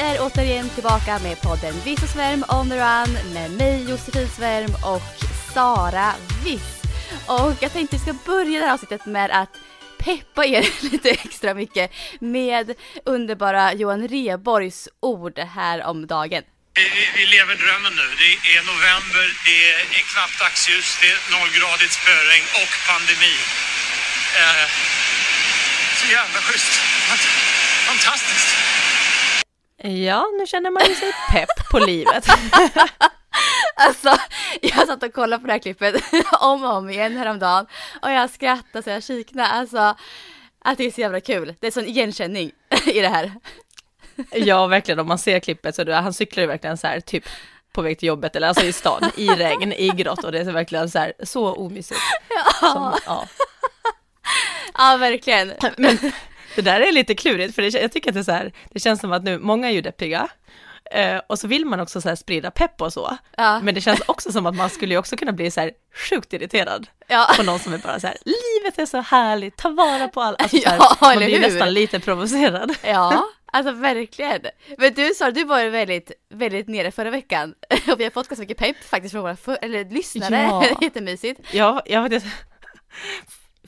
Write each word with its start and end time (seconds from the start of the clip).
Vi 0.00 0.06
är 0.06 0.20
återigen 0.20 0.68
tillbaka 0.68 1.18
med 1.18 1.40
podden 1.40 1.74
Viss 1.84 2.02
och 2.02 2.08
Svärm 2.08 2.44
on 2.48 2.70
the 2.70 2.76
run 2.76 3.12
med 3.34 3.50
mig 3.50 3.90
Josefin 3.90 4.28
Svärm 4.28 4.74
och 4.94 5.02
Sara 5.54 6.14
Viss. 6.44 6.82
Och 7.26 7.54
jag 7.60 7.72
tänkte 7.72 7.96
vi 7.96 8.02
ska 8.02 8.12
börja 8.32 8.60
det 8.60 8.66
här 8.66 8.74
avsnittet 8.74 9.06
med 9.06 9.30
att 9.30 9.52
peppa 9.98 10.46
er 10.46 10.64
lite 10.90 11.10
extra 11.10 11.54
mycket 11.54 11.90
med 12.20 12.74
underbara 13.04 13.74
Johan 13.74 14.08
Reborgs 14.08 14.88
ord 15.00 15.38
här 15.38 15.84
om 15.84 16.06
dagen. 16.06 16.42
Vi, 16.74 16.82
vi, 16.82 17.04
vi 17.16 17.26
lever 17.26 17.54
drömmen 17.54 17.94
nu. 18.00 18.06
Det 18.22 18.32
är 18.54 18.60
november, 18.72 19.26
det 19.48 19.60
är 19.98 20.04
knappt 20.12 20.38
dagsljus, 20.40 20.98
det 21.00 21.08
är 21.14 21.18
nollgradigt 21.36 21.92
spöregn 21.92 22.46
och 22.62 22.72
pandemi. 22.88 23.34
Eh, 24.40 24.66
så 25.98 26.06
jävla 26.12 26.40
schysst. 26.46 26.72
Fantastiskt. 27.90 28.79
Ja, 29.82 30.26
nu 30.38 30.46
känner 30.46 30.70
man 30.70 30.82
ju 30.88 30.94
sig 30.94 31.12
pepp 31.32 31.70
på 31.70 31.78
livet. 31.78 32.26
Alltså, 33.74 34.16
jag 34.62 34.86
satt 34.86 35.02
och 35.02 35.12
kollade 35.12 35.40
på 35.40 35.46
det 35.46 35.52
här 35.52 35.60
klippet 35.60 35.94
om 36.40 36.64
och 36.64 36.76
om 36.76 36.90
igen 36.90 37.16
häromdagen 37.16 37.66
och 38.02 38.10
jag 38.10 38.30
skrattade 38.30 38.82
så 38.82 38.90
jag 38.90 39.02
kiknade. 39.02 39.48
Alltså, 39.48 39.96
att 40.64 40.78
det 40.78 40.84
är 40.84 40.90
så 40.90 41.00
jävla 41.00 41.20
kul. 41.20 41.54
Det 41.60 41.66
är 41.66 41.70
sån 41.70 41.84
igenkänning 41.84 42.50
i 42.86 43.00
det 43.00 43.08
här. 43.08 43.32
Ja, 44.32 44.66
verkligen. 44.66 44.98
Om 44.98 45.08
man 45.08 45.18
ser 45.18 45.40
klippet 45.40 45.74
så 45.74 45.84
då, 45.84 45.92
han 45.92 46.12
cyklar 46.12 46.42
ju 46.42 46.46
verkligen 46.46 46.78
så 46.78 46.86
här, 46.86 47.00
typ 47.00 47.24
på 47.72 47.82
väg 47.82 47.98
till 47.98 48.06
jobbet 48.06 48.36
eller 48.36 48.48
alltså 48.48 48.64
i 48.64 48.72
stan, 48.72 49.10
i 49.16 49.28
regn, 49.28 49.72
i 49.72 49.88
grått 49.88 50.24
och 50.24 50.32
det 50.32 50.38
är 50.40 50.44
verkligen 50.44 50.90
så 50.90 50.98
här, 50.98 51.12
så 51.22 51.54
omysigt. 51.54 52.00
Som, 52.60 52.94
ja. 53.06 53.26
Ja, 54.78 54.96
verkligen. 54.96 55.52
Men 55.76 55.98
det 56.56 56.62
där 56.62 56.80
är 56.80 56.92
lite 56.92 57.14
klurigt, 57.14 57.54
för 57.54 57.62
det, 57.62 57.68
jag 57.80 57.92
tycker 57.92 58.10
att 58.10 58.14
det 58.14 58.20
är 58.20 58.24
så 58.24 58.32
här, 58.32 58.52
det 58.72 58.80
känns 58.80 59.00
som 59.00 59.12
att 59.12 59.24
nu, 59.24 59.38
många 59.38 59.68
är 59.68 59.72
ju 59.72 59.80
deppiga, 59.80 60.28
eh, 60.90 61.20
och 61.26 61.38
så 61.38 61.48
vill 61.48 61.64
man 61.66 61.80
också 61.80 62.00
så 62.00 62.08
här 62.08 62.16
sprida 62.16 62.50
pepp 62.50 62.80
och 62.82 62.92
så, 62.92 63.16
Ja. 63.36 63.60
men 63.60 63.74
det 63.74 63.80
känns 63.80 64.00
också 64.06 64.32
som 64.32 64.46
att 64.46 64.56
man 64.56 64.70
skulle 64.70 64.94
ju 64.94 64.98
också 64.98 65.16
kunna 65.16 65.32
bli 65.32 65.50
så 65.50 65.60
här 65.60 65.70
sjukt 66.10 66.32
irriterad 66.32 66.86
Ja. 67.08 67.26
på 67.36 67.42
någon 67.42 67.58
som 67.58 67.72
är 67.74 67.78
bara 67.78 68.00
så 68.00 68.06
här, 68.06 68.16
livet 68.24 68.78
är 68.78 68.86
så 68.86 69.00
härligt, 69.00 69.56
ta 69.56 69.68
vara 69.70 70.08
på 70.08 70.20
allt, 70.20 70.42
alltså, 70.42 70.56
här, 70.68 70.76
Ja, 70.80 70.96
man 71.00 71.16
blir 71.16 71.28
hur? 71.28 71.40
nästan 71.40 71.74
lite 71.74 72.00
provocerad. 72.00 72.74
Ja, 72.84 73.24
alltså 73.52 73.72
verkligen. 73.72 74.40
Men 74.78 74.94
du 74.94 75.14
sa, 75.14 75.30
du 75.30 75.44
var 75.44 75.64
väldigt, 75.64 76.12
väldigt 76.34 76.68
nere 76.68 76.90
förra 76.90 77.10
veckan 77.10 77.54
och 77.92 78.00
vi 78.00 78.04
har 78.04 78.10
fått 78.10 78.28
ganska 78.28 78.42
mycket 78.42 78.58
pepp 78.58 78.76
faktiskt 78.90 79.12
från 79.12 79.22
våra 79.22 79.36
för, 79.36 79.58
eller 79.62 79.84
lyssnare. 79.84 80.42
Ja. 80.42 80.64
Jättemysigt. 80.80 81.40
Ja, 81.52 81.82
jag 81.86 82.00
har 82.00 82.08
faktiskt 82.08 82.34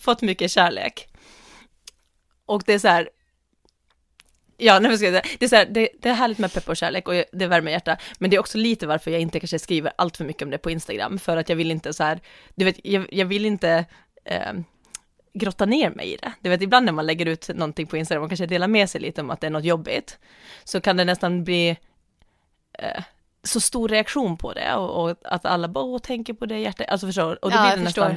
fått 0.01 0.23
mycket 0.23 0.51
kärlek. 0.51 1.09
Och 2.53 2.63
det 2.67 2.73
är 2.73 2.79
så 2.79 2.89
här, 2.89 3.09
ja, 4.57 4.79
nej, 4.79 4.97
ska 4.97 5.07
jag 5.07 5.23
säga, 5.23 5.37
det 5.39 5.45
är 5.45 5.49
så 5.49 5.57
här, 5.57 5.67
det, 5.67 5.89
det 6.01 6.09
är 6.09 6.15
härligt 6.15 6.39
med 6.39 6.53
pepp 6.53 6.69
och 6.69 6.77
kärlek 6.77 7.09
och 7.09 7.15
det 7.33 7.47
värmer 7.47 7.73
hjärta, 7.73 7.97
men 8.19 8.31
det 8.31 8.37
är 8.37 8.41
också 8.41 8.59
lite 8.59 8.87
varför 8.87 9.11
jag 9.11 9.21
inte 9.21 9.41
kanske 9.41 9.59
skriver 9.59 9.93
allt 9.97 10.17
för 10.17 10.25
mycket 10.25 10.43
om 10.43 10.51
det 10.51 10.59
på 10.59 10.71
Instagram, 10.71 11.19
för 11.19 11.37
att 11.37 11.49
jag 11.49 11.57
vill 11.57 11.71
inte 11.71 11.93
så 11.93 12.05
här, 12.05 12.21
du 12.55 12.65
vet, 12.65 12.77
jag, 12.85 13.07
jag 13.13 13.27
vill 13.27 13.47
inte 13.47 13.85
eh, 14.25 14.53
grotta 15.35 15.67
ner 15.67 15.91
mig 15.91 16.13
i 16.13 16.17
det. 16.17 16.33
Du 16.41 16.51
vet, 16.51 16.63
ibland 16.63 16.87
när 16.87 16.93
man 16.93 17.07
lägger 17.07 17.27
ut 17.27 17.49
någonting 17.49 17.87
på 17.87 17.97
Instagram 17.97 18.25
och 18.25 18.31
kanske 18.31 18.47
delar 18.47 18.69
med 18.69 18.91
sig 18.91 19.01
lite 19.01 19.21
om 19.21 19.31
att 19.31 19.41
det 19.41 19.47
är 19.47 19.51
något 19.51 19.65
jobbigt, 19.65 20.19
så 20.65 20.81
kan 20.81 20.97
det 20.97 21.05
nästan 21.05 21.45
bli 21.45 21.77
eh, 22.79 23.03
så 23.45 23.61
stor 23.61 23.89
reaktion 23.89 24.37
på 24.37 24.53
det 24.53 24.75
och, 24.75 25.05
och 25.05 25.17
att 25.25 25.47
alla 25.47 25.69
bara 25.69 25.99
tänker 25.99 26.35
på 26.35 26.47
det 26.47 26.59
hjärtat, 26.59 26.87
alltså 26.89 27.07
förstår, 27.07 27.45
och 27.45 27.51
då 27.51 27.57
Ja, 27.57 27.67
blir 27.67 27.77
det 27.77 27.83
nästan, 27.83 28.11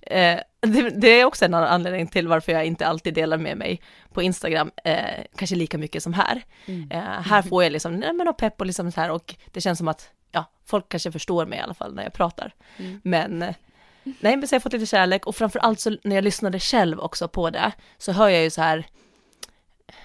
eh, 0.00 0.40
det, 0.60 0.90
det 1.00 1.08
är 1.08 1.24
också 1.24 1.44
en 1.44 1.54
anledning 1.54 2.06
till 2.06 2.28
varför 2.28 2.52
jag 2.52 2.66
inte 2.66 2.86
alltid 2.86 3.14
delar 3.14 3.36
med 3.36 3.56
mig 3.56 3.80
på 4.12 4.22
Instagram, 4.22 4.70
eh, 4.84 5.24
kanske 5.36 5.56
lika 5.56 5.78
mycket 5.78 6.02
som 6.02 6.12
här. 6.12 6.42
Mm. 6.66 6.90
Eh, 6.90 7.22
här 7.22 7.42
får 7.42 7.62
jag 7.62 7.72
liksom, 7.72 7.96
nej 7.96 8.12
men 8.12 8.28
och 8.28 8.36
pepp 8.36 8.60
och 8.60 8.66
liksom 8.66 8.92
så 8.92 9.00
här 9.00 9.10
och 9.10 9.34
det 9.52 9.60
känns 9.60 9.78
som 9.78 9.88
att, 9.88 10.10
ja, 10.32 10.44
folk 10.64 10.88
kanske 10.88 11.12
förstår 11.12 11.46
mig 11.46 11.58
i 11.58 11.62
alla 11.62 11.74
fall 11.74 11.94
när 11.94 12.02
jag 12.02 12.12
pratar. 12.12 12.54
Mm. 12.76 13.00
Men, 13.04 13.42
eh, 13.42 13.54
nej 14.02 14.36
men 14.36 14.48
så 14.48 14.52
har 14.52 14.56
jag 14.56 14.62
fått 14.62 14.72
lite 14.72 14.86
kärlek 14.86 15.26
och 15.26 15.36
framförallt 15.36 15.80
så 15.80 15.96
när 16.04 16.14
jag 16.16 16.24
lyssnade 16.24 16.60
själv 16.60 17.00
också 17.00 17.28
på 17.28 17.50
det, 17.50 17.72
så 17.98 18.12
hör 18.12 18.28
jag 18.28 18.42
ju 18.42 18.50
så 18.50 18.62
här, 18.62 18.86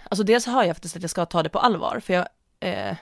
alltså 0.04 0.24
dels 0.24 0.46
hör 0.46 0.64
jag 0.64 0.76
faktiskt 0.76 0.96
att 0.96 1.02
jag 1.02 1.12
ska 1.12 1.26
ta 1.26 1.44
det 1.44 1.50
på 1.50 1.60
allvar, 1.60 2.00
för 2.00 2.14
jag, 2.14 2.28
eh, 2.60 2.96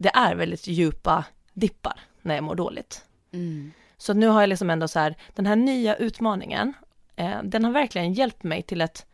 det 0.00 0.10
är 0.14 0.34
väldigt 0.34 0.66
djupa 0.66 1.24
dippar 1.52 2.00
när 2.22 2.34
jag 2.34 2.44
mår 2.44 2.54
dåligt. 2.54 3.04
Mm. 3.32 3.72
Så 3.96 4.14
nu 4.14 4.26
har 4.26 4.40
jag 4.40 4.48
liksom 4.48 4.70
ändå 4.70 4.88
så 4.88 4.98
här, 4.98 5.16
den 5.34 5.46
här 5.46 5.56
nya 5.56 5.96
utmaningen, 5.96 6.74
eh, 7.16 7.42
den 7.42 7.64
har 7.64 7.72
verkligen 7.72 8.12
hjälpt 8.12 8.42
mig 8.42 8.62
till 8.62 8.80
ett, 8.80 9.06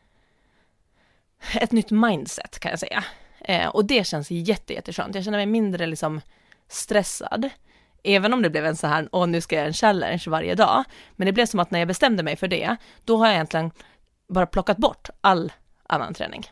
ett 1.60 1.72
nytt 1.72 1.90
mindset 1.90 2.58
kan 2.58 2.70
jag 2.70 2.78
säga. 2.78 3.04
Eh, 3.40 3.68
och 3.68 3.84
det 3.84 4.06
känns 4.06 4.30
jätte, 4.30 4.72
jätteskönt. 4.72 5.14
Jag 5.14 5.24
känner 5.24 5.38
mig 5.38 5.46
mindre 5.46 5.86
liksom 5.86 6.20
stressad. 6.68 7.50
Även 8.02 8.32
om 8.32 8.42
det 8.42 8.50
blev 8.50 8.66
en 8.66 8.76
så 8.76 8.86
här, 8.86 9.08
åh 9.12 9.26
nu 9.26 9.40
ska 9.40 9.54
jag 9.54 9.60
göra 9.60 9.68
en 9.68 9.74
challenge 9.74 10.24
varje 10.26 10.54
dag. 10.54 10.84
Men 11.12 11.26
det 11.26 11.32
blev 11.32 11.46
som 11.46 11.60
att 11.60 11.70
när 11.70 11.78
jag 11.78 11.88
bestämde 11.88 12.22
mig 12.22 12.36
för 12.36 12.48
det, 12.48 12.76
då 13.04 13.16
har 13.16 13.26
jag 13.26 13.34
egentligen 13.34 13.70
bara 14.28 14.46
plockat 14.46 14.76
bort 14.76 15.10
all 15.20 15.52
annan 15.86 16.14
träning. 16.14 16.46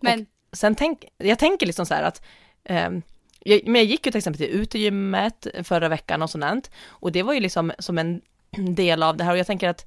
Men, 0.00 0.26
Sen 0.52 0.74
tänk, 0.74 1.04
jag 1.16 1.38
tänker 1.38 1.66
liksom 1.66 1.86
så 1.86 1.94
här 1.94 2.02
att, 2.02 2.22
ehm, 2.64 3.02
jag, 3.44 3.60
men 3.64 3.74
jag 3.74 3.84
gick 3.84 4.06
ju 4.06 4.12
till 4.12 4.18
exempel 4.18 4.38
till 4.38 4.60
utegymmet 4.60 5.46
förra 5.62 5.88
veckan 5.88 6.22
och 6.22 6.30
sånt, 6.30 6.70
och 6.86 7.12
det 7.12 7.22
var 7.22 7.34
ju 7.34 7.40
liksom 7.40 7.72
som 7.78 7.98
en 7.98 8.20
del 8.74 9.02
av 9.02 9.16
det 9.16 9.24
här, 9.24 9.32
och 9.32 9.38
jag 9.38 9.46
tänker 9.46 9.68
att 9.68 9.86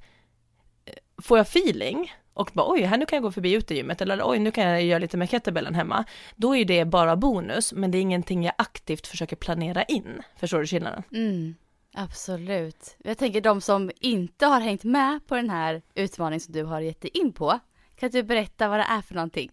eh, 0.84 0.92
får 1.22 1.38
jag 1.38 1.46
feeling 1.46 2.12
och 2.34 2.50
bara 2.54 2.72
oj, 2.72 2.82
här 2.82 2.98
nu 2.98 3.06
kan 3.06 3.16
jag 3.16 3.22
gå 3.22 3.32
förbi 3.32 3.52
utegymmet, 3.52 4.00
eller 4.00 4.20
oj, 4.24 4.38
nu 4.38 4.50
kan 4.50 4.64
jag 4.64 4.82
göra 4.82 4.98
lite 4.98 5.16
med 5.16 5.30
kettlebellen 5.30 5.74
hemma, 5.74 6.04
då 6.36 6.54
är 6.54 6.58
ju 6.58 6.64
det 6.64 6.84
bara 6.84 7.16
bonus, 7.16 7.72
men 7.72 7.90
det 7.90 7.98
är 7.98 8.02
ingenting 8.02 8.44
jag 8.44 8.54
aktivt 8.58 9.06
försöker 9.06 9.36
planera 9.36 9.82
in. 9.82 10.22
Förstår 10.36 10.60
du 10.60 10.66
skillnaden? 10.66 11.02
mm, 11.12 11.54
absolut. 11.94 12.96
Jag 12.98 13.18
tänker 13.18 13.40
de 13.40 13.60
som 13.60 13.90
inte 14.00 14.46
har 14.46 14.60
hängt 14.60 14.84
med 14.84 15.26
på 15.26 15.34
den 15.34 15.50
här 15.50 15.82
utmaningen 15.94 16.40
som 16.40 16.52
du 16.52 16.64
har 16.64 16.80
gett 16.80 17.00
dig 17.00 17.10
in 17.14 17.32
på, 17.32 17.58
kan 17.96 18.10
du 18.10 18.22
berätta 18.22 18.68
vad 18.68 18.78
det 18.78 18.86
är 18.88 19.02
för 19.02 19.14
någonting? 19.14 19.50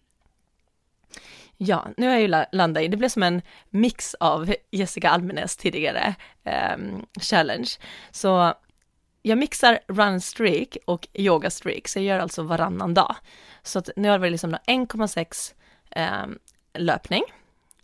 Ja, 1.58 1.86
nu 1.96 2.06
har 2.06 2.12
jag 2.12 2.22
ju 2.22 2.44
landat 2.52 2.82
i, 2.82 2.88
det 2.88 2.96
blev 2.96 3.08
som 3.08 3.22
en 3.22 3.42
mix 3.70 4.14
av 4.14 4.54
Jessica 4.70 5.10
Almenäs 5.10 5.56
tidigare 5.56 6.14
um, 6.74 7.06
challenge. 7.20 7.70
Så 8.10 8.54
jag 9.22 9.38
mixar 9.38 9.78
run 9.88 10.20
streak 10.20 10.76
och 10.84 11.08
yoga 11.14 11.50
streak, 11.50 11.88
så 11.88 11.98
jag 11.98 12.04
gör 12.04 12.18
alltså 12.18 12.42
varannan 12.42 12.94
dag. 12.94 13.16
Så 13.62 13.78
att 13.78 13.90
nu 13.96 14.08
har 14.08 14.18
det 14.18 14.30
liksom 14.30 14.54
1,6 14.54 15.54
um, 15.54 16.02
ehm, 16.02 16.38
löpning, 16.74 17.22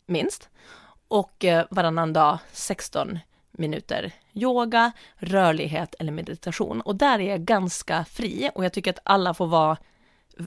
minst, 0.06 0.49
och 1.09 1.44
uh, 1.44 1.62
varannan 1.71 2.12
dag 2.12 2.38
16 2.53 3.19
minuter 3.50 4.12
yoga, 4.32 4.93
rörlighet 5.16 5.94
eller 5.99 6.12
meditation. 6.12 6.81
Och 6.81 6.97
där 6.97 7.19
är 7.19 7.31
jag 7.31 7.41
ganska 7.41 8.05
fri 8.05 8.50
och 8.55 8.64
jag 8.64 8.73
tycker 8.73 8.91
att 8.91 8.99
alla 9.02 9.35
får 9.35 9.46
vara 9.46 9.76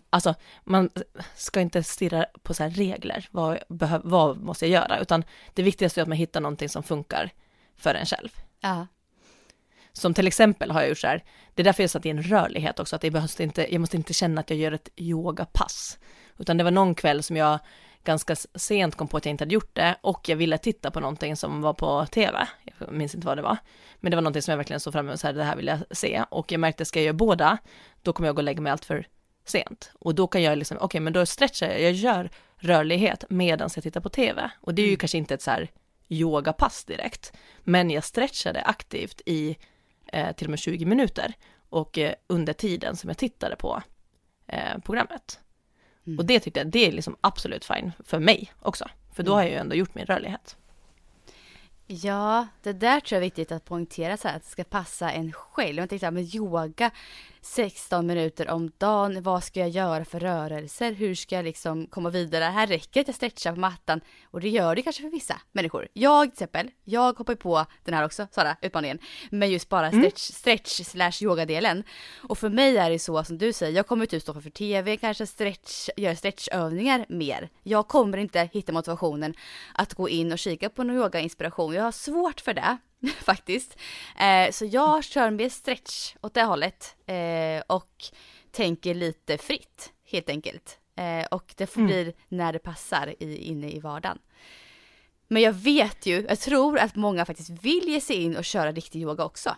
Alltså, 0.10 0.36
man 0.64 0.90
ska 1.36 1.62
inte 1.62 1.84
stirra 1.84 2.26
på 2.44 2.54
så 2.54 2.64
här 2.64 2.70
regler, 2.70 3.28
vad, 3.32 3.60
behöv, 3.70 4.02
vad 4.04 4.38
måste 4.38 4.66
jag 4.66 4.82
göra, 4.82 5.00
utan 5.00 5.24
det 5.54 5.64
viktigaste 5.64 6.00
är 6.00 6.02
att 6.02 6.08
man 6.08 6.18
hittar 6.18 6.42
någonting 6.42 6.70
som 6.70 6.84
funkar 6.84 7.32
för 7.78 7.96
en 7.96 8.06
själv. 8.06 8.30
Ja. 8.60 8.88
Som 9.94 10.14
till 10.14 10.28
exempel 10.28 10.72
har 10.72 10.82
jag 10.82 10.90
gjort 10.90 10.98
så 10.98 11.08
här, 11.08 11.24
det 11.54 11.62
är 11.62 11.64
därför 11.64 11.84
jag 11.84 11.90
satt 11.90 12.06
in 12.06 12.24
rörlighet 12.24 12.80
också, 12.80 12.96
att 12.96 13.02
det 13.02 13.12
behövs 13.12 13.40
inte, 13.40 13.74
jag 13.74 13.82
måste 13.82 13.98
inte 13.98 14.14
känna 14.14 14.42
att 14.42 14.50
jag 14.50 14.60
gör 14.60 14.72
ett 14.72 14.90
yogapass. 14.96 16.00
Utan 16.38 16.58
det 16.58 16.64
var 16.64 16.72
någon 16.72 16.96
kväll 16.96 17.24
som 17.24 17.38
jag 17.38 17.60
ganska 18.04 18.36
sent 18.36 18.96
kom 18.96 19.08
på 19.08 19.18
att 19.18 19.26
jag 19.26 19.32
inte 19.32 19.42
hade 19.42 19.54
gjort 19.54 19.76
det 19.76 19.96
och 20.02 20.30
jag 20.30 20.36
ville 20.36 20.58
titta 20.58 20.92
på 20.92 21.00
någonting 21.00 21.36
som 21.36 21.62
var 21.62 21.74
på 21.74 22.06
tv. 22.06 22.48
Jag 22.80 22.92
minns 22.92 23.16
inte 23.16 23.28
vad 23.28 23.38
det 23.38 23.42
var. 23.42 23.58
Men 24.00 24.12
det 24.12 24.18
var 24.18 24.22
någonting 24.22 24.42
som 24.42 24.52
jag 24.52 24.58
verkligen 24.58 24.80
såg 24.80 24.94
fram 24.94 25.08
emot, 25.08 25.20
så 25.20 25.28
här, 25.28 25.34
det 25.34 25.44
här 25.44 25.56
vill 25.56 25.68
jag 25.68 25.80
se. 25.92 26.24
Och 26.30 26.52
jag 26.52 26.60
märkte, 26.60 26.86
ska 26.86 27.00
jag 27.00 27.06
göra 27.06 27.14
båda, 27.14 27.58
då 28.02 28.14
kommer 28.14 28.28
jag 28.28 28.36
gå 28.36 28.40
och 28.40 28.44
lägga 28.44 28.62
mig 28.62 28.72
allt 28.72 28.86
för 28.86 29.08
sent. 29.50 29.92
Och 30.00 30.16
då 30.16 30.28
kan 30.28 30.44
jag 30.44 30.58
liksom, 30.58 30.78
okej 30.82 31.02
men 31.02 31.14
då 31.14 31.26
stretchar 31.26 31.68
jag, 31.68 31.82
jag 31.82 31.92
gör 31.92 32.30
rörlighet 32.58 33.24
medan 33.30 33.70
jag 33.76 33.84
tittar 33.84 34.02
på 34.02 34.10
tv. 34.10 34.52
Och 34.62 34.74
det 34.74 34.82
är 34.82 34.88
ju 34.88 34.96
kanske 34.96 35.18
inte 35.18 35.34
ett 35.34 35.42
så 35.42 35.52
här 35.52 35.72
yogapass 36.10 36.84
direkt, 36.86 37.34
men 37.64 37.90
jag 37.90 38.04
stretchade 38.04 38.62
aktivt 38.62 39.22
i 39.26 39.58
eh, 40.08 40.36
till 40.36 40.48
och 40.48 40.50
med 40.50 40.60
20 40.60 40.86
minuter 40.86 41.34
och 41.70 41.98
eh, 41.98 42.14
under 42.28 42.54
tiden 42.54 42.96
som 42.96 43.10
jag 43.10 43.18
tittade 43.18 43.56
på 43.56 43.82
eh, 44.48 44.78
programmet. 44.86 45.40
Mm. 46.08 46.20
Och 46.20 46.26
det 46.26 46.40
tyckte 46.40 46.60
jag, 46.60 46.68
det 46.68 46.88
är 46.88 46.92
liksom 46.92 47.18
absolut 47.22 47.66
fine 47.66 47.92
för 48.04 48.20
mig 48.20 48.52
också. 48.60 48.90
För 49.14 49.24
då 49.24 49.32
Mm. 49.32 49.36
har 49.36 49.44
jag 49.44 49.52
ju 49.52 49.58
ändå 49.58 49.76
gjort 49.76 49.96
min 49.96 50.06
rörlighet. 50.06 50.58
Ja, 51.88 52.48
det 52.64 52.74
där 52.74 53.00
tror 53.00 53.16
jag 53.16 53.18
är 53.18 53.26
viktigt 53.26 53.52
att 53.52 53.66
poängtera 53.66 54.18
så 54.18 54.28
här, 54.28 54.36
att 54.36 54.44
det 54.44 54.50
ska 54.50 54.64
passa 54.64 55.12
en 55.12 55.32
själv. 55.32 55.78
Jag 55.78 55.90
tänkte 55.90 56.00
så 56.00 56.06
här, 56.06 56.12
men 56.12 56.36
yoga 56.36 56.92
16 57.46 58.08
minuter 58.08 58.50
om 58.50 58.72
dagen, 58.78 59.24
vad 59.24 59.44
ska 59.44 59.60
jag 59.60 59.70
göra 59.70 60.06
för 60.06 60.20
rörelser? 60.20 60.92
Hur 60.92 61.16
ska 61.16 61.36
jag 61.36 61.46
liksom 61.46 61.88
komma 61.88 62.10
vidare? 62.10 62.44
Här 62.44 62.68
räcker 62.68 62.94
det 62.94 63.00
att 63.00 63.08
jag 63.08 63.16
stretchar 63.16 63.54
på 63.54 63.60
mattan 63.60 64.02
och 64.32 64.42
det 64.42 64.50
gör 64.50 64.76
det 64.76 64.82
kanske 64.82 65.02
för 65.02 65.10
vissa 65.10 65.42
människor. 65.52 65.88
Jag 65.94 66.24
till 66.24 66.32
exempel, 66.32 66.72
jag 66.84 67.18
hoppar 67.18 67.36
på 67.36 67.66
den 67.84 67.94
här 67.94 68.06
också, 68.06 68.28
Sara, 68.32 68.58
utmaningen, 68.62 69.00
men 69.30 69.52
just 69.52 69.70
bara 69.70 69.92
stretch, 69.92 70.22
stretch 70.22 70.82
slash 70.82 71.12
yoga-delen. 71.22 71.84
Och 72.18 72.38
för 72.38 72.50
mig 72.50 72.78
är 72.78 72.90
det 72.90 73.00
så 73.00 73.24
som 73.24 73.38
du 73.38 73.54
säger, 73.54 73.76
jag 73.76 73.88
kommer 73.88 74.06
typ 74.06 74.22
stå 74.22 74.42
för 74.42 74.50
tv, 74.50 74.98
kanske 74.98 75.28
stretch, 75.28 75.90
göra 75.98 76.16
stretchövningar 76.16 77.06
mer. 77.10 77.50
Jag 77.64 77.88
kommer 77.88 78.18
inte 78.18 78.50
hitta 78.54 78.72
motivationen 78.72 79.34
att 79.74 79.94
gå 79.94 80.10
in 80.10 80.32
och 80.32 80.40
kika 80.40 80.70
på 80.70 80.84
någon 80.84 80.96
yoga-inspiration. 80.96 81.75
Jag 81.76 81.84
har 81.84 81.92
svårt 81.92 82.42
för 82.42 82.54
det 82.54 82.78
faktiskt. 83.22 83.78
Eh, 84.20 84.52
så 84.52 84.66
jag 84.66 85.04
kör 85.04 85.30
mer 85.32 85.50
stretch 85.50 86.16
åt 86.22 86.34
det 86.34 86.44
hållet 86.44 86.96
eh, 87.06 87.64
och 87.68 88.04
tänker 88.52 88.94
lite 88.94 89.38
fritt 89.38 89.94
helt 90.12 90.30
enkelt. 90.30 90.80
Eh, 90.96 91.26
och 91.26 91.54
det 91.58 91.68
får 91.68 91.82
Mm. 91.82 91.88
bli 91.92 92.14
när 92.28 92.54
det 92.54 92.60
passar 92.60 93.16
i, 93.20 93.38
inne 93.38 93.70
i 93.72 93.80
vardagen. 93.80 94.20
Men 95.28 95.42
jag 95.42 95.54
vet 95.54 96.06
ju, 96.06 96.26
jag 96.30 96.40
tror 96.40 96.80
att 96.80 96.96
många 96.96 97.26
faktiskt 97.26 97.50
vill 97.50 97.84
ge 97.90 98.02
sig 98.02 98.16
in 98.24 98.38
och 98.38 98.46
köra 98.46 98.72
riktig 98.72 99.02
yoga 99.02 99.24
också. 99.26 99.56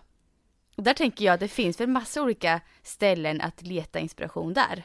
Och 0.77 0.83
där 0.83 0.93
tänker 0.93 1.25
jag 1.25 1.33
att 1.33 1.39
det 1.39 1.47
finns 1.47 1.79
väl 1.79 1.87
massa 1.89 2.21
olika 2.21 2.61
ställen 2.83 3.41
att 3.41 3.61
leta 3.61 3.99
inspiration 3.99 4.53
där. 4.53 4.83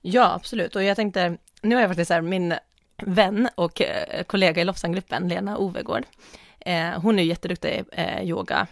Ja, 0.00 0.34
absolut. 0.34 0.76
Och 0.76 0.82
jag 0.82 0.96
tänkte, 0.96 1.38
nu 1.62 1.74
har 1.74 1.82
jag 1.82 1.90
faktiskt 1.90 2.08
så 2.08 2.14
här, 2.14 2.20
min 2.20 2.54
vän 3.02 3.48
och 3.54 3.80
eh, 3.80 4.22
kollega 4.22 4.62
i 4.62 4.64
Lofsangruppen, 4.64 5.28
Lena 5.28 5.58
Ovegård, 5.58 6.04
eh, 6.60 7.00
hon 7.00 7.18
är 7.18 7.22
jätteduktig 7.22 7.84
eh, 7.92 8.22
yoga, 8.22 8.66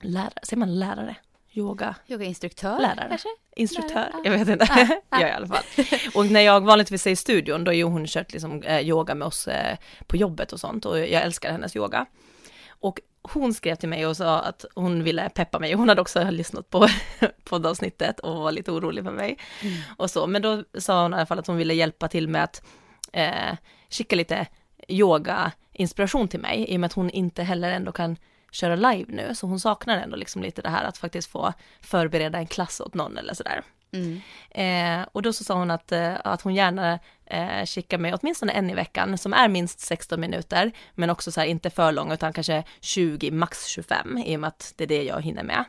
lärare, 0.00 0.32
säger 0.42 0.58
man 0.58 0.78
lärare? 0.78 1.16
Yoga, 1.52 1.94
Yogainstruktör 2.06 2.78
lärare, 2.78 3.06
kanske? 3.08 3.28
instruktör, 3.56 3.94
Lärare, 3.94 4.20
jag 4.24 4.32
vet 4.32 4.48
inte, 4.48 4.66
Ja, 4.76 4.86
ja. 4.88 5.00
ja, 5.20 5.28
i 5.28 5.32
alla 5.32 5.46
fall. 5.46 5.64
Och 6.14 6.26
när 6.26 6.40
jag 6.40 6.60
vanligtvis 6.60 7.06
är 7.06 7.10
i 7.10 7.16
studion, 7.16 7.64
då 7.64 7.68
har 7.68 7.74
ju 7.74 7.84
hon 7.84 8.06
kört 8.06 8.32
liksom 8.32 8.64
yoga 8.64 9.14
med 9.14 9.26
oss 9.26 9.48
på 10.06 10.16
jobbet 10.16 10.52
och 10.52 10.60
sånt 10.60 10.84
och 10.84 10.98
jag 10.98 11.22
älskar 11.22 11.52
hennes 11.52 11.76
yoga. 11.76 12.06
Och 12.68 13.00
hon 13.22 13.54
skrev 13.54 13.74
till 13.74 13.88
mig 13.88 14.06
och 14.06 14.16
sa 14.16 14.40
att 14.40 14.64
hon 14.74 15.04
ville 15.04 15.28
peppa 15.28 15.58
mig. 15.58 15.72
Hon 15.72 15.88
hade 15.88 16.00
också 16.00 16.30
lyssnat 16.30 16.70
på 16.70 16.88
poddavsnittet 17.44 18.20
och 18.20 18.36
var 18.36 18.52
lite 18.52 18.70
orolig 18.70 19.04
för 19.04 19.12
mig. 19.12 19.38
Och 19.96 20.10
så, 20.10 20.26
men 20.26 20.42
då 20.42 20.64
sa 20.78 21.02
hon 21.02 21.12
i 21.12 21.16
alla 21.16 21.26
fall 21.26 21.38
att 21.38 21.46
hon 21.46 21.56
ville 21.56 21.74
hjälpa 21.74 22.08
till 22.08 22.28
med 22.28 22.44
att 22.44 22.62
eh, 23.12 23.56
skicka 23.90 24.16
lite 24.16 24.46
yoga-inspiration 24.88 26.28
till 26.28 26.40
mig, 26.40 26.64
i 26.68 26.76
och 26.76 26.80
med 26.80 26.86
att 26.86 26.92
hon 26.92 27.10
inte 27.10 27.42
heller 27.42 27.70
ändå 27.70 27.92
kan 27.92 28.16
köra 28.52 28.76
live 28.76 29.04
nu, 29.08 29.34
så 29.34 29.46
hon 29.46 29.60
saknar 29.60 29.98
ändå 29.98 30.16
liksom 30.16 30.42
lite 30.42 30.62
det 30.62 30.68
här 30.68 30.84
att 30.84 30.98
faktiskt 30.98 31.30
få 31.30 31.52
förbereda 31.80 32.38
en 32.38 32.46
klass 32.46 32.80
åt 32.80 32.94
någon 32.94 33.18
eller 33.18 33.34
sådär. 33.34 33.62
Mm. 33.92 34.20
Eh, 34.50 35.08
och 35.12 35.22
då 35.22 35.32
så 35.32 35.44
sa 35.44 35.54
hon 35.54 35.70
att, 35.70 35.92
eh, 35.92 36.14
att 36.24 36.42
hon 36.42 36.54
gärna 36.54 36.98
eh, 37.26 37.66
skickar 37.66 37.98
mig 37.98 38.14
åtminstone 38.14 38.52
en 38.52 38.70
i 38.70 38.74
veckan 38.74 39.18
som 39.18 39.32
är 39.32 39.48
minst 39.48 39.80
16 39.80 40.20
minuter, 40.20 40.72
men 40.94 41.10
också 41.10 41.32
så 41.32 41.40
här 41.40 41.46
inte 41.46 41.70
för 41.70 41.92
lång 41.92 42.12
utan 42.12 42.32
kanske 42.32 42.64
20, 42.80 43.30
max 43.30 43.66
25 43.66 44.18
i 44.18 44.36
och 44.36 44.40
med 44.40 44.48
att 44.48 44.74
det 44.76 44.84
är 44.84 44.88
det 44.88 45.02
jag 45.02 45.22
hinner 45.22 45.42
med. 45.42 45.64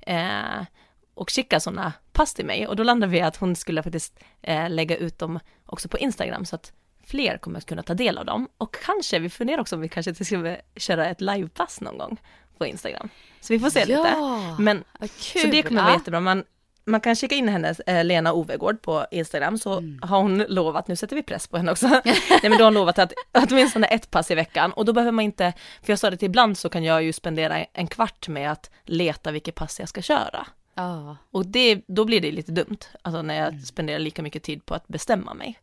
Eh, 0.00 0.66
och 1.14 1.30
skicka 1.30 1.60
sådana 1.60 1.92
pass 2.12 2.34
till 2.34 2.46
mig 2.46 2.66
och 2.66 2.76
då 2.76 2.82
landade 2.82 3.12
vi 3.12 3.18
i 3.18 3.20
att 3.20 3.36
hon 3.36 3.56
skulle 3.56 3.82
faktiskt 3.82 4.18
eh, 4.42 4.70
lägga 4.70 4.96
ut 4.96 5.18
dem 5.18 5.38
också 5.66 5.88
på 5.88 5.98
Instagram 5.98 6.44
så 6.44 6.56
att 6.56 6.72
fler 7.06 7.38
kommer 7.38 7.58
att 7.58 7.66
kunna 7.66 7.82
ta 7.82 7.94
del 7.94 8.18
av 8.18 8.24
dem 8.24 8.48
och 8.58 8.74
kanske, 8.84 9.18
vi 9.18 9.30
funderar 9.30 9.60
också 9.60 9.76
om 9.76 9.82
vi 9.82 9.88
kanske 9.88 10.14
ska 10.24 10.56
köra 10.76 11.06
ett 11.08 11.20
livepass 11.20 11.80
någon 11.80 11.98
gång 11.98 12.20
på 12.58 12.66
Instagram. 12.66 13.08
Så 13.40 13.52
vi 13.52 13.58
får 13.60 13.70
se 13.70 13.80
lite. 13.84 13.92
Ja, 14.14 14.56
Men 14.58 14.84
vad 15.00 15.10
kul. 15.10 15.42
så 15.42 15.48
det 15.48 15.62
kommer 15.62 15.80
vara 15.82 15.90
Ja. 15.92 15.98
jättebra. 15.98 16.20
Man, 16.20 16.44
man 16.84 17.00
kan 17.00 17.16
kika 17.16 17.34
in 17.34 17.48
hennes, 17.48 17.80
eh, 17.80 18.04
Lena 18.04 18.32
Ovegård 18.32 18.82
på 18.82 19.06
Instagram, 19.10 19.58
så 19.58 19.78
Mm. 19.78 19.98
har 20.02 20.20
hon 20.20 20.38
lovat, 20.38 20.88
nu 20.88 20.96
sätter 20.96 21.16
vi 21.16 21.22
press 21.22 21.46
på 21.48 21.56
henne 21.56 21.72
också, 21.72 21.88
nej 22.04 22.40
men 22.42 22.50
då 22.52 22.58
har 22.58 22.64
hon 22.64 22.74
lovat 22.74 22.98
att 22.98 23.12
åtminstone 23.32 23.86
ett 23.86 24.10
pass 24.10 24.30
i 24.30 24.34
veckan 24.34 24.72
och 24.72 24.84
då 24.84 24.92
behöver 24.92 25.12
man 25.12 25.24
inte, 25.24 25.52
för 25.82 25.92
jag 25.92 25.98
sa 25.98 26.10
det 26.10 26.16
till 26.16 26.26
ibland 26.26 26.58
så 26.58 26.68
kan 26.68 26.84
jag 26.84 27.02
ju 27.02 27.12
spendera 27.12 27.64
en 27.64 27.86
kvart 27.86 28.28
med 28.28 28.52
att 28.52 28.70
leta 28.84 29.30
vilket 29.30 29.54
pass 29.54 29.80
jag 29.80 29.88
ska 29.88 30.02
köra. 30.02 30.46
Ja. 30.74 31.16
Och 31.30 31.46
det, 31.46 31.82
då 31.86 32.04
blir 32.04 32.20
det 32.20 32.32
lite 32.32 32.52
dumt, 32.52 32.78
alltså 33.02 33.22
när 33.22 33.34
Mm. 33.34 33.54
jag 33.54 33.66
spenderar 33.66 33.98
lika 33.98 34.22
mycket 34.22 34.42
tid 34.42 34.66
på 34.66 34.74
att 34.74 34.88
bestämma 34.88 35.34
mig. 35.34 35.58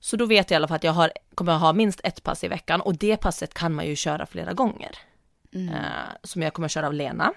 Så 0.00 0.16
då 0.16 0.26
vet 0.26 0.50
jag 0.50 0.56
i 0.56 0.58
alla 0.58 0.68
fall 0.68 0.76
att 0.76 0.84
jag 0.84 0.92
har, 0.92 1.12
kommer 1.34 1.52
att 1.52 1.60
ha 1.60 1.72
minst 1.72 2.00
ett 2.04 2.22
pass 2.22 2.44
i 2.44 2.48
veckan 2.48 2.80
och 2.80 2.96
det 2.98 3.16
passet 3.16 3.54
kan 3.54 3.74
man 3.74 3.86
ju 3.86 3.96
köra 3.96 4.26
flera 4.26 4.52
gånger. 4.52 4.98
Mm. 5.54 5.68
Eh, 5.74 5.80
som 6.22 6.42
jag 6.42 6.54
kommer 6.54 6.66
att 6.66 6.72
köra 6.72 6.86
av 6.86 6.94
Lena. 6.94 7.32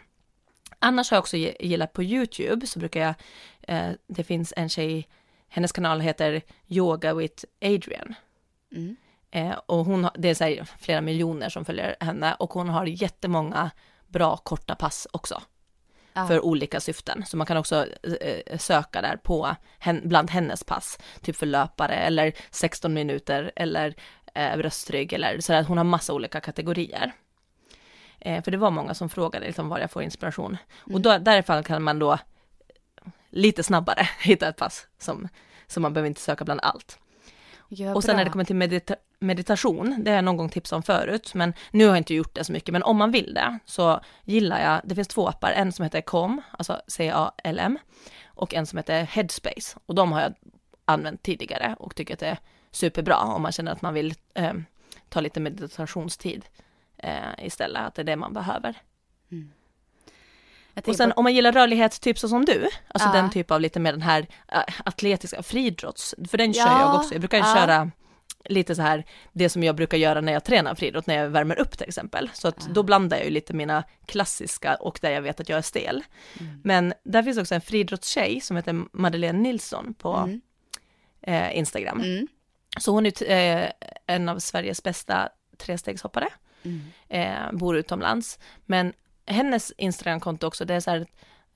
Annars 0.80 1.12
har 1.12 1.16
jag 1.16 1.22
också 1.22 1.38
gillat 1.38 1.94
på 1.94 2.04
YouTube 2.04 2.68
så 2.68 2.80
brukar 2.80 3.00
jag, 3.02 3.14
eh, 3.62 3.92
det 4.08 4.24
finns 4.24 4.54
en 4.58 4.70
tjej, 4.70 5.08
hennes 5.48 5.72
kanal 5.72 6.02
heter 6.02 6.42
Yoga 6.68 7.14
with 7.14 7.44
Adrian. 7.62 8.16
Mm. 8.72 8.96
Eh, 9.32 9.56
och 9.66 9.86
hon 9.86 10.04
har, 10.04 10.12
det 10.18 10.42
är 10.42 10.58
här 10.58 10.70
flera 10.80 11.02
miljoner 11.02 11.50
som 11.50 11.66
följer 11.66 11.96
henne 12.00 12.34
och 12.34 12.54
hon 12.54 12.70
har 12.70 12.86
jättemånga 12.86 13.72
bra 14.08 14.38
korta 14.38 14.76
pass 14.76 15.08
också 15.12 15.42
Ja. 16.18 16.28
för 16.28 16.46
olika 16.46 16.80
syften. 16.80 17.26
Så 17.26 17.38
man 17.38 17.48
kan 17.48 17.58
också 17.58 17.86
eh, 18.22 18.58
söka 18.58 19.02
där 19.02 19.18
på 19.18 19.56
bland 20.04 20.30
hennes 20.30 20.64
pass, 20.64 21.00
typ 21.22 21.36
för 21.36 21.46
löpare 21.46 21.96
eller 21.96 22.34
16 22.52 22.94
minuter 22.94 23.52
eller 23.56 23.96
eh, 24.34 24.58
bröstrygg 24.58 25.14
eller 25.14 25.40
så 25.40 25.54
där. 25.54 25.64
Hon 25.64 25.78
har 25.78 25.84
massa 25.84 26.14
olika 26.14 26.40
kategorier. 26.40 27.12
Eh, 28.20 28.44
för 28.44 28.52
det 28.52 28.58
var 28.58 28.72
många 28.72 28.94
som 28.94 29.10
frågade 29.10 29.46
liksom 29.46 29.70
var 29.70 29.80
jag 29.80 29.92
får 29.92 30.04
inspiration. 30.04 30.58
Och 30.94 31.02
då, 31.02 31.18
därifrån 31.18 31.64
kan 31.64 31.84
man 31.84 32.00
då 32.00 32.18
lite 33.30 33.64
snabbare 33.64 34.10
hitta 34.20 34.48
ett 34.48 34.58
pass 34.58 34.88
som, 34.98 35.28
som 35.68 35.82
man 35.82 35.94
behöver 35.94 36.08
inte 36.08 36.22
söka 36.22 36.46
bland 36.46 36.60
allt. 36.64 37.00
Ja, 37.70 37.96
Och 37.96 38.04
sen 38.04 38.16
när 38.16 38.26
det 38.26 38.32
kommer 38.32 38.46
till 38.46 38.56
medita 38.56 38.96
meditation, 39.20 40.04
det 40.04 40.12
har 40.12 40.16
jag 40.16 40.24
någon 40.26 40.38
gång 40.38 40.50
tipsat 40.50 40.78
om 40.78 40.84
förut, 40.84 41.34
men 41.34 41.54
nu 41.72 41.84
har 41.84 41.92
jag 41.92 41.98
inte 41.98 42.14
gjort 42.14 42.36
det 42.36 42.44
så 42.44 42.52
mycket, 42.52 42.72
men 42.74 42.84
om 42.84 42.98
man 42.98 43.12
vill 43.12 43.34
det 43.34 43.60
så 43.66 44.00
gillar 44.24 44.62
jag, 44.62 44.82
det 44.84 44.96
finns 44.96 45.08
två 45.08 45.28
appar, 45.28 45.52
en 45.52 45.72
som 45.72 45.84
heter 45.84 46.02
Calm, 46.02 46.42
alltså 46.52 46.82
C-A-L-M, 46.88 47.78
och 48.26 48.54
en 48.54 48.66
som 48.66 48.78
heter 48.78 49.04
Headspace, 49.04 49.80
och 49.86 49.96
de 49.96 50.12
har 50.12 50.22
jag 50.22 50.34
använt 50.86 51.24
tidigare 51.24 51.76
och 51.80 51.96
tycker 51.96 52.14
att 52.14 52.20
det 52.20 52.28
är 52.28 52.38
superbra 52.72 53.18
om 53.18 53.42
man 53.42 53.52
känner 53.52 53.72
att 53.72 53.82
man 53.82 53.94
vill 53.94 54.14
eh, 54.34 54.54
ta 55.10 55.22
lite 55.22 55.40
meditationstid 55.40 56.46
eh, 56.98 57.46
istället, 57.46 57.82
att 57.88 57.96
det 57.96 58.02
är 58.02 58.04
det 58.04 58.16
man 58.16 58.34
behöver. 58.34 58.76
Jag 59.30 59.38
Och 60.86 60.96
sen 60.96 61.10
på- 61.12 61.16
om 61.18 61.24
man 61.24 61.36
gillar 61.36 61.52
rörlighet, 61.52 62.02
typ 62.02 62.20
så 62.20 62.28
som 62.30 62.46
du, 62.46 62.68
alltså 62.88 63.10
Ja. 63.10 63.14
den 63.22 63.30
typ 63.30 63.52
av 63.52 63.62
lite 63.62 63.80
mer 63.80 63.92
den 63.92 64.02
här 64.02 64.28
äh, 64.52 64.60
atletiska 64.86 65.44
friidrotts, 65.44 66.16
för 66.30 66.38
den 66.38 66.54
kör 66.54 66.62
Ja, 66.62 66.80
jag 66.80 66.96
också. 66.96 67.14
Jag 67.14 67.22
brukar 67.22 67.38
ja. 67.38 67.56
köra 67.56 67.92
lite 68.50 68.76
så 68.76 68.82
här, 68.82 69.06
det 69.34 69.50
som 69.50 69.64
jag 69.64 69.76
brukar 69.76 69.98
göra 69.98 70.22
när 70.22 70.34
jag 70.34 70.44
tränar 70.44 70.76
friidrott, 70.76 71.08
när 71.08 71.16
jag 71.16 71.30
värmer 71.30 71.60
upp 71.60 71.78
till 71.78 71.88
exempel. 71.88 72.30
Så 72.34 72.48
att 72.48 72.68
då 72.74 72.84
blandar 72.84 73.18
jag 73.18 73.26
ju 73.26 73.32
lite 73.32 73.54
mina 73.54 73.84
klassiska 74.06 74.76
och 74.76 75.00
där 75.02 75.12
jag 75.12 75.22
vet 75.22 75.40
att 75.40 75.50
jag 75.50 75.58
är 75.58 75.62
stel. 75.62 76.04
Mm. 76.40 76.62
Men 76.64 76.94
där 77.04 77.24
finns 77.24 77.38
också 77.38 77.56
en 77.56 77.62
friidrottstjej 77.62 78.42
som 78.42 78.56
heter 78.58 78.84
Madeleine 78.94 79.40
Nilsson 79.40 79.94
på 79.94 80.14
Mm. 80.16 80.42
eh, 81.22 81.58
Instagram. 81.58 82.02
Mm. 82.02 82.28
Så 82.80 82.92
hon 82.92 83.06
är 83.06 83.12
eh, 83.62 83.70
en 84.08 84.30
av 84.30 84.40
Sveriges 84.40 84.84
bästa 84.84 85.30
trestegshoppare, 85.58 86.28
Mm. 86.64 86.82
eh, 87.10 87.52
bor 87.58 87.78
utomlands. 87.78 88.40
Men 88.66 88.94
hennes 89.28 89.72
Instagramkonto 89.78 90.48
också, 90.48 90.66
det 90.66 90.74
är 90.74 90.80
så 90.80 90.92
här, 90.92 91.06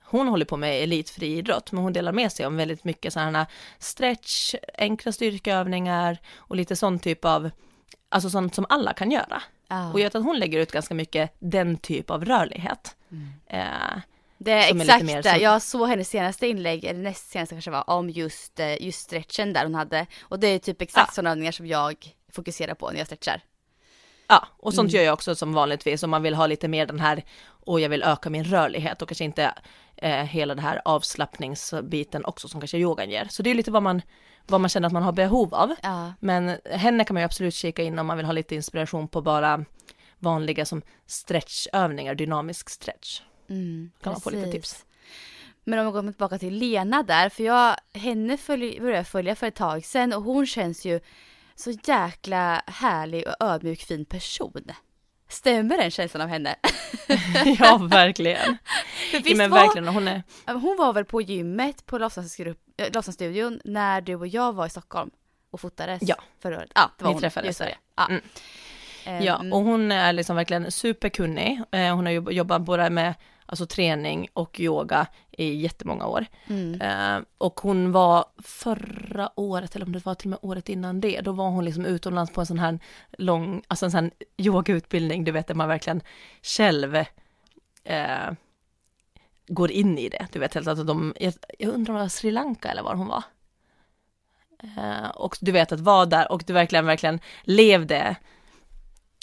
hon 0.04 0.28
håller 0.28 0.44
på 0.44 0.56
med 0.56 0.82
elitfriidrott, 0.82 1.72
men 1.72 1.82
hon 1.82 1.92
delar 1.92 2.12
med 2.12 2.32
sig 2.32 2.46
om 2.46 2.56
väldigt 2.56 2.84
mycket 2.84 3.12
sådana 3.12 3.46
stretch, 3.78 4.54
enkla 4.78 5.12
styrkeövningar 5.12 6.18
och 6.36 6.56
lite 6.56 6.76
sån 6.76 6.98
typ 6.98 7.24
av, 7.24 7.50
alltså 8.08 8.30
sånt 8.30 8.54
som 8.54 8.66
alla 8.68 8.92
kan 8.92 9.10
göra. 9.10 9.42
Ja. 9.68 9.92
Och 9.92 10.00
jag 10.00 10.04
vet 10.04 10.14
att 10.14 10.24
hon 10.24 10.38
lägger 10.38 10.58
ut 10.58 10.72
ganska 10.72 10.94
mycket 10.94 11.34
den 11.38 11.76
typ 11.76 12.10
av 12.10 12.24
rörlighet. 12.24 12.96
Eh, 13.46 13.66
Det 14.38 14.52
är 14.52 14.76
exakt 14.80 15.06
det. 15.06 15.22
som- 15.22 15.40
Jag 15.40 15.62
såg 15.62 15.88
hennes 15.88 16.08
senaste 16.08 16.46
inlägg, 16.46 16.84
eller 16.84 17.00
näst 17.00 17.30
senaste 17.30 17.54
kanske 17.54 17.70
var, 17.70 17.90
om 17.90 18.10
just, 18.10 18.60
eh, 18.60 18.82
just 18.82 19.00
stretchen 19.00 19.52
där 19.52 19.64
hon 19.64 19.74
hade. 19.74 20.06
Och 20.22 20.40
det 20.40 20.46
är 20.48 20.58
typ 20.58 20.82
exakt 20.82 21.08
Ja. 21.08 21.12
sådana 21.14 21.30
övningar 21.30 21.52
som 21.52 21.66
jag 21.66 21.94
fokuserar 22.32 22.74
på 22.74 22.90
när 22.90 22.98
jag 22.98 23.06
stretchar. 23.06 23.40
Ja, 24.28 24.46
och 24.58 24.74
sånt 24.74 24.90
gör 24.92 25.02
jag 25.02 25.12
också 25.12 25.34
som 25.34 25.52
vanligtvis 25.54 26.02
om 26.02 26.10
man 26.10 26.22
vill 26.22 26.34
ha 26.34 26.46
lite 26.46 26.68
mer 26.68 26.86
den 26.86 27.00
här, 27.00 27.22
och 27.66 27.80
jag 27.80 27.88
vill 27.88 28.02
öka 28.02 28.30
min 28.30 28.44
rörlighet 28.44 29.02
och 29.02 29.08
kanske 29.08 29.24
inte 29.24 29.54
eh, 29.96 30.24
hela 30.24 30.54
det 30.54 30.62
här 30.62 30.82
avslappningsbiten 30.84 32.24
också 32.24 32.48
som 32.48 32.60
kanske 32.60 32.78
yogan 32.78 33.10
ger. 33.10 33.26
Så 33.30 33.42
det 33.42 33.50
är 33.50 33.54
lite 33.54 33.70
vad 33.70 33.82
man, 33.82 34.02
vad 34.46 34.60
man 34.60 34.68
känner 34.68 34.86
att 34.86 34.92
man 34.92 35.02
har 35.02 35.12
behov 35.12 35.54
av. 35.54 35.74
Ja. 35.82 36.12
Men 36.20 36.58
henne 36.64 37.04
kan 37.04 37.14
man 37.14 37.20
ju 37.20 37.24
absolut 37.24 37.54
kika 37.54 37.82
in 37.82 37.98
om 37.98 38.06
man 38.06 38.16
vill 38.16 38.26
ha 38.26 38.32
lite 38.32 38.54
inspiration 38.54 39.08
på 39.08 39.22
bara 39.22 39.64
vanliga 40.18 40.64
som 40.64 40.82
stretchövningar, 41.06 42.14
dynamisk 42.14 42.70
stretch. 42.70 43.22
Mm, 43.48 43.90
Kan 44.02 44.12
man 44.12 44.20
få 44.20 44.30
lite 44.30 44.42
precis. 44.44 44.72
tips. 44.72 44.86
Men 45.64 45.78
om 45.78 45.84
jag 45.84 45.94
går 45.94 46.02
tillbaka 46.12 46.38
till 46.38 46.54
Lena 46.54 47.02
där, 47.02 47.28
för 47.28 47.44
jag, 47.44 47.76
henne 47.94 48.36
följ, 48.36 48.80
började 48.80 48.96
jag 48.96 49.06
följa 49.06 49.34
för 49.34 49.46
ett 49.46 49.54
tag 49.54 49.84
sedan 49.84 50.12
och 50.12 50.22
hon 50.22 50.46
känns 50.46 50.84
ju 50.84 51.00
så 51.54 51.70
jäkla 51.70 52.62
härlig 52.66 53.26
och 53.26 53.34
ödmjuk 53.46 53.82
fin 53.82 54.04
person. 54.04 54.64
Stämmer 55.32 55.78
den 55.78 55.90
känslan 55.90 56.20
av 56.22 56.28
henne? 56.28 56.54
ja, 57.58 57.76
verkligen. 57.90 58.58
Ja, 59.12 59.20
men 59.36 59.50
var, 59.50 59.58
verkligen, 59.60 59.88
hon 59.88 60.08
är, 60.08 60.22
Hon 60.46 60.76
var 60.78 60.92
väl 60.92 61.04
på 61.04 61.20
gymmet 61.22 61.86
på 61.86 61.98
Lofsdansstudion 61.98 63.60
när 63.64 64.00
du 64.00 64.14
och 64.14 64.26
jag 64.26 64.52
var 64.52 64.66
i 64.66 64.70
Stockholm 64.70 65.10
och 65.50 65.60
fotades 65.60 66.02
Ja. 66.02 66.14
förra 66.42 66.56
året. 66.56 66.70
Ja, 66.74 66.90
det 66.98 67.04
var 67.04 67.10
Vi 67.10 67.14
hon. 67.14 67.20
träffades 67.20 67.46
Just 67.46 67.58
det. 67.58 67.74
Ja. 67.96 68.06
Mm. 68.08 68.22
Ehm, 69.04 69.22
ja, 69.24 69.36
och 69.52 69.62
hon 69.62 69.92
är 69.92 70.12
liksom 70.12 70.36
verkligen 70.36 70.70
superkunnig. 70.72 71.60
Eh, 71.72 71.94
Hon 71.96 72.06
har 72.06 72.12
jobb- 72.12 72.32
jobbat 72.32 72.62
både 72.62 72.90
med 72.90 73.14
alltså, 73.52 73.66
träning 73.66 74.28
och 74.32 74.60
yoga 74.60 75.06
i 75.30 75.54
jättemånga 75.54 76.06
år. 76.06 76.26
mm. 76.46 76.80
Eh, 76.80 77.22
och 77.38 77.60
hon 77.60 77.92
var 77.92 78.24
förra 78.38 79.30
året, 79.40 79.76
eller 79.76 79.86
om 79.86 79.92
det 79.92 80.06
var 80.06 80.14
till 80.14 80.26
och 80.26 80.30
med 80.30 80.50
året 80.50 80.68
innan 80.68 81.00
det, 81.00 81.20
då 81.20 81.32
var 81.32 81.50
hon 81.50 81.64
liksom 81.64 81.86
utomlands 81.86 82.32
på 82.32 82.40
en 82.40 82.46
sån 82.46 82.58
här 82.58 82.78
lång, 83.18 83.62
alltså 83.68 83.84
en 83.84 83.90
sån 83.90 84.04
här 84.04 84.10
yogautbildning, 84.36 85.24
du 85.24 85.32
vet, 85.32 85.46
där 85.46 85.54
man 85.54 85.68
verkligen 85.68 86.00
själv 86.42 86.96
eh, 87.84 88.32
går 89.46 89.70
in 89.70 89.98
i 89.98 90.08
det. 90.08 90.26
Du 90.32 90.38
vet, 90.38 90.54
helt 90.54 90.68
att 90.68 90.86
de, 90.86 91.14
jag, 91.20 91.34
jag 91.58 91.74
undrar 91.74 91.94
om 91.94 91.98
det 91.98 92.02
var 92.02 92.08
Sri 92.08 92.30
Lanka 92.30 92.70
eller 92.70 92.82
var 92.82 92.94
hon 92.94 93.08
var. 93.08 93.24
Eh, 94.62 95.10
och 95.10 95.36
du 95.40 95.52
vet 95.52 95.72
att 95.72 95.80
vara 95.80 96.06
där 96.06 96.32
och 96.32 96.42
du 96.46 96.52
verkligen, 96.52 96.86
verkligen 96.86 97.20
levde 97.42 98.16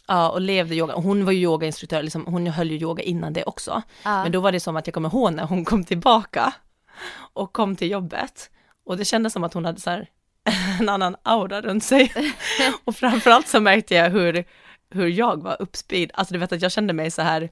Ja, 0.10 0.30
och 0.30 0.42
levde 0.42 0.76
yoga. 0.76 0.94
Hon 0.94 1.26
var 1.26 1.32
ju 1.32 1.40
yogainstruktör, 1.42 2.04
liksom, 2.04 2.26
hon 2.26 2.48
höll 2.48 2.72
ju 2.72 2.78
yoga 2.78 3.04
innan 3.04 3.34
det 3.34 3.44
också. 3.44 3.82
ja. 4.04 4.24
Men 4.24 4.32
då 4.32 4.40
var 4.40 4.52
det 4.52 4.60
som 4.60 4.76
att 4.76 4.88
jag 4.88 4.94
kommer 4.94 5.10
ihåg 5.10 5.34
när 5.34 5.44
hon 5.46 5.66
kom 5.66 5.84
tillbaka 5.84 6.54
och 7.34 7.54
kom 7.54 7.76
till 7.76 7.92
jobbet. 7.92 8.50
Och 8.86 8.98
det 8.98 9.06
kändes 9.06 9.34
som 9.34 9.44
att 9.44 9.54
hon 9.54 9.66
hade 9.66 9.80
så 9.80 9.90
här 9.90 10.08
en 10.80 10.90
annan 10.90 11.16
aura 11.24 11.62
runt 11.62 11.84
sig. 11.84 12.14
och 12.86 12.96
framförallt 12.96 13.48
så 13.48 13.60
märkte 13.60 13.96
jag 13.96 14.10
hur, 14.10 14.46
hur 14.92 15.08
jag 15.08 15.44
var 15.44 15.62
uppspid. 15.62 16.12
Alltså 16.14 16.34
du 16.34 16.40
vet 16.40 16.52
att 16.52 16.62
jag 16.62 16.72
kände 16.72 16.94
mig 16.94 17.12
så 17.12 17.22
här, 17.22 17.50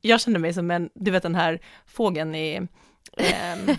jag 0.00 0.20
kände 0.20 0.38
mig 0.38 0.54
som 0.54 0.70
en, 0.70 0.90
du 0.94 1.10
vet 1.10 1.22
den 1.22 1.34
här 1.34 1.60
fågeln 1.86 2.34
i 2.34 2.68
ehm, 3.16 3.76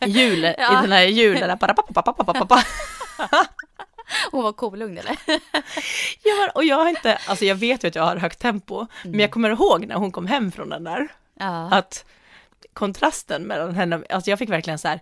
jul, 0.06 0.42
Ja. 0.58 0.78
i 0.78 0.82
den 0.82 0.92
här 0.92 1.02
julen, 1.02 1.48
där 1.48 1.56
Hon 4.30 4.42
var 4.42 4.52
kolugn 4.52 4.98
eller? 4.98 5.16
Jag 6.24 6.36
var, 6.36 6.56
och 6.56 6.64
jag 6.64 6.76
har 6.76 6.88
inte, 6.88 7.18
alltså 7.26 7.44
jag 7.44 7.54
vet 7.54 7.84
ju 7.84 7.88
att 7.88 7.94
jag 7.94 8.02
har 8.02 8.16
högt 8.16 8.38
tempo, 8.38 8.86
men 9.04 9.20
jag 9.20 9.30
kommer 9.30 9.50
ihåg 9.50 9.86
när 9.86 9.94
hon 9.94 10.12
kom 10.12 10.26
hem 10.26 10.52
från 10.52 10.68
den 10.68 10.84
där, 10.84 11.08
Ja. 11.38 11.68
att 11.72 12.04
kontrasten 12.72 13.42
mellan 13.42 13.74
henne, 13.74 14.02
alltså 14.10 14.30
jag 14.30 14.38
fick 14.38 14.50
verkligen 14.50 14.78
så 14.78 14.88
här, 14.88 15.00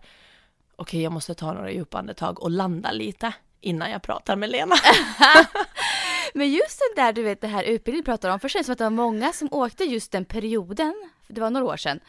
okej 0.77 1.03
jag 1.03 1.13
måste 1.13 1.35
ta 1.35 1.53
några 1.53 1.71
djupa 1.73 1.99
andetag 1.99 2.43
och 2.43 2.51
landa 2.51 2.91
lite 2.93 3.33
innan 3.61 3.91
jag 3.91 4.03
pratar 4.03 4.37
med 4.37 4.51
Lena. 4.51 4.75
Men 6.35 6.51
just 6.53 6.81
den 6.97 7.05
där, 7.05 7.13
du 7.13 7.23
vet, 7.23 7.41
det 7.41 7.47
här 7.47 7.63
utbildningen 7.63 8.05
pratar 8.05 8.31
om, 8.31 8.41
för 8.41 8.49
det 8.49 8.53
känns 8.53 8.67
som 8.67 8.73
att 8.73 8.79
det 8.79 8.85
var 8.85 8.91
många 8.91 9.33
som 9.33 9.49
åkte 9.53 9.85
just 9.85 10.13
den 10.13 10.25
perioden, 10.25 10.95
för 11.27 11.33
det 11.35 11.41
var 11.41 11.51
några 11.51 11.67
år 11.67 11.77
sedan, 11.77 12.01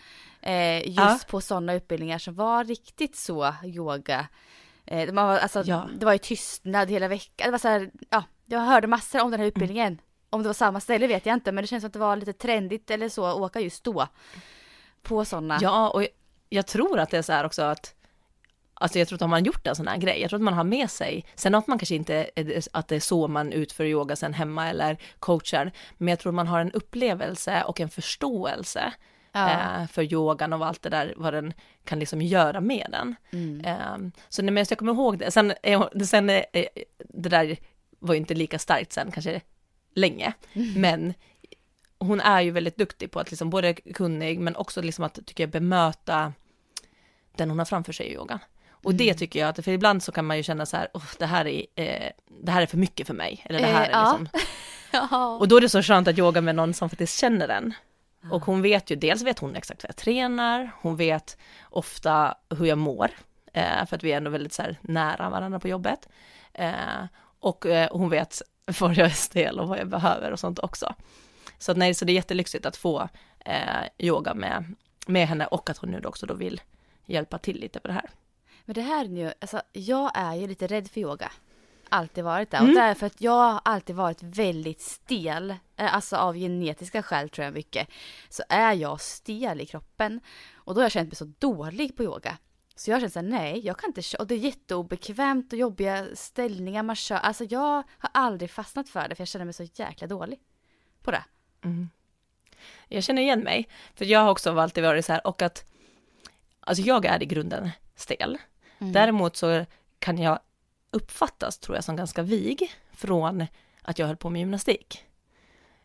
eh, 0.41 0.77
just 0.87 0.97
Ja. 0.97 1.19
på 1.29 1.41
sådana 1.41 1.73
utbildningar 1.73 2.17
som 2.17 2.35
var 2.35 2.63
riktigt 2.63 3.15
så 3.15 3.55
yoga. 3.63 4.27
Eh, 4.91 5.13
man 5.13 5.27
var, 5.27 5.37
alltså, 5.37 5.63
Ja. 5.65 5.87
Det 5.99 6.05
var 6.05 6.13
ju 6.13 6.19
tystnad 6.19 6.89
hela 6.89 7.07
veckan, 7.07 7.45
det 7.47 7.51
var 7.51 7.57
så 7.59 7.67
här, 7.67 7.91
ja, 8.09 8.23
jag 8.45 8.59
hörde 8.59 8.87
massor 8.87 9.21
om 9.21 9.31
den 9.31 9.39
här 9.39 9.47
utbildningen. 9.47 10.01
Om 10.29 10.43
det 10.43 10.49
var 10.49 10.53
samma 10.53 10.79
ställe 10.79 11.07
vet 11.07 11.25
jag 11.25 11.33
inte, 11.33 11.51
men 11.51 11.63
det 11.63 11.67
känns 11.67 11.81
som 11.81 11.87
att 11.87 11.93
det 11.93 11.99
var 11.99 12.15
lite 12.15 12.33
trendigt 12.33 12.91
eller 12.91 13.09
så 13.09 13.25
att 13.25 13.35
åka 13.35 13.59
just 13.59 13.83
då. 13.83 14.07
På 15.01 15.25
sådana. 15.25 15.57
Ja, 15.61 15.89
och 15.89 16.01
jag, 16.03 16.09
jag 16.49 16.67
tror 16.67 16.99
att 16.99 17.09
det 17.09 17.17
är 17.17 17.21
så 17.21 17.33
här 17.33 17.45
också 17.45 17.61
att 17.61 17.95
Alltså 18.81 18.99
jag 18.99 19.07
tror 19.07 19.15
att 19.17 19.21
om 19.21 19.29
man 19.29 19.43
gjort 19.43 19.67
en 19.67 19.75
sån 19.75 19.87
här 19.87 19.97
grej, 19.97 20.21
jag 20.21 20.29
tror 20.29 20.37
att 20.37 20.43
man 20.43 20.53
har 20.53 20.63
med 20.63 20.89
sig, 20.91 21.25
sen 21.35 21.55
att 21.55 21.67
man 21.67 21.79
kanske 21.79 21.95
inte, 21.95 22.29
är- 22.35 22.61
att 22.73 22.87
det 22.87 22.95
är 22.95 22.99
så 22.99 23.27
man 23.27 23.51
utför 23.53 23.85
yoga 23.85 24.15
sen 24.15 24.33
hemma 24.33 24.69
eller 24.69 24.97
coachar, 25.19 25.71
men 25.97 26.07
jag 26.07 26.19
tror 26.19 26.31
man 26.31 26.47
har 26.47 26.59
en 26.59 26.71
upplevelse 26.71 27.63
och 27.67 27.79
en 27.79 27.89
förståelse 27.89 28.93
Ja. 29.31 29.49
eh, 29.49 29.87
för 29.87 30.13
yogan 30.13 30.53
och 30.53 30.65
allt 30.65 30.81
det 30.81 30.89
där, 30.89 31.13
vad 31.17 31.33
den 31.33 31.53
kan 31.83 31.99
liksom 31.99 32.21
göra 32.21 32.61
med 32.61 32.87
den. 32.91 33.15
Mm. 33.31 33.65
Eh, 33.65 34.11
så 34.29 34.41
nej, 34.41 34.51
men 34.51 34.65
jag 34.69 34.77
kommer 34.77 34.93
ihåg 34.93 35.17
det, 35.17 35.31
sen, 35.31 35.53
sen 36.05 36.29
eh, 36.29 36.43
det 37.09 37.29
där 37.29 37.57
var 37.99 38.13
ju 38.13 38.19
inte 38.19 38.33
lika 38.33 38.59
starkt 38.59 38.93
sen 38.93 39.11
kanske 39.11 39.41
länge, 39.95 40.33
men 40.75 41.13
hon 41.99 42.19
är 42.19 42.41
ju 42.41 42.51
väldigt 42.51 42.77
duktig 42.77 43.11
på 43.11 43.19
att 43.19 43.31
liksom 43.31 43.49
både 43.49 43.73
kunnig 43.73 44.39
men 44.39 44.55
också 44.55 44.81
liksom 44.81 45.05
att 45.05 45.13
tycker 45.25 45.43
jag 45.43 45.49
bemöta 45.49 46.33
den 47.35 47.49
hon 47.49 47.59
har 47.59 47.65
framför 47.65 47.93
sig 47.93 48.05
i 48.05 48.13
yogan. 48.13 48.39
Och 48.83 48.95
det 48.95 49.13
tycker 49.13 49.39
jag 49.39 49.49
att, 49.49 49.65
för 49.65 49.71
ibland 49.71 50.03
så 50.03 50.11
kan 50.11 50.25
man 50.25 50.37
ju 50.37 50.43
känna 50.43 50.65
så 50.65 50.77
här, 50.77 50.87
oh, 50.93 51.03
det 51.19 51.25
här 51.25 51.47
är, 51.47 51.65
eh, 51.75 52.11
det 52.41 52.51
här 52.51 52.61
är 52.61 52.65
för 52.65 52.77
mycket 52.77 53.07
för 53.07 53.13
mig, 53.13 53.41
eller 53.45 53.59
det 53.59 53.65
här 53.65 53.89
Eh, 53.89 53.97
är 53.97 54.03
liksom, 54.03 54.29
Ja. 54.91 55.37
och 55.39 55.47
då 55.47 55.57
är 55.57 55.61
det 55.61 55.69
så 55.69 55.83
skönt 55.83 56.07
att 56.07 56.17
yoga 56.17 56.41
med 56.41 56.55
någon 56.55 56.73
som 56.73 56.89
faktiskt 56.89 57.19
känner 57.19 57.47
den. 57.47 57.73
Och 58.31 58.45
hon 58.45 58.61
vet 58.61 58.91
ju, 58.91 58.95
dels 58.95 59.21
vet 59.21 59.39
hon 59.39 59.55
exakt 59.55 59.83
vad 59.83 59.89
jag 59.89 59.95
tränar, 59.95 60.71
hon 60.81 60.95
vet 60.95 61.37
ofta 61.69 62.37
hur 62.49 62.65
jag 62.65 62.77
mår, 62.77 63.11
eh, 63.53 63.85
för 63.85 63.95
att 63.95 64.03
vi 64.03 64.11
är 64.11 64.17
ändå 64.17 64.31
väldigt 64.31 64.53
så 64.53 64.61
här 64.61 64.77
nära 64.81 65.29
varandra 65.29 65.59
på 65.59 65.67
jobbet. 65.67 66.09
Eh, 66.53 67.05
och 67.39 67.65
eh, 67.65 67.89
hon 67.91 68.09
vet 68.09 68.41
var 68.79 68.89
jag 68.89 69.05
är 69.05 69.09
stel 69.09 69.59
och 69.59 69.67
vad 69.67 69.79
jag 69.79 69.87
behöver 69.87 70.31
och 70.31 70.39
sånt 70.39 70.59
också. 70.59 70.93
Så 71.57 71.71
att 71.71 71.77
nej, 71.77 71.93
så 71.93 72.05
det 72.05 72.11
är 72.11 72.13
jättelyxigt 72.13 72.65
att 72.65 72.77
få 72.77 73.09
eh, 73.45 73.83
yoga 73.97 74.33
med, 74.33 74.75
med 75.07 75.27
henne 75.27 75.45
och 75.45 75.69
att 75.69 75.77
hon 75.77 75.91
nu 75.91 76.01
också 76.05 76.25
då 76.25 76.33
vill 76.33 76.61
hjälpa 77.05 77.37
till 77.37 77.59
lite 77.59 77.79
på 77.79 77.87
det 77.87 77.93
här. 77.93 78.09
Men 78.65 78.73
det 78.73 78.81
här 78.81 79.05
nu, 79.05 79.33
alltså 79.41 79.61
jag 79.73 80.11
är 80.15 80.35
ju 80.35 80.47
lite 80.47 80.67
rädd 80.67 80.87
för 80.91 81.01
yoga. 81.01 81.31
Alltid 81.89 82.23
varit 82.23 82.51
det. 82.51 82.57
Mm. 82.57 82.69
Och 82.69 82.75
därför 82.75 83.05
att 83.05 83.21
jag 83.21 83.31
har 83.51 83.61
alltid 83.65 83.95
varit 83.95 84.23
väldigt 84.23 84.81
stel. 84.81 85.55
eh, 85.75 85.95
Alltså 85.95 86.15
av 86.15 86.35
genetiska 86.35 87.03
skäl 87.03 87.29
tror 87.29 87.45
jag 87.45 87.53
mycket. 87.53 87.87
Så 88.29 88.43
är 88.49 88.73
jag 88.73 89.01
stel 89.01 89.61
i 89.61 89.65
kroppen. 89.65 90.21
Och 90.55 90.73
då 90.73 90.79
har 90.79 90.85
jag 90.85 90.91
känt 90.91 91.09
mig 91.09 91.15
så 91.15 91.31
dålig 91.39 91.97
på 91.97 92.03
yoga. 92.03 92.37
Så 92.75 92.91
jag 92.91 92.95
har 92.95 93.01
känt 93.01 93.13
såhär, 93.13 93.27
nej 93.27 93.65
jag 93.65 93.77
kan 93.77 93.89
inte 93.89 94.01
köra. 94.01 94.21
Och 94.21 94.27
det 94.27 94.35
är 94.35 94.39
jätteobekvämt 94.39 95.53
och 95.53 95.59
jobbiga 95.59 96.07
ställningar 96.13 96.83
man 96.83 96.95
kör. 96.95 97.15
Alltså 97.17 97.43
jag 97.43 97.83
har 97.97 98.09
aldrig 98.13 98.51
fastnat 98.51 98.89
för 98.89 99.07
det 99.07 99.15
för 99.15 99.21
jag 99.21 99.27
känner 99.27 99.45
mig 99.45 99.53
så 99.53 99.63
jäkla 99.73 100.07
dålig 100.07 100.39
på 101.03 101.11
det. 101.11 101.23
Jag 102.87 103.03
känner 103.03 103.21
igen 103.21 103.39
mig, 103.39 103.67
för 103.95 104.05
jag 104.05 104.19
har 104.19 104.31
också 104.31 104.59
alltid 104.59 104.83
varit 104.83 105.05
så 105.05 105.13
här, 105.13 105.27
och 105.27 105.41
att, 105.41 105.65
alltså 106.59 106.83
jag 106.83 107.05
är 107.05 107.23
i 107.23 107.25
grunden 107.25 107.69
stel. 107.95 108.37
Däremot 108.93 109.35
så 109.35 109.65
kan 109.99 110.17
jag 110.17 110.39
uppfattas, 110.91 111.59
tror 111.59 111.77
jag, 111.77 111.83
som 111.83 111.95
ganska 111.95 112.21
vig 112.21 112.71
från 112.91 113.45
att 113.81 113.99
jag 113.99 114.07
höll 114.07 114.17
på 114.17 114.29
med 114.29 114.39
gymnastik. 114.39 115.05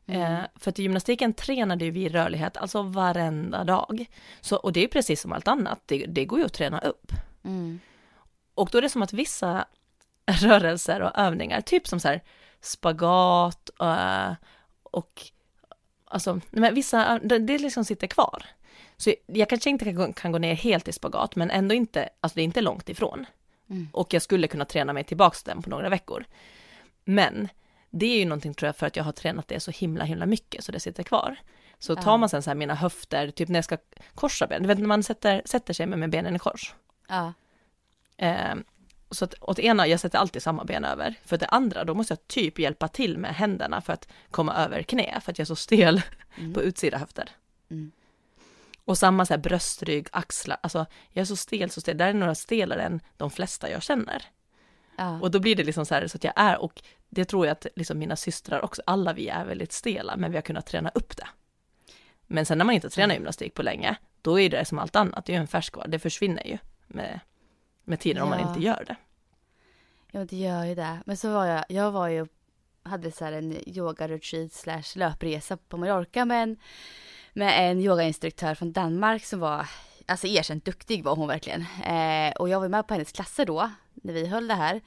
Eh, 0.06 0.38
för 0.56 0.70
att 0.70 0.78
i 0.78 0.82
gymnastiken 0.82 1.32
tränade 1.32 1.84
ju 1.84 1.90
vi 1.90 2.08
rörlighet, 2.08 2.56
alltså 2.56 2.82
varenda 2.82 3.64
dag. 3.64 4.06
Så, 4.40 4.56
och 4.56 4.72
det 4.72 4.84
är 4.84 4.88
precis 4.88 5.20
som 5.20 5.32
allt 5.32 5.48
annat, 5.48 5.80
det, 5.86 6.06
det 6.06 6.24
går 6.24 6.38
ju 6.38 6.44
att 6.44 6.52
träna 6.52 6.78
upp. 6.78 7.12
Mm. 7.44 7.80
Och 8.54 8.68
då 8.72 8.78
är 8.78 8.82
det 8.82 8.88
som 8.88 9.02
att 9.02 9.12
vissa 9.12 9.64
rörelser 10.26 11.00
och 11.02 11.18
övningar, 11.18 11.60
typ 11.60 11.86
som 11.86 12.00
så 12.00 12.08
här 12.08 12.22
spagat 12.60 13.70
eh, 13.80 14.32
och 14.82 15.22
alltså, 16.04 16.40
men 16.50 16.74
vissa, 16.74 17.18
det, 17.18 17.38
det 17.38 17.58
liksom 17.58 17.84
sitter 17.84 18.06
kvar. 18.06 18.46
Så 18.96 19.14
jag 19.26 19.48
kanske 19.48 19.70
inte 19.70 19.84
kan 19.84 19.94
gå, 19.94 20.12
kan 20.12 20.32
gå 20.32 20.38
ner 20.38 20.54
helt 20.54 20.88
i 20.88 20.92
spagat, 20.92 21.36
men 21.36 21.50
ändå 21.50 21.74
inte, 21.74 22.08
alltså 22.20 22.34
det 22.36 22.42
är 22.42 22.44
inte 22.44 22.60
långt 22.60 22.88
ifrån. 22.88 23.26
Mm. 23.70 23.88
Och 23.92 24.14
jag 24.14 24.22
skulle 24.22 24.48
kunna 24.48 24.64
träna 24.64 24.92
mig 24.92 25.04
tillbaks 25.04 25.42
till 25.42 25.52
den 25.52 25.62
på 25.62 25.70
några 25.70 25.88
veckor. 25.88 26.24
Men 27.04 27.48
det 27.90 28.06
är 28.06 28.18
ju 28.18 28.24
någonting 28.24 28.54
tror 28.54 28.66
jag 28.66 28.76
för 28.76 28.86
att 28.86 28.96
jag 28.96 29.04
har 29.04 29.12
tränat 29.12 29.48
det 29.48 29.60
så 29.60 29.70
himla 29.70 30.04
himla 30.04 30.26
mycket 30.26 30.64
så 30.64 30.72
det 30.72 30.80
sitter 30.80 31.02
kvar. 31.02 31.36
Så 31.78 31.96
tar 31.96 32.18
man 32.18 32.28
sen 32.28 32.42
så 32.42 32.50
här 32.50 32.54
mina 32.54 32.74
höfter, 32.74 33.30
typ 33.30 33.48
när 33.48 33.56
jag 33.56 33.64
ska 33.64 33.76
korsa 34.14 34.46
ben, 34.46 34.62
du 34.62 34.68
vet 34.68 34.78
när 34.78 34.86
man 34.86 35.02
sätter, 35.02 35.42
sätter 35.44 35.74
sig 35.74 35.86
med, 35.86 35.98
med 35.98 36.10
benen 36.10 36.36
i 36.36 36.38
kors. 36.38 36.74
Ja. 37.08 37.32
Eh, 38.16 38.54
så 39.10 39.24
att 39.24 39.34
åt 39.40 39.58
ena, 39.58 39.86
jag 39.86 40.00
sätter 40.00 40.18
alltid 40.18 40.42
samma 40.42 40.64
ben 40.64 40.84
över. 40.84 41.14
För 41.24 41.36
det 41.36 41.46
andra, 41.46 41.84
då 41.84 41.94
måste 41.94 42.12
jag 42.12 42.28
typ 42.28 42.58
hjälpa 42.58 42.88
till 42.88 43.18
med 43.18 43.34
händerna 43.34 43.80
för 43.80 43.92
att 43.92 44.08
komma 44.30 44.54
över 44.54 44.82
knä, 44.82 45.20
för 45.24 45.32
att 45.32 45.38
jag 45.38 45.44
är 45.44 45.46
så 45.46 45.56
stel 45.56 46.02
på 46.54 46.62
utsida 46.62 46.98
höfter. 46.98 47.30
Mm. 47.70 47.92
Och 48.84 48.98
samma 48.98 49.26
så 49.26 49.32
här 49.32 49.38
bröstrygg, 49.38 50.08
axlar, 50.12 50.56
alltså 50.62 50.86
jag 51.10 51.20
är 51.22 51.26
så 51.26 51.36
stel, 51.36 51.70
så 51.70 51.80
stel, 51.80 51.96
där 51.96 52.08
är 52.08 52.14
några 52.14 52.34
stelare 52.34 52.82
än 52.82 53.00
de 53.16 53.30
flesta 53.30 53.70
jag 53.70 53.82
känner. 53.82 54.24
Ja. 54.96 55.20
Och 55.20 55.30
då 55.30 55.40
blir 55.40 55.56
det 55.56 55.64
liksom 55.64 55.86
så 55.86 55.94
här 55.94 56.06
så 56.06 56.16
att 56.16 56.24
jag 56.24 56.32
är, 56.36 56.58
och 56.58 56.82
det 57.08 57.24
tror 57.24 57.46
jag 57.46 57.52
att 57.52 57.66
liksom 57.76 57.98
mina 57.98 58.16
systrar 58.16 58.64
också, 58.64 58.82
alla 58.86 59.12
vi 59.12 59.28
är 59.28 59.44
väldigt 59.44 59.72
stela, 59.72 60.16
men 60.16 60.30
vi 60.30 60.36
har 60.36 60.42
kunnat 60.42 60.66
träna 60.66 60.90
upp 60.94 61.16
det. 61.16 61.26
Men 62.26 62.46
sen 62.46 62.58
när 62.58 62.64
man 62.64 62.74
inte 62.74 62.90
tränar 62.90 63.14
gymnastik 63.14 63.54
på 63.54 63.62
länge, 63.62 63.96
då 64.22 64.40
är 64.40 64.50
det 64.50 64.64
som 64.64 64.78
allt 64.78 64.96
annat, 64.96 65.24
det 65.26 65.32
är 65.32 65.36
ju 65.36 65.40
en 65.40 65.46
färskvara, 65.46 65.86
det 65.86 65.98
försvinner 65.98 66.46
ju 66.46 66.58
med, 66.86 67.20
med 67.84 68.00
tiden 68.00 68.22
om 68.22 68.28
man 68.28 68.40
Ja. 68.40 68.48
inte 68.48 68.62
gör 68.62 68.84
det. 68.86 68.96
Ja, 70.10 70.18
men 70.18 70.26
det 70.26 70.36
gör 70.36 70.64
ju 70.64 70.74
det. 70.74 70.98
Men 71.06 71.16
så 71.16 71.32
var 71.32 71.46
jag, 71.46 71.64
jag 71.68 71.90
var 71.92 72.08
ju, 72.08 72.26
hade 72.82 73.12
så 73.12 73.24
här 73.24 73.32
en 73.32 73.68
yoga-retreat 73.68 74.52
slash 74.52 74.98
löpresa 74.98 75.56
på 75.56 75.76
Mallorca 75.76 76.24
med 76.24 76.42
en, 76.42 76.56
med 77.34 77.70
en 77.70 77.80
yogainstruktör 77.80 78.54
från 78.54 78.72
Danmark 78.72 79.24
som 79.24 79.40
var 79.40 79.66
alltså 80.06 80.26
erkänt 80.26 80.64
duktig 80.64 81.04
var 81.04 81.16
hon 81.16 81.28
verkligen. 81.28 81.64
Eh, 81.84 82.32
och 82.32 82.48
jag 82.48 82.60
var 82.60 82.68
med 82.68 82.86
på 82.86 82.94
hennes 82.94 83.12
klasser 83.12 83.46
då, 83.46 83.70
när 83.94 84.12
vi 84.12 84.26
höll 84.26 84.48
det 84.48 84.54
här. 84.54 84.80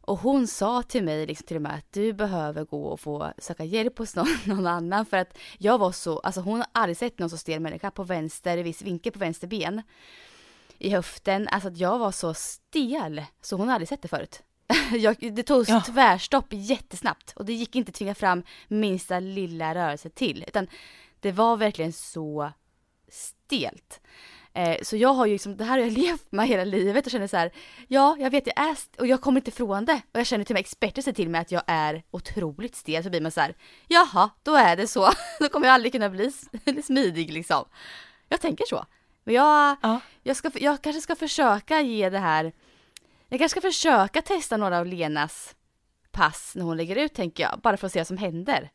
Och 0.00 0.18
hon 0.18 0.46
sa 0.46 0.82
till 0.82 1.04
mig 1.04 1.26
liksom 1.26 1.46
till 1.46 1.56
och 1.56 1.62
med 1.62 1.74
att 1.74 1.92
du 1.92 2.12
behöver 2.12 2.64
gå 2.64 2.84
och 2.84 3.00
få 3.00 3.32
söka 3.38 3.64
hjälp 3.64 3.98
hos 3.98 4.16
någon, 4.16 4.26
någon 4.44 4.66
annan 4.66 5.06
för 5.06 5.16
att 5.16 5.38
jag 5.58 5.78
var 5.78 5.92
så, 5.92 6.18
alltså 6.18 6.40
hon 6.40 6.58
har 6.58 6.66
aldrig 6.72 6.96
sett 6.96 7.18
någon 7.18 7.30
så 7.30 7.36
stel 7.36 7.60
människa 7.60 7.90
på 7.90 8.04
vänster, 8.04 8.58
viss 8.58 8.82
vinkel 8.82 9.12
på 9.12 9.18
vänster 9.18 9.46
ben 9.46 9.82
i 10.78 10.90
höften, 10.90 11.48
alltså 11.48 11.68
att 11.68 11.76
jag 11.78 11.98
var 11.98 12.12
så 12.12 12.34
stel 12.34 13.22
så 13.42 13.56
hon 13.56 13.68
har 13.68 13.74
aldrig 13.74 13.88
sett 13.88 14.02
det 14.02 14.08
förut. 14.08 14.42
jag, 14.92 15.16
det 15.34 15.42
tog 15.42 15.64
Ja. 15.68 15.82
tvärstopp 15.86 16.46
jättesnabbt 16.50 17.32
och 17.36 17.44
det 17.44 17.52
gick 17.52 17.76
inte 17.76 17.90
att 17.90 17.94
tvinga 17.94 18.14
fram 18.14 18.42
minsta 18.68 19.20
lilla 19.20 19.74
rörelse 19.74 20.08
till 20.10 20.44
utan 20.48 20.66
det 21.24 21.32
var 21.32 21.56
verkligen 21.56 21.92
så 21.92 22.52
stelt. 23.08 24.00
Eh, 24.52 24.76
så 24.82 24.96
jag 24.96 25.14
har 25.14 25.26
ju 25.26 25.32
liksom, 25.32 25.56
det 25.56 25.64
här 25.64 25.78
har 25.78 25.84
jag 25.86 25.92
levt 25.98 26.32
med 26.32 26.48
hela 26.48 26.64
livet 26.64 27.06
och 27.06 27.12
känner 27.12 27.26
så 27.26 27.36
här, 27.36 27.52
ja, 27.88 28.16
jag 28.18 28.30
vet 28.30 28.46
jag 28.46 28.66
är 28.66 28.76
och 28.98 29.06
jag 29.06 29.20
kommer 29.20 29.40
inte 29.40 29.50
ifrån 29.50 29.84
det. 29.84 30.00
Och 30.12 30.20
jag 30.20 30.26
känner 30.26 30.44
till 30.44 30.52
och 30.52 30.56
med 30.56 30.60
experter 30.60 31.02
säger 31.02 31.14
till 31.14 31.28
mig 31.28 31.40
att 31.40 31.52
jag 31.52 31.62
är 31.66 32.02
otroligt 32.10 32.76
stel, 32.76 33.04
så 33.04 33.10
blir 33.10 33.20
man 33.20 33.30
så 33.32 33.40
här, 33.40 33.54
jaha, 33.88 34.30
då 34.42 34.54
är 34.54 34.76
det 34.76 34.86
så. 34.86 35.10
då 35.40 35.48
kommer 35.48 35.66
jag 35.66 35.74
aldrig 35.74 35.92
kunna 35.92 36.10
bli 36.16 36.32
smidig 36.84 37.32
liksom. 37.32 37.64
Jag 38.28 38.40
tänker 38.40 38.64
så. 38.66 38.86
Men 39.24 39.34
jag, 39.34 39.76
Ja. 39.82 40.00
jag, 40.22 40.36
ska, 40.36 40.50
jag 40.54 40.82
kanske 40.82 41.00
ska 41.00 41.16
försöka 41.16 41.80
ge 41.80 42.10
det 42.10 42.18
här, 42.18 42.52
jag 43.28 43.40
kanske 43.40 43.60
ska 43.60 43.68
försöka 43.68 44.22
testa 44.22 44.56
några 44.56 44.78
av 44.78 44.86
Lenas 44.86 45.54
pass 46.10 46.52
när 46.56 46.64
hon 46.64 46.76
lägger 46.76 46.96
ut 46.96 47.14
tänker 47.14 47.42
jag, 47.42 47.60
bara 47.62 47.76
för 47.76 47.86
att 47.86 47.92
se 47.92 48.00
vad 48.00 48.06
som 48.06 48.16
händer. 48.18 48.70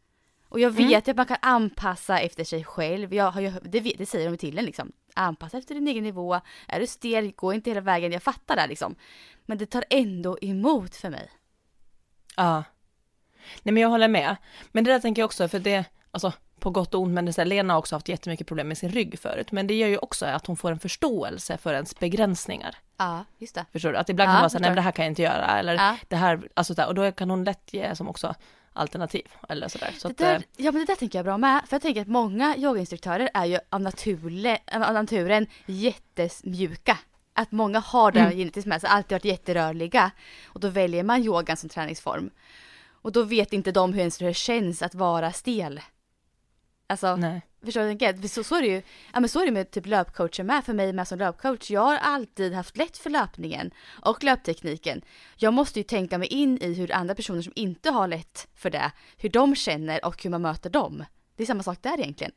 Och 0.50 0.60
jag 0.60 0.72
vet 0.72 1.08
ju 1.08 1.12
att 1.12 1.18
man 1.18 1.26
kan 1.26 1.38
anpassa 1.42 2.20
efter 2.20 2.44
sig 2.44 2.64
själv. 2.64 3.14
Jag 3.14 3.32
har 3.32 3.42
ju, 3.42 3.52
det, 3.64 3.80
det 3.80 4.06
säger 4.06 4.32
de 4.32 4.38
till 4.38 4.58
en 4.58 4.66
liksom. 4.66 4.92
Anpassa 5.16 5.58
efter 5.58 5.76
din 5.76 5.88
egen 5.88 6.04
nivå. 6.04 6.40
Är 6.68 6.80
du 6.80 6.88
stel, 6.88 7.32
gå 7.32 7.54
inte 7.54 7.70
hela 7.70 7.82
vägen. 7.82 8.12
Jag 8.12 8.24
fattar 8.24 8.56
det 8.56 8.68
liksom. 8.68 8.96
Men 9.46 9.58
det 9.58 9.66
tar 9.66 9.84
ändå 9.90 10.38
emot 10.42 10.96
för 10.96 11.10
mig. 11.10 11.30
Ja. 12.36 12.64
Nej 13.64 13.74
men 13.74 13.84
jag 13.84 13.90
håller 13.90 14.08
med. 14.08 14.36
Men 14.72 14.84
det 14.84 14.92
där 14.92 15.00
tänker 15.00 15.22
jag 15.22 15.26
också, 15.28 15.48
för 15.48 15.60
det, 15.60 15.86
alltså 16.12 16.34
på 16.60 16.70
gott 16.70 16.94
och 16.94 17.02
ont, 17.02 17.14
men 17.14 17.26
det 17.26 17.34
så 17.34 17.42
här, 17.42 17.46
Lena 17.46 17.74
har 17.74 17.78
också 17.80 17.96
haft 17.96 18.08
jättemycket 18.10 18.48
problem 18.48 18.68
med 18.68 18.78
sin 18.78 18.90
rygg 18.90 19.20
förut, 19.20 19.52
men 19.52 19.68
det 19.68 19.74
gör 19.74 19.88
ju 19.88 19.98
också 19.98 20.26
att 20.26 20.46
hon 20.48 20.58
får 20.58 20.72
en 20.72 20.80
förståelse 20.80 21.58
för 21.58 21.74
ens 21.74 22.00
begränsningar. 22.00 22.76
Ja, 22.98 23.26
just 23.38 23.56
det. 23.56 23.66
Förstår 23.72 23.92
du? 23.92 23.98
Att 23.98 24.10
ibland 24.10 24.28
kan 24.28 24.32
Ja, 24.32 24.36
man 24.36 24.42
vara 24.42 24.50
såhär, 24.50 24.62
nej 24.62 24.68
förstår. 24.70 24.70
men 24.70 24.76
det 24.76 24.82
här 24.82 24.92
kan 24.92 25.06
jag 25.06 25.12
inte 25.12 25.22
göra, 25.22 25.60
eller 25.60 25.74
Ja. 25.74 25.98
det 26.08 26.16
här, 26.16 26.50
alltså 26.54 26.74
där, 26.74 26.88
och 26.88 26.96
då 26.96 27.12
kan 27.12 27.30
hon 27.30 27.44
lätt 27.44 27.74
ge 27.74 27.96
som 27.96 28.08
också 28.10 28.36
alternativ, 28.74 29.28
eller 29.50 29.68
sådär. 29.68 29.94
Så 29.98 30.08
Det 30.08 30.12
att, 30.12 30.18
där, 30.18 30.36
eh, 30.36 30.42
ja 30.58 30.72
men 30.72 30.80
det 30.82 30.86
där 30.86 30.96
tänker 30.96 31.20
jag 31.20 31.26
bra 31.26 31.38
med. 31.38 31.62
För 31.68 31.76
jag 31.76 31.82
tänker 31.82 32.02
att 32.02 32.08
många 32.08 32.56
yogainstruktörer 32.58 33.30
är 33.34 33.46
ju 33.46 33.60
av, 33.70 33.82
naturle, 33.82 34.58
av 34.74 34.94
naturen 34.94 35.48
jättemjuka. 35.66 36.98
Att 37.34 37.52
många 37.52 37.80
har 37.80 38.12
det 38.12 38.20
Mm. 38.20 38.38
genetiskt 38.38 38.68
med 38.68 38.82
sig, 38.82 38.90
alltid 38.90 39.12
varit 39.16 39.26
jätterörliga. 39.26 40.12
Och 40.46 40.60
då 40.60 40.68
väljer 40.68 41.04
man 41.04 41.24
yogan 41.24 41.58
som 41.58 41.70
träningsform. 41.70 42.30
Och 43.02 43.12
då 43.12 43.24
vet 43.24 43.54
inte 43.54 43.72
de 43.72 43.94
hur 43.94 44.00
ens 44.00 44.18
det 44.18 44.34
känns 44.34 44.82
att 44.82 44.96
vara 44.96 45.32
stel. 45.32 45.82
Alltså, 46.90 47.16
nej. 47.16 47.42
Förstår 47.66 47.82
du 47.82 47.88
tänker? 47.88 48.28
Så, 48.28 48.44
så 48.44 48.56
är 48.56 48.62
det 48.62 48.68
ju 48.68 48.82
ja, 49.14 49.20
men 49.20 49.30
så 49.30 49.42
är 49.42 49.46
det 49.46 49.52
med 49.52 49.72
typ 49.72 49.86
löpcoacher 49.86 50.44
med, 50.44 50.66
för 50.66 50.74
mig 50.74 50.94
med 50.94 51.08
som 51.08 51.20
löpcoach. 51.20 51.72
Jag 51.72 51.82
har 51.82 51.98
alltid 51.98 52.54
haft 52.54 52.78
lätt 52.78 52.98
för 52.98 53.10
löpningen 53.10 53.72
och 53.88 54.24
löptekniken. 54.24 55.02
Jag 55.36 55.54
måste 55.54 55.80
ju 55.80 55.84
tänka 55.84 56.18
mig 56.18 56.28
in 56.28 56.58
i 56.62 56.74
hur 56.74 56.94
andra 56.94 57.16
personer 57.16 57.42
som 57.42 57.54
inte 57.56 57.90
har 57.90 58.08
lätt 58.08 58.48
för 58.56 58.70
det, 58.70 58.92
hur 59.18 59.30
de 59.30 59.56
känner 59.56 60.06
och 60.06 60.24
hur 60.24 60.30
man 60.30 60.42
möter 60.42 60.70
dem. 60.70 61.06
Det 61.36 61.44
är 61.44 61.48
samma 61.48 61.64
sak 61.64 61.78
där 61.82 62.00
egentligen. 62.00 62.32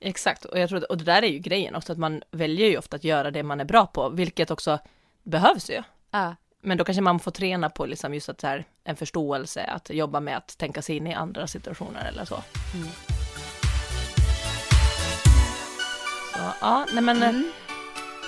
Exakt, 0.00 0.44
och 0.44 0.58
jag 0.58 0.68
tror 0.68 0.78
att, 0.78 0.84
och 0.84 0.98
det 0.98 1.04
där 1.04 1.22
är 1.22 1.28
ju 1.28 1.38
grejen 1.38 1.74
också, 1.74 1.92
att 1.92 1.98
man 1.98 2.22
väljer 2.30 2.68
ju 2.68 2.78
ofta 2.78 2.96
att 2.96 3.04
göra 3.04 3.30
det 3.30 3.42
man 3.42 3.60
är 3.60 3.64
bra 3.64 3.86
på, 3.86 4.08
vilket 4.08 4.50
också 4.50 4.78
behövs 5.22 5.70
ju. 5.70 5.82
Ja, 6.10 6.36
Men 6.60 6.78
då 6.78 6.84
kanske 6.84 7.02
man 7.02 7.20
får 7.20 7.30
träna 7.30 7.70
på 7.70 7.86
liksom 7.86 8.14
just 8.14 8.28
att 8.28 8.40
så 8.40 8.46
här, 8.46 8.64
en 8.84 8.96
förståelse, 8.96 9.64
att 9.64 9.90
jobba 9.90 10.20
med 10.20 10.36
att 10.36 10.58
tänka 10.58 10.82
sig 10.82 10.96
in 10.96 11.06
i 11.06 11.14
andra 11.14 11.46
situationer 11.46 12.08
eller 12.08 12.24
så. 12.24 12.42
Mm. 12.74 13.15
Så 16.36 16.52
ja, 16.60 16.86
nej 16.92 17.02
men 17.02 17.22
Mm. 17.22 17.52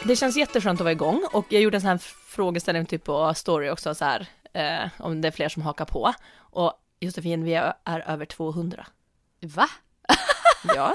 det 0.04 0.16
känns 0.16 0.36
jätteskönt 0.36 0.80
att 0.80 0.84
vara 0.84 0.92
igång 0.92 1.24
och 1.32 1.46
jag 1.48 1.62
gjorde 1.62 1.76
en 1.76 1.80
sån 1.80 1.90
här 1.90 1.98
frågeställning 2.28 2.86
typ 2.86 3.04
på 3.04 3.34
story 3.34 3.70
också 3.70 3.94
så 3.94 4.04
här, 4.04 4.26
eh, 4.52 4.88
om 4.98 5.20
det 5.20 5.28
är 5.28 5.32
fler 5.32 5.48
som 5.48 5.62
hakar 5.62 5.84
på. 5.84 6.12
Och 6.38 6.72
Josefin, 7.00 7.44
vi 7.44 7.54
är, 7.54 7.74
är 7.84 8.00
över 8.10 8.24
200. 8.24 8.86
va? 9.40 9.68
Ja, 10.76 10.94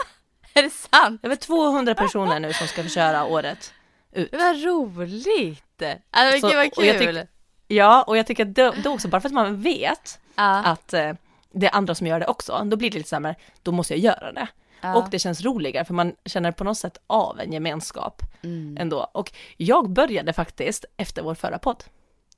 Är 0.54 0.64
det 0.64 0.70
sant? 0.70 1.20
över 1.24 1.36
200 1.36 1.96
personer 1.96 2.40
nu 2.40 2.54
som 2.54 2.68
ska 2.68 2.84
få 2.84 2.90
köra 2.90 3.26
året 3.26 3.74
ut. 4.12 4.30
Vad 4.32 4.64
roligt! 4.64 5.82
Alltså, 6.12 6.40
Så- 6.40 6.48
gud 6.48 6.56
vad 6.58 6.68
och 6.68 6.74
kul! 7.02 7.18
tyck- 7.18 7.28
Ja, 7.68 8.04
och 8.04 8.18
jag 8.18 8.28
tycker 8.28 8.46
att 8.46 8.56
det, 8.56 8.72
det 8.84 8.90
också, 8.90 9.08
bara 9.08 9.22
för 9.22 9.30
att 9.30 9.34
man 9.34 9.62
vet 9.62 10.20
ja, 10.36 10.64
att 10.64 10.94
eh, 10.94 11.12
det 11.52 11.68
är 11.68 11.76
andra 11.76 11.96
som 11.96 12.08
gör 12.08 12.20
det 12.20 12.28
också, 12.28 12.62
då 12.66 12.78
blir 12.78 12.92
det 12.92 12.98
lite 12.98 13.10
så 13.10 13.20
här, 13.20 13.36
då 13.64 13.72
måste 13.72 13.94
jag 13.94 14.00
göra 14.00 14.32
det. 14.32 14.48
Ja. 14.84 14.96
Och 14.96 15.10
det 15.10 15.20
känns 15.20 15.42
roligare 15.42 15.86
för 15.86 15.94
man 15.94 16.16
känner 16.26 16.52
på 16.52 16.64
något 16.64 16.78
sätt 16.78 16.98
av 17.08 17.40
en 17.40 17.54
gemenskap 17.54 18.22
Mm. 18.44 18.78
ändå. 18.80 19.00
Och 19.12 19.32
jag 19.58 19.90
började 19.90 20.34
faktiskt 20.34 20.86
efter 20.98 21.22
vår 21.22 21.36
förra 21.36 21.60
podd. 21.60 21.84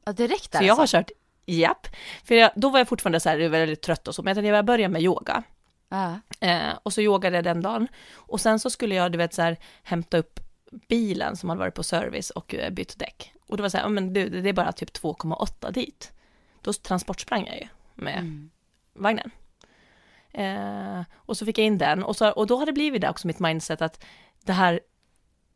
ja, 0.05 0.13
direkt 0.13 0.51
där 0.51 0.59
Så 0.59 0.65
jag 0.65 0.75
har 0.75 0.81
alltså. 0.81 0.97
kört, 0.97 1.11
japp. 1.45 1.87
För 2.23 2.35
jag, 2.35 2.51
då 2.55 2.69
var 2.69 2.79
jag 2.79 2.87
fortfarande 2.87 3.19
så 3.19 3.29
här 3.29 3.49
väldigt 3.49 3.81
trött 3.81 4.07
och 4.07 4.15
så, 4.15 4.23
men 4.23 4.31
jag 4.31 4.35
tänkte 4.35 4.55
jag 4.55 4.65
börjar 4.65 4.89
med 4.89 5.01
yoga. 5.01 5.43
Ja, 5.89 6.19
Eh, 6.39 6.73
och 6.83 6.93
så 6.93 7.01
yogade 7.01 7.35
jag 7.35 7.43
den 7.43 7.61
dagen. 7.61 7.87
Och 8.13 8.41
sen 8.41 8.59
så 8.59 8.69
skulle 8.69 8.95
jag, 8.95 9.11
du 9.11 9.17
vet 9.17 9.33
så 9.33 9.41
här, 9.41 9.57
hämta 9.83 10.17
upp 10.17 10.39
bilen 10.87 11.35
som 11.35 11.49
hade 11.49 11.59
varit 11.59 11.73
på 11.73 11.83
service 11.83 12.29
och 12.29 12.55
eh, 12.55 12.69
bytt 12.69 12.99
däck. 12.99 13.33
Och 13.47 13.57
det 13.57 13.63
var 13.63 13.69
så 13.69 13.77
här, 13.77 13.89
men 13.89 14.13
du, 14.13 14.29
det 14.29 14.49
är 14.49 14.53
bara 14.53 14.71
typ 14.71 14.97
2,8 14.97 15.71
dit. 15.71 16.11
Då 16.61 16.73
transportsprang 16.73 17.45
jag 17.45 17.55
ju 17.57 17.67
med 17.95 18.17
mm. 18.17 18.49
vagnen. 18.93 19.31
Eh, 20.37 21.03
och 21.15 21.37
så 21.37 21.45
fick 21.45 21.57
jag 21.57 21.65
in 21.65 21.77
den 21.77 22.03
och, 22.03 22.15
så, 22.15 22.29
och 22.29 22.47
då 22.47 22.57
har 22.57 22.65
det 22.65 22.73
blivit 22.73 23.01
det 23.01 23.09
också 23.09 23.27
mitt 23.27 23.39
mindset 23.39 23.81
att 23.81 24.05
det 24.45 24.53
här, 24.53 24.79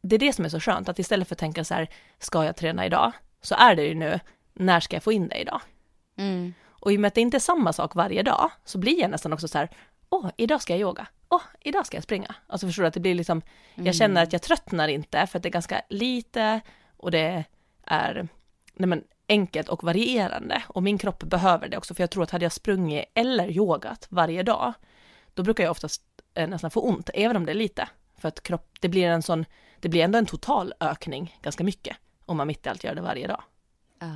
det 0.02 0.16
är 0.16 0.20
det 0.20 0.34
som 0.34 0.46
är 0.46 0.50
så 0.50 0.60
skönt, 0.60 0.90
att 0.90 1.00
istället 1.00 1.28
för 1.28 1.36
att 1.36 1.40
tänka 1.40 1.64
så 1.64 1.74
här, 1.74 1.90
ska 2.20 2.46
jag 2.46 2.56
träna 2.56 2.86
idag? 2.86 3.12
Så 3.42 3.56
är 3.56 3.76
det 3.76 3.84
ju 3.84 3.96
nu, 3.96 4.20
när 4.54 4.80
ska 4.80 4.96
jag 4.96 5.04
få 5.04 5.12
in 5.12 5.28
det 5.28 5.38
idag? 5.38 5.62
Mm. 6.18 6.54
Och 6.68 6.92
i 6.92 6.96
och 6.98 7.00
med 7.00 7.08
att 7.08 7.16
det 7.16 7.22
inte 7.22 7.38
är 7.38 7.40
samma 7.40 7.74
sak 7.74 7.96
varje 7.96 8.24
dag, 8.24 8.52
så 8.66 8.78
blir 8.78 9.00
jag 9.00 9.12
nästan 9.12 9.34
också 9.34 9.48
så 9.48 9.58
här, 9.58 9.70
åh, 10.10 10.30
idag 10.38 10.62
ska 10.62 10.74
jag 10.74 10.80
yoga, 10.80 11.08
åh, 11.30 11.42
idag 11.60 11.86
ska 11.86 11.98
jag 11.98 12.04
springa. 12.04 12.36
Alltså 12.48 12.68
förstår 12.68 12.84
du, 12.84 12.88
att 12.88 12.94
det 12.94 13.00
blir 13.00 13.16
liksom, 13.16 13.42
jag 13.76 13.96
känner 13.96 14.24
att 14.24 14.34
jag 14.34 14.42
tröttnar 14.42 14.88
inte, 14.88 15.28
för 15.28 15.40
att 15.40 15.44
det 15.44 15.50
är 15.50 15.52
ganska 15.52 15.82
lite, 15.90 16.62
och 16.98 17.12
det 17.12 17.44
är, 17.84 18.28
nej 18.74 18.88
men, 18.88 19.04
enkelt 19.30 19.70
och 19.70 19.84
varierande. 19.84 20.64
Och 20.68 20.84
min 20.84 20.98
kropp 20.98 21.24
behöver 21.24 21.70
det 21.70 21.78
också, 21.78 21.94
för 21.94 22.04
jag 22.04 22.10
tror 22.10 22.24
att 22.24 22.32
hade 22.32 22.46
jag 22.46 22.52
sprungit 22.52 23.06
eller 23.14 23.52
yogat 23.52 24.08
varje 24.10 24.44
dag, 24.44 24.74
då 25.34 25.44
brukar 25.44 25.64
jag 25.64 25.72
oftast 25.72 26.02
eh, 26.34 26.50
nästan 26.50 26.72
få 26.72 26.82
ont, 26.82 27.10
även 27.14 27.38
om 27.38 27.46
det 27.46 27.52
är 27.52 27.56
lite. 27.56 27.90
För 28.18 28.28
att 28.28 28.44
kropp, 28.44 28.78
det 28.80 28.90
blir 28.90 29.08
en 29.08 29.22
sån, 29.22 29.46
det 29.80 29.90
blir 29.90 30.04
ändå 30.04 30.18
en 30.18 30.26
total 30.26 30.74
ökning, 30.80 31.38
ganska 31.42 31.64
mycket, 31.64 31.98
om 32.26 32.38
man 32.38 32.48
mitt 32.48 32.66
i 32.66 32.70
allt 32.70 32.84
gör 32.84 32.96
det 32.96 33.02
varje 33.02 33.28
dag. 33.28 33.44
Ja. 34.00 34.08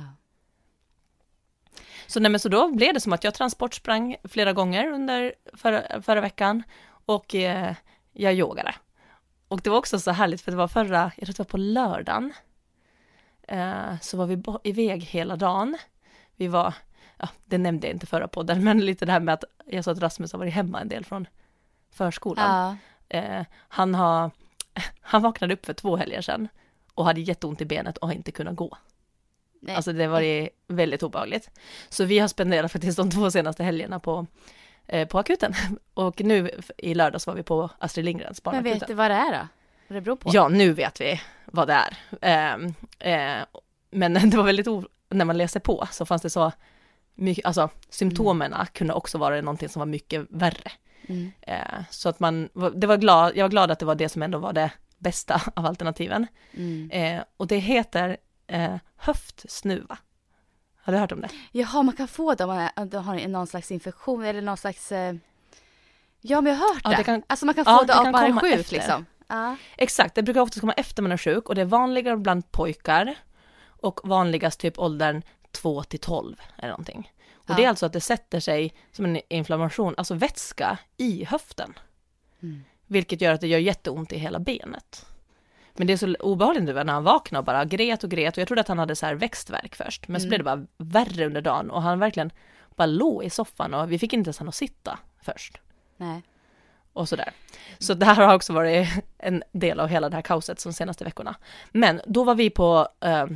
Så, 2.06 2.20
nej, 2.20 2.30
men 2.30 2.40
så 2.40 2.48
då 2.48 2.70
blev 2.70 2.94
det 2.94 3.00
som 3.00 3.12
att 3.12 3.24
jag 3.24 3.34
transportsprang 3.34 4.16
flera 4.24 4.52
gånger 4.52 4.90
under 4.90 5.34
förra, 5.52 6.02
förra 6.02 6.20
veckan 6.20 6.62
och 6.86 7.34
eh, 7.34 7.74
jag 8.12 8.34
yogade. 8.34 8.74
Och 9.48 9.60
det 9.60 9.70
var 9.70 9.78
också 9.78 9.98
så 9.98 10.10
härligt 10.10 10.40
för 10.40 10.50
det 10.50 10.56
var 10.56 10.68
förra, 10.68 11.12
jag 11.16 11.26
tror 11.26 11.32
det 11.32 11.38
var 11.38 11.44
på 11.44 11.56
lördagen, 11.56 12.32
eh, 13.48 14.00
så 14.00 14.16
var 14.16 14.26
vi 14.26 14.42
iväg 14.70 15.02
hela 15.02 15.36
dagen. 15.36 15.78
Vi 16.36 16.48
var, 16.48 16.74
ja 17.18 17.28
det 17.44 17.58
nämnde 17.58 17.86
jag 17.86 17.94
inte 17.94 18.06
förra 18.06 18.28
podden, 18.28 18.64
men 18.64 18.80
lite 18.80 19.06
det 19.06 19.12
här 19.12 19.20
med 19.20 19.34
att 19.34 19.44
jag 19.66 19.84
sa 19.84 19.92
att 19.92 19.98
Rasmus 19.98 20.32
har 20.32 20.38
varit 20.38 20.54
hemma 20.54 20.80
en 20.80 20.88
del 20.88 21.04
från 21.04 21.26
förskolan. 21.90 22.76
Ja. 23.08 23.18
Eh, 23.18 23.44
han 23.68 23.94
har, 23.94 24.30
han 25.00 25.22
vaknade 25.22 25.54
upp 25.54 25.66
för 25.66 25.74
två 25.74 25.96
helger 25.96 26.20
sedan 26.20 26.48
och 26.94 27.04
hade 27.04 27.20
jätteont 27.20 27.60
i 27.60 27.64
benet 27.64 27.96
och 27.96 28.08
har 28.08 28.14
inte 28.14 28.32
kunnat 28.32 28.56
gå. 28.56 28.76
Nej. 29.60 29.76
Alltså 29.76 29.92
det 29.92 30.06
var 30.06 30.20
ju 30.20 30.48
väldigt 30.66 31.02
obehagligt. 31.02 31.50
Så 31.88 32.04
vi 32.04 32.18
har 32.18 32.28
spenderat 32.28 32.72
faktiskt 32.72 32.96
de 32.96 33.10
två 33.10 33.30
senaste 33.30 33.64
helgerna 33.64 34.00
på, 34.00 34.26
eh, 34.86 35.08
på 35.08 35.18
akuten. 35.18 35.54
Och 35.94 36.20
nu 36.20 36.50
i 36.76 36.94
lördags 36.94 37.26
var 37.26 37.34
vi 37.34 37.42
på 37.42 37.70
Astrid 37.78 38.04
Lindgrens 38.04 38.44
Men 38.44 38.50
barnakuten. 38.52 38.78
vet 38.78 38.88
du 38.88 38.94
vad 38.94 39.10
det 39.10 39.14
är 39.14 39.32
då? 39.32 39.48
Vad 39.88 39.96
det 39.96 40.00
beror 40.00 40.16
på? 40.16 40.30
Ja, 40.32 40.48
nu 40.48 40.72
vet 40.72 41.00
vi 41.00 41.20
vad 41.54 41.68
det 41.68 41.74
är. 41.74 41.96
Ehm, 42.20 42.74
eh, 42.98 43.44
men 43.90 44.14
det 44.30 44.36
var 44.36 44.44
väldigt 44.44 44.66
när 45.08 45.24
man 45.24 45.36
läste 45.38 45.60
på 45.60 45.88
så 45.90 46.06
fanns 46.06 46.22
det 46.22 46.30
så 46.30 46.52
mycket, 47.14 47.46
alltså 47.46 47.68
symptomerna 47.88 48.66
kunde 48.66 48.94
också 48.94 49.18
vara 49.18 49.40
någonting 49.40 49.68
som 49.68 49.80
var 49.80 49.86
mycket 49.86 50.26
värre. 50.30 50.72
Mm. 51.06 51.32
Eh, 51.40 51.82
så 51.90 52.08
att 52.08 52.20
man, 52.20 52.48
det 52.74 52.86
var 52.86 52.96
glad, 52.96 53.36
jag 53.36 53.44
var 53.44 53.50
glad 53.50 53.70
att 53.70 53.78
det 53.78 53.86
var 53.86 53.94
det 53.94 54.08
som 54.08 54.22
ändå 54.22 54.38
var 54.38 54.52
det 54.52 54.70
bästa 54.98 55.42
av 55.56 55.66
alternativen. 55.66 56.26
Mm. 56.54 56.90
Eh, 56.90 57.24
och 57.36 57.46
det 57.46 57.56
heter 57.58 58.16
höftsnuva. 58.96 59.98
Har 60.76 60.92
du 60.92 60.98
hört 60.98 61.12
om 61.12 61.20
det? 61.20 61.28
Jaha, 61.52 61.82
man 61.82 61.96
kan 61.96 62.08
få 62.08 62.34
det 62.34 62.44
om 62.44 62.50
man 62.76 63.04
har 63.04 63.28
någon 63.28 63.46
slags 63.46 63.70
infektion 63.70 64.24
eller 64.24 64.42
någon 64.42 64.56
slags... 64.56 64.92
Ja, 66.26 66.40
men 66.40 66.52
jag 66.52 66.60
har 66.60 66.74
hört 66.74 66.80
Ja, 66.84 66.90
det. 66.96 67.04
kan- 67.04 67.22
Alltså 67.26 67.46
man 67.46 67.54
kan 67.54 67.64
ja, 67.66 67.78
få 67.78 67.84
det 67.84 67.92
det 67.92 67.98
av 67.98 68.04
kan 68.04 68.12
man 68.12 68.24
är 68.24 68.40
sjuk 68.40 68.52
efter. 68.60 68.74
liksom. 68.74 69.06
Ja. 69.28 69.56
Exakt, 69.76 70.14
det 70.14 70.22
brukar 70.22 70.40
oftast 70.40 70.60
komma 70.60 70.72
efter 70.72 71.02
man 71.02 71.12
är 71.12 71.16
sjuk 71.16 71.48
och 71.48 71.54
det 71.54 71.60
är 71.60 71.64
vanligare 71.64 72.16
bland 72.16 72.52
pojkar 72.52 73.14
och 73.66 74.00
vanligast 74.04 74.60
typ 74.60 74.78
åldern 74.78 75.22
2 75.52 75.82
till 75.82 76.00
12 76.00 76.36
eller 76.58 76.68
någonting. 76.70 77.12
Och 77.34 77.50
Ja. 77.50 77.54
det 77.54 77.64
är 77.64 77.68
alltså 77.68 77.86
att 77.86 77.92
det 77.92 78.00
sätter 78.00 78.40
sig 78.40 78.74
som 78.92 79.04
en 79.04 79.20
inflammation, 79.28 79.94
alltså 79.96 80.14
vätska 80.14 80.78
i 80.96 81.24
höften. 81.24 81.74
Mm. 82.42 82.64
Vilket 82.86 83.20
gör 83.20 83.32
att 83.34 83.40
det 83.40 83.46
gör 83.48 83.58
jätteont 83.58 84.12
i 84.12 84.18
hela 84.18 84.38
benet. 84.38 85.06
Men 85.76 85.86
det 85.86 85.92
är 85.92 85.96
så 85.96 86.14
obehagligt 86.20 86.64
nu 86.64 86.72
när 86.72 86.92
han 86.92 87.04
vaknade 87.04 87.38
och 87.38 87.44
bara 87.44 87.64
gret 87.64 88.04
och 88.04 88.10
gret 88.10 88.36
och 88.36 88.40
jag 88.40 88.48
trodde 88.48 88.60
att 88.60 88.68
han 88.68 88.78
hade 88.78 88.96
så 88.96 89.06
här 89.06 89.14
växtverk 89.14 89.74
först. 89.74 90.08
Men 90.08 90.20
så 90.20 90.26
Mm. 90.26 90.28
blev 90.28 90.38
det 90.38 90.44
bara 90.44 90.66
värre 91.04 91.26
under 91.26 91.40
dagen 91.40 91.70
och 91.70 91.82
han 91.82 91.98
verkligen 91.98 92.30
bara 92.76 92.86
låg 92.86 93.24
i 93.24 93.30
soffan 93.30 93.74
och 93.74 93.92
vi 93.92 93.98
fick 93.98 94.12
inte 94.12 94.28
ens 94.28 94.38
han 94.38 94.48
att 94.48 94.54
sitta 94.54 94.98
först 95.22 95.60
Nej. 95.96 96.22
Och 96.94 97.08
sådär. 97.08 97.32
Så 97.78 97.94
det 97.94 98.06
här 98.06 98.14
har 98.14 98.34
också 98.34 98.52
varit 98.52 98.88
en 99.18 99.42
del 99.52 99.80
av 99.80 99.88
hela 99.88 100.08
det 100.08 100.16
här 100.16 100.22
kaoset 100.22 100.64
de 100.64 100.72
senaste 100.72 101.04
veckorna. 101.04 101.34
Men 101.72 102.00
då 102.06 102.24
var 102.24 102.34
vi 102.34 102.50
på 102.50 102.88
eh, 103.00 103.26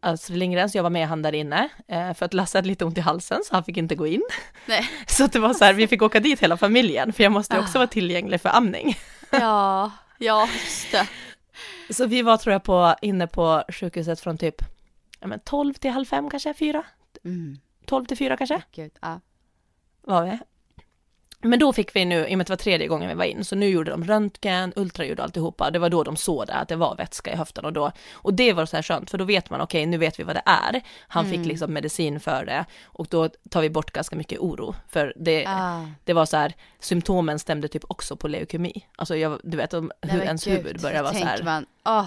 Astrid 0.00 0.38
Lindgrens, 0.38 0.74
jag 0.74 0.82
var 0.82 0.90
med 0.90 1.08
han 1.08 1.22
där 1.22 1.34
inne, 1.34 1.68
eh, 1.88 2.14
för 2.14 2.26
att 2.26 2.34
Lasse 2.34 2.58
hade 2.58 2.68
lite 2.68 2.84
ont 2.84 2.98
i 2.98 3.00
halsen 3.00 3.40
så 3.44 3.54
han 3.54 3.64
fick 3.64 3.76
inte 3.76 3.94
gå 3.94 4.06
in. 4.06 4.22
Nej. 4.66 4.88
Så 5.06 5.26
det 5.26 5.38
var 5.38 5.54
så 5.54 5.64
här, 5.64 5.72
vi 5.72 5.88
fick 5.88 6.02
åka 6.02 6.20
dit 6.20 6.40
hela 6.40 6.56
familjen, 6.56 7.12
för 7.12 7.22
jag 7.22 7.32
måste 7.32 7.58
också 7.58 7.78
Ah. 7.78 7.80
vara 7.80 7.86
tillgänglig 7.88 8.40
för 8.40 8.48
amning. 8.48 8.94
Ja, 9.32 9.90
ja 10.18 10.48
just 10.64 10.92
det. 10.92 11.06
Så 11.90 12.06
vi 12.06 12.22
var 12.22 12.36
tror 12.36 12.52
jag 12.52 12.62
på, 12.62 12.94
inne 13.02 13.26
på 13.26 13.64
sjukhuset 13.68 14.20
från 14.20 14.38
typ 14.38 14.62
ja, 15.20 15.26
men 15.26 15.40
12 15.40 15.74
till 15.74 15.90
halv 15.90 16.04
fem 16.04 16.30
kanske, 16.30 16.54
fyra? 16.54 16.82
Mm. 17.24 17.58
12 17.86 18.04
till 18.04 18.16
fyra 18.16 18.36
kanske? 18.36 18.62
Gud, 18.72 18.92
ja. 19.00 19.20
var 20.02 20.24
vi. 20.24 20.38
Men 21.42 21.58
då 21.58 21.72
fick 21.72 21.96
vi 21.96 22.04
nu, 22.04 22.26
i 22.28 22.34
och 22.34 22.38
med 22.38 22.40
att 22.40 22.46
det 22.46 22.50
var 22.52 22.56
tredje 22.56 22.86
gången 22.86 23.08
vi 23.08 23.14
var 23.14 23.24
in, 23.24 23.44
så 23.44 23.56
nu 23.56 23.68
gjorde 23.68 23.90
de 23.90 24.04
röntgen, 24.04 24.72
ultraljud 24.76 25.18
och 25.18 25.24
alltihopa. 25.24 25.70
Det 25.70 25.78
var 25.78 25.88
då 25.90 26.02
de 26.04 26.16
såg 26.16 26.46
det, 26.46 26.54
att 26.54 26.68
det 26.68 26.76
var 26.76 26.96
vätska 26.96 27.32
i 27.32 27.36
höften 27.36 27.64
och 27.64 27.72
då, 27.72 27.92
och 28.12 28.34
det 28.34 28.52
var 28.52 28.66
så 28.66 28.76
här 28.76 28.82
skönt, 28.82 29.10
för 29.10 29.18
då 29.18 29.24
vet 29.24 29.50
man, 29.50 29.60
okej, 29.60 29.86
nu 29.86 29.98
vet 29.98 30.20
vi 30.20 30.24
vad 30.24 30.36
det 30.36 30.42
är. 30.46 30.80
Han 31.08 31.26
Mm. 31.26 31.38
fick 31.38 31.46
liksom 31.48 31.72
medicin 31.72 32.20
för 32.20 32.44
det 32.44 32.64
och 32.84 33.06
då 33.10 33.28
tar 33.50 33.60
vi 33.62 33.70
bort 33.70 33.90
ganska 33.92 34.16
mycket 34.16 34.38
oro, 34.38 34.74
för 34.88 35.12
det, 35.16 35.46
Ah. 35.48 35.86
det 36.04 36.12
var 36.12 36.26
så 36.26 36.36
här, 36.36 36.54
symptomen 36.80 37.38
stämde 37.38 37.68
typ 37.68 37.84
också 37.88 38.16
på 38.16 38.28
leukemi. 38.28 38.86
Alltså 38.96 39.16
jag, 39.16 39.40
du 39.42 39.56
vet, 39.56 39.74
om, 39.74 39.92
hur 40.02 40.22
ens 40.22 40.44
gud, 40.44 40.56
huvud 40.56 40.80
börjar 40.80 41.02
vara 41.02 41.12
så 41.14 41.24
här, 41.24 41.42
man, 41.42 41.66
åh, 41.84 42.06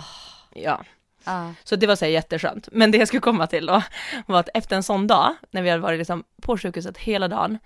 ja. 0.54 0.84
ja. 1.24 1.54
Så 1.64 1.76
det 1.76 1.88
var 1.88 1.96
så 1.96 2.06
här 2.06 2.12
jätteskönt. 2.12 2.70
Men 2.72 2.92
det 2.92 2.98
jag 2.98 3.08
skulle 3.08 3.22
komma 3.22 3.48
till 3.48 3.66
då 3.66 3.82
var 4.26 4.40
att 4.40 4.50
efter 4.54 4.76
en 4.76 4.84
sån 4.84 5.08
dag, 5.08 5.36
när 5.52 5.62
vi 5.62 5.70
hade 5.70 5.82
varit 5.82 5.98
liksom 5.98 6.24
på 6.42 6.58
sjukhuset 6.58 6.98
hela 6.98 7.28
dagen, 7.28 7.60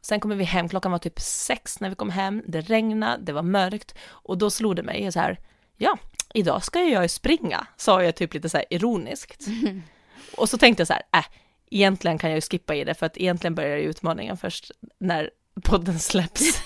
sen 0.00 0.20
kommer 0.20 0.36
vi 0.36 0.44
hem, 0.44 0.68
klockan 0.68 0.92
var 0.92 0.98
typ 0.98 1.20
sex 1.20 1.80
när 1.80 1.88
vi 1.88 1.94
kom 1.94 2.10
hem, 2.10 2.42
det 2.46 2.60
regnade, 2.60 3.22
det 3.24 3.32
var 3.32 3.42
mörkt 3.42 3.94
och 4.08 4.38
då 4.38 4.50
slog 4.50 4.76
det 4.76 4.82
mig 4.82 5.12
så 5.12 5.20
här, 5.20 5.40
ja, 5.76 5.98
idag 6.34 6.64
ska 6.64 6.80
jag 6.80 7.02
ju 7.02 7.08
springa, 7.08 7.66
sa 7.76 8.02
jag 8.02 8.16
typ 8.16 8.34
lite 8.34 8.48
så 8.48 8.56
här 8.56 8.66
ironiskt. 8.70 9.46
Och 10.36 10.48
så 10.48 10.58
tänkte 10.58 10.80
jag 10.80 10.88
så 10.88 10.92
här, 10.92 11.02
äh, 11.12 11.24
egentligen 11.70 12.18
kan 12.18 12.30
jag 12.30 12.36
ju 12.36 12.40
skippa 12.40 12.74
i 12.74 12.84
det 12.84 12.94
för 12.94 13.06
att 13.06 13.16
egentligen 13.16 13.54
börjar 13.54 13.76
ju 13.76 13.84
utmaningen 13.84 14.36
först 14.36 14.70
när 15.00 15.30
podden 15.64 15.98
släpps. 15.98 16.62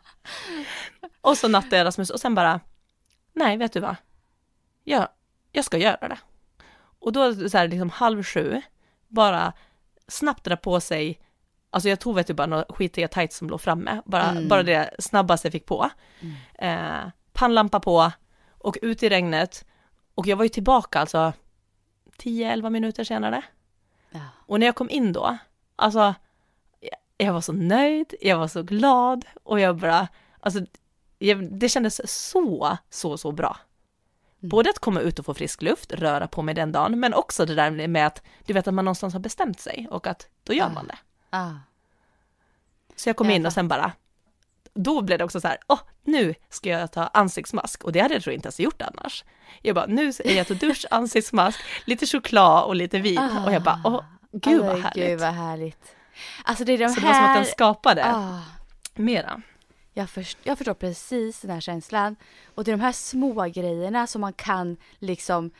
och 1.20 1.38
så 1.38 1.48
nattade 1.48 1.76
jag 1.76 1.84
Rasmus 1.84 2.10
och 2.10 2.20
sen 2.20 2.34
bara, 2.34 2.60
nej 3.32 3.56
vet 3.56 3.72
du 3.72 3.80
vad, 3.80 3.96
ja, 4.84 5.14
jag 5.52 5.64
ska 5.64 5.78
göra 5.78 6.08
det. 6.08 6.18
Och 6.98 7.12
då 7.12 7.34
så 7.48 7.58
här 7.58 7.68
liksom 7.68 7.90
halv 7.90 8.22
sju, 8.22 8.62
bara 9.08 9.52
snabbt 10.08 10.44
dra 10.44 10.56
på 10.56 10.80
sig, 10.80 11.20
alltså 11.70 11.88
jag 11.88 12.00
tog 12.00 12.14
vet 12.14 12.26
du 12.26 12.34
bara 12.34 12.46
några 12.46 12.64
skitiga 12.68 13.08
tights 13.08 13.36
som 13.36 13.48
låg 13.50 13.60
framme, 13.60 14.02
bara, 14.04 14.24
Mm. 14.30 14.48
bara 14.48 14.62
det 14.62 14.90
snabbaste 14.98 15.46
jag 15.48 15.52
fick 15.52 15.66
på. 15.66 15.90
Eh, 16.54 17.08
pannlampa 17.32 17.80
på 17.80 18.12
och 18.58 18.78
ut 18.82 19.02
i 19.02 19.08
regnet 19.08 19.64
och 20.14 20.26
jag 20.26 20.36
var 20.36 20.44
ju 20.44 20.48
tillbaka 20.48 20.98
alltså 21.00 21.32
10-11 22.18 22.70
minuter 22.70 23.04
senare. 23.04 23.42
Ja. 24.10 24.20
Och 24.46 24.60
när 24.60 24.66
jag 24.66 24.74
kom 24.76 24.90
in 24.90 25.12
då, 25.12 25.38
alltså 25.76 26.14
jag- 27.18 27.32
var 27.32 27.40
så 27.40 27.52
nöjd, 27.52 28.14
jag 28.20 28.38
var 28.38 28.48
så 28.48 28.62
glad 28.62 29.24
och 29.42 29.60
jag 29.60 29.76
bara, 29.76 30.08
alltså 30.40 30.60
jag, 31.18 31.52
det 31.58 31.68
kändes 31.68 32.20
så, 32.30 32.78
så, 32.90 33.18
så 33.18 33.32
bra. 33.32 33.56
Mm. 34.40 34.48
Både 34.50 34.70
att 34.70 34.78
komma 34.78 35.00
ut 35.00 35.18
och 35.18 35.24
få 35.24 35.34
frisk 35.34 35.62
luft, 35.62 35.92
röra 35.92 36.26
på 36.28 36.42
mig 36.42 36.54
den 36.54 36.72
dagen, 36.72 37.00
men 37.00 37.14
också 37.14 37.46
det 37.46 37.54
där 37.54 37.88
med 37.88 38.06
att 38.06 38.22
du 38.46 38.52
vet 38.52 38.68
att 38.68 38.74
man 38.74 38.84
någonstans 38.84 39.12
har 39.14 39.20
bestämt 39.20 39.60
sig 39.60 39.88
och 39.90 40.06
att 40.06 40.28
då 40.44 40.52
gör 40.52 40.66
Ah. 40.66 40.72
man 40.72 40.86
det. 40.86 40.98
Ah. 41.30 41.50
Så 42.96 43.08
jag 43.08 43.16
kom 43.16 43.26
Jag 43.26 43.36
in 43.36 43.46
och 43.46 43.52
sen 43.52 43.68
bara, 43.68 43.92
då 44.74 45.02
blev 45.02 45.18
det 45.18 45.24
också 45.24 45.40
så 45.40 45.48
här, 45.48 45.58
åh, 45.66 45.80
nu 46.04 46.34
ska 46.48 46.68
jag 46.68 46.92
ta 46.92 47.06
ansiktsmask 47.06 47.84
och 47.84 47.92
det 47.92 48.00
hade 48.00 48.14
jag 48.14 48.22
tror 48.22 48.34
inte 48.34 48.46
ens 48.46 48.60
gjort 48.60 48.82
annars. 48.82 49.24
Jag 49.62 49.74
bara, 49.74 49.86
nu 49.86 50.08
är 50.08 50.36
jag 50.36 50.46
till 50.46 50.58
dusch, 50.58 50.86
ansiktsmask, 50.90 51.60
lite 51.84 52.06
choklad 52.06 52.64
och 52.64 52.76
lite 52.76 52.98
vin 52.98 53.30
och 53.46 53.52
jag 53.52 53.62
bara, 53.62 53.80
åh, 53.84 54.04
gud 54.32 54.60
vad 54.64 54.78
härligt. 54.78 55.08
Gud 55.08 55.20
vad 55.20 55.34
härligt. 55.34 55.94
Alltså 56.44 56.64
det 56.64 56.72
är 56.72 56.78
de 56.78 56.88
Så 56.88 57.00
det 57.00 57.06
var 57.06 57.12
som 57.14 57.22
att 57.22 57.28
här... 57.28 57.34
den 57.36 57.44
skapade 57.44 58.04
Ah. 58.14 58.40
mera. 58.94 59.42
Jag, 59.94 60.10
först, 60.10 60.38
jag 60.42 60.58
förstår 60.58 60.74
precis 60.74 61.40
den 61.40 61.50
här 61.50 61.60
känslan. 61.60 62.16
Och 62.54 62.64
det 62.64 62.70
är 62.70 62.76
de 62.76 62.82
här 62.82 62.92
små 62.92 63.44
grejerna 63.44 64.06
som 64.06 64.20
man 64.20 64.32
kan 64.32 64.76
liksom 64.98 65.50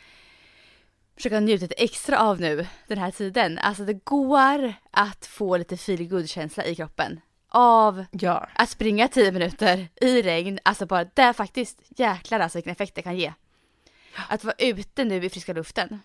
försöka 1.19 1.41
njuta 1.41 1.63
lite 1.63 1.75
extra 1.75 2.21
av 2.21 2.41
nu 2.41 2.67
den 2.87 2.99
här 2.99 3.11
tiden. 3.11 3.59
Alltså 3.59 3.85
det 3.85 4.05
går 4.05 4.75
att 4.91 5.27
få 5.27 5.57
lite 5.57 5.77
feel 5.77 6.29
känsla 6.29 6.65
i 6.65 6.75
kroppen 6.75 7.21
av 7.49 8.05
Ja, 8.11 8.49
att 8.55 8.69
springa 8.69 9.09
10 9.09 9.33
minuter 9.33 9.89
i 10.01 10.23
regn. 10.23 10.59
Alltså 10.63 10.87
bara 10.87 11.05
det 11.05 11.33
faktiskt 11.33 11.83
jäklar 11.89 12.41
alltså 12.41 12.59
vilken 12.59 12.73
effekt 12.73 12.95
det 12.95 13.03
kan 13.03 13.17
ge. 13.17 13.33
Att 14.29 14.45
vara 14.45 14.55
ute 14.59 15.05
nu 15.05 15.25
i 15.25 15.31
friska 15.31 15.53
luften. 15.53 16.01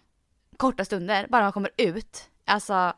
Korta 0.58 0.86
stunder, 0.86 1.28
bara 1.30 1.44
man 1.44 1.52
kommer 1.52 1.72
ut. 1.78 2.30
Alltså 2.46 2.94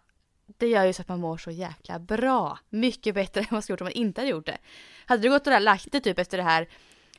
det 0.57 0.67
gör 0.67 0.85
ju 0.85 0.93
så 0.93 1.01
att 1.01 1.07
man 1.07 1.19
mår 1.19 1.37
så 1.37 1.51
jäkla 1.51 1.99
bra. 1.99 2.59
Mycket 2.69 3.15
bättre 3.15 3.39
än 3.41 3.45
vad 3.49 3.51
man 3.51 3.61
skulle 3.61 3.73
gjort 3.73 3.81
om 3.81 3.85
man 3.85 3.91
inte 3.91 4.21
hade 4.21 4.31
gjort 4.31 4.45
det. 4.45 4.57
Hade 5.05 5.21
du 5.21 5.29
gått 5.29 5.47
och 5.47 5.53
där 5.53 5.59
lagt 5.59 5.91
dig 5.91 6.01
typ 6.01 6.19
efter 6.19 6.37
det 6.37 6.43
här, 6.43 6.67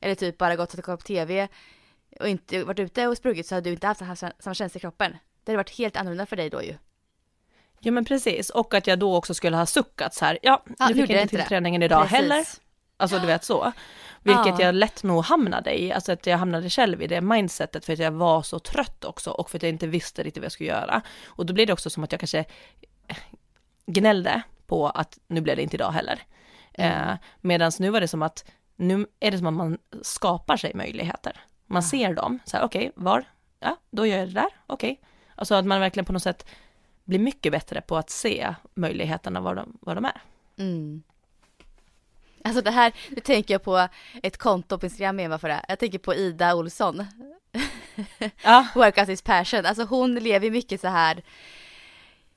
eller 0.00 0.14
typ 0.14 0.38
bara 0.38 0.56
gått 0.56 0.74
och 0.74 0.84
kollat 0.84 1.00
på 1.00 1.06
TV 1.06 1.48
och 2.20 2.28
inte 2.28 2.64
varit 2.64 2.78
ute 2.78 3.06
och 3.06 3.16
sprungit 3.16 3.46
så 3.46 3.54
hade 3.54 3.70
du 3.70 3.74
inte 3.74 3.86
haft 3.86 3.98
samma- 4.00 4.32
samma 4.38 4.54
känsla 4.54 4.78
i 4.78 4.80
kroppen. 4.80 5.12
Det 5.44 5.52
hade 5.52 5.56
varit 5.56 5.70
helt 5.78 5.96
annorlunda 5.96 6.26
för 6.26 6.36
dig 6.36 6.50
då 6.50 6.62
ju. 6.62 6.74
ja 7.80 7.92
men 7.92 8.04
precis. 8.04 8.50
Och 8.50 8.74
att 8.74 8.86
jag 8.86 8.98
då 8.98 9.16
också 9.16 9.34
skulle 9.34 9.56
ha 9.56 9.66
suckat 9.66 10.14
så 10.14 10.24
här, 10.24 10.38
ja, 10.42 10.62
Ja, 10.78 10.88
nu 10.88 10.94
fick 10.94 11.10
jag 11.10 11.22
inte 11.22 11.28
till 11.28 11.38
det. 11.38 11.44
träningen 11.44 11.82
idag 11.82 12.02
Precis. 12.02 12.16
heller. 12.16 12.44
Alltså 12.96 13.18
du 13.18 13.26
vet 13.26 13.44
så. 13.44 13.72
Vilket 14.22 14.46
Ja. 14.58 14.62
jag 14.62 14.74
lätt 14.74 15.02
nog 15.02 15.24
hamnade 15.24 15.82
i, 15.82 15.92
alltså 15.92 16.12
att 16.12 16.26
jag 16.26 16.38
hamnade 16.38 16.70
själv 16.70 17.02
i 17.02 17.06
det 17.06 17.20
mindsetet 17.20 17.84
för 17.84 17.92
att 17.92 17.98
jag 17.98 18.10
var 18.10 18.42
så 18.42 18.58
trött 18.58 19.04
också 19.04 19.30
och 19.30 19.50
för 19.50 19.58
att 19.58 19.62
jag 19.62 19.70
inte 19.70 19.86
visste 19.86 20.22
riktigt 20.22 20.40
vad 20.40 20.44
jag 20.44 20.52
skulle 20.52 20.68
göra. 20.68 21.02
Och 21.26 21.46
då 21.46 21.54
blir 21.54 21.66
det 21.66 21.72
också 21.72 21.90
som 21.90 22.04
att 22.04 22.12
jag 22.12 22.20
kanske 22.20 22.44
gnällde 23.86 24.42
på 24.66 24.88
att 24.88 25.18
nu 25.26 25.40
blev 25.40 25.56
det 25.56 25.62
inte 25.62 25.76
idag 25.76 25.90
heller. 25.90 26.22
Mm. 26.74 27.08
Eh, 27.10 27.16
Medan 27.40 27.72
nu 27.78 27.90
var 27.90 28.00
det 28.00 28.08
som 28.08 28.22
att, 28.22 28.44
nu 28.76 29.06
är 29.20 29.30
det 29.30 29.38
som 29.38 29.46
att 29.46 29.54
man 29.54 29.78
skapar 30.02 30.56
sig 30.56 30.74
möjligheter. 30.74 31.40
Man 31.66 31.82
ser 31.82 32.14
dem, 32.14 32.38
så 32.44 32.56
här 32.56 32.64
okej, 32.64 32.92
var? 32.94 33.24
Ja, 33.60 33.76
då 33.90 34.06
gör 34.06 34.18
jag 34.18 34.28
det 34.28 34.34
där, 34.34 34.50
okej. 34.66 35.00
Alltså 35.34 35.54
att 35.54 35.66
man 35.66 35.80
verkligen 35.80 36.04
på 36.04 36.12
något 36.12 36.22
sätt 36.22 36.46
blir 37.04 37.18
mycket 37.18 37.52
bättre 37.52 37.80
på 37.80 37.96
att 37.96 38.10
se 38.10 38.54
möjligheterna 38.74 39.40
var 39.40 39.54
de, 39.54 39.78
vad 39.80 39.96
de 39.96 40.04
är. 40.04 40.22
Mm. 40.58 41.02
Alltså 42.44 42.62
det 42.62 42.70
här, 42.70 42.92
nu 43.10 43.20
tänker 43.20 43.54
jag 43.54 43.62
på 43.62 43.88
ett 44.22 44.36
konto 44.36 44.78
på 44.78 44.86
Instagram 44.86 45.16
med 45.16 45.40
för 45.40 45.48
det. 45.48 45.64
Jag 45.68 45.78
tänker 45.78 45.98
på 45.98 46.14
Ida 46.14 46.54
Olsson. 46.54 47.04
Ja, 48.42 48.66
Workout 48.74 49.08
is 49.08 49.22
passion. 49.22 49.66
Alltså 49.66 49.84
hon 49.84 50.14
lever 50.14 50.50
mycket 50.50 50.80
så 50.80 50.88
här. 50.88 51.22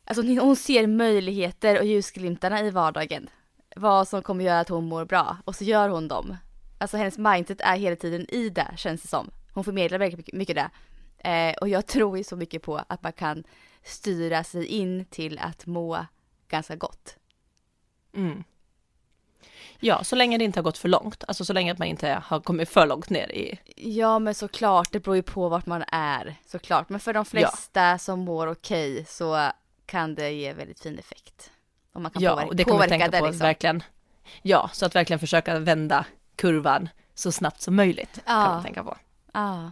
Alltså 0.05 0.21
hon, 0.21 0.37
hon 0.37 0.55
ser 0.55 0.87
möjligheter 0.87 1.79
och 1.79 1.85
ljusglimtarna 1.85 2.61
i 2.61 2.69
vardagen. 2.69 3.29
Vad 3.75 4.07
som 4.07 4.21
kommer 4.21 4.45
göra 4.45 4.59
att 4.59 4.69
hon 4.69 4.85
mår 4.85 5.05
bra. 5.05 5.37
Och 5.45 5.55
så 5.55 5.63
gör 5.63 5.89
hon 5.89 6.07
dem. 6.07 6.37
Alltså 6.81 6.97
hennes 6.97 7.17
mindset 7.17 7.61
är 7.61 7.77
hela 7.77 7.95
tiden 7.95 8.25
i 8.29 8.49
det 8.49 8.67
känns 8.77 9.01
det 9.01 9.07
som. 9.07 9.31
Hon 9.53 9.63
förmedlar 9.63 9.99
väldigt 9.99 10.33
mycket, 10.33 10.55
det. 10.55 10.69
Eh, 11.29 11.53
och 11.61 11.69
jag 11.69 11.87
tror 11.87 12.17
ju 12.17 12.23
så 12.23 12.35
mycket 12.35 12.61
på 12.61 12.81
att 12.87 13.03
man 13.03 13.13
kan 13.13 13.43
styra 13.83 14.43
sig 14.43 14.65
in 14.65 15.05
till 15.05 15.39
att 15.39 15.65
må 15.65 16.05
ganska 16.47 16.75
gott. 16.75 17.15
Mm. 18.15 18.43
Ja, 19.79 20.03
så 20.03 20.15
länge 20.15 20.37
det 20.37 20.43
inte 20.43 20.59
har 20.59 20.63
gått 20.63 20.77
för 20.77 20.89
långt, 20.89 21.23
alltså 21.27 21.45
så 21.45 21.53
länge 21.53 21.71
att 21.71 21.79
man 21.79 21.87
inte 21.87 22.21
har 22.23 22.39
kommit 22.39 22.69
för 22.69 22.87
långt 22.87 23.09
ner 23.09 23.31
i, 23.31 23.59
Ja 23.75 24.19
men 24.19 24.35
såklart, 24.35 24.91
det 24.91 24.99
beror 24.99 25.15
ju 25.15 25.21
på 25.21 25.49
vart 25.49 25.65
man 25.65 25.83
är 25.91 26.35
såklart. 26.45 26.89
Men 26.89 26.99
för 26.99 27.13
de 27.13 27.25
flesta 27.25 27.97
som 27.97 28.19
mår 28.19 28.47
okej 28.47 29.05
så 29.05 29.51
kan 29.85 30.15
det 30.15 30.31
ge 30.31 30.53
väldigt 30.53 30.79
fin 30.79 30.99
effekt. 30.99 31.51
Om 31.93 32.03
man 32.03 32.11
kan 32.11 32.21
ja, 32.21 32.31
påverka, 32.31 32.47
och 32.47 32.55
det 32.55 32.61
jag 32.61 32.71
påverka 32.71 32.89
tänka 32.89 33.07
det 33.07 33.19
på 33.19 33.25
liksom. 33.25 33.39
verkligen, 33.39 33.83
ja, 34.41 34.69
så 34.73 34.85
att 34.85 34.95
verkligen 34.95 35.19
försöka 35.19 35.59
vända 35.59 36.05
kurvan 36.39 36.89
så 37.15 37.31
snabbt 37.31 37.61
som 37.61 37.75
möjligt, 37.75 38.13
kan 38.25 38.39
Ja. 38.39 38.47
man 38.47 38.63
tänka 38.63 38.83
på. 38.83 38.97
Ja. 39.33 39.71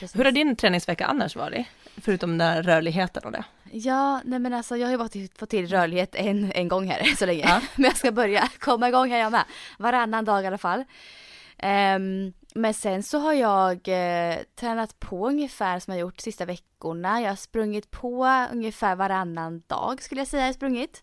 Precis. 0.00 0.18
Hur 0.18 0.24
har 0.24 0.32
din 0.32 0.56
träningsvecka 0.56 1.06
annars 1.06 1.36
varit? 1.36 1.66
Förutom 1.96 2.30
den 2.30 2.38
där 2.38 2.62
rörligheten 2.62 3.22
och 3.24 3.32
det. 3.32 3.44
Ja, 3.72 4.20
nej 4.24 4.38
men 4.38 4.54
alltså 4.54 4.76
jag 4.76 4.86
har 4.86 4.92
ju 4.92 4.98
bara 4.98 5.28
fått 5.38 5.50
till 5.50 5.66
rörlighet 5.68 6.14
en, 6.14 6.52
en 6.54 6.68
gång 6.68 6.86
här 6.90 7.16
så 7.16 7.26
länge. 7.26 7.44
Ja. 7.48 7.60
Men 7.76 7.84
jag 7.84 7.96
ska 7.96 8.12
börja 8.12 8.48
komma 8.58 8.88
igång 8.88 9.10
här 9.10 9.18
jag 9.18 9.32
med. 9.32 9.44
Varannan 9.78 10.24
dag 10.24 10.44
i 10.44 10.46
alla 10.46 10.58
fall. 10.58 10.84
Ehm, 11.58 12.32
men 12.54 12.74
sen 12.74 13.02
så 13.02 13.18
har 13.18 13.32
jag 13.32 13.88
eh, 13.88 14.38
tränat 14.60 15.00
på 15.00 15.28
ungefär 15.28 15.78
som 15.78 15.92
jag 15.92 16.00
gjort 16.00 16.20
sista 16.20 16.44
veckorna. 16.44 17.20
Jag 17.20 17.28
har 17.28 17.36
sprungit 17.36 17.90
på 17.90 18.46
ungefär 18.52 18.96
varannan 18.96 19.62
dag 19.66 20.02
skulle 20.02 20.20
jag 20.20 20.28
säga 20.28 20.42
jag 20.42 20.48
har 20.48 20.52
sprungit. 20.54 21.02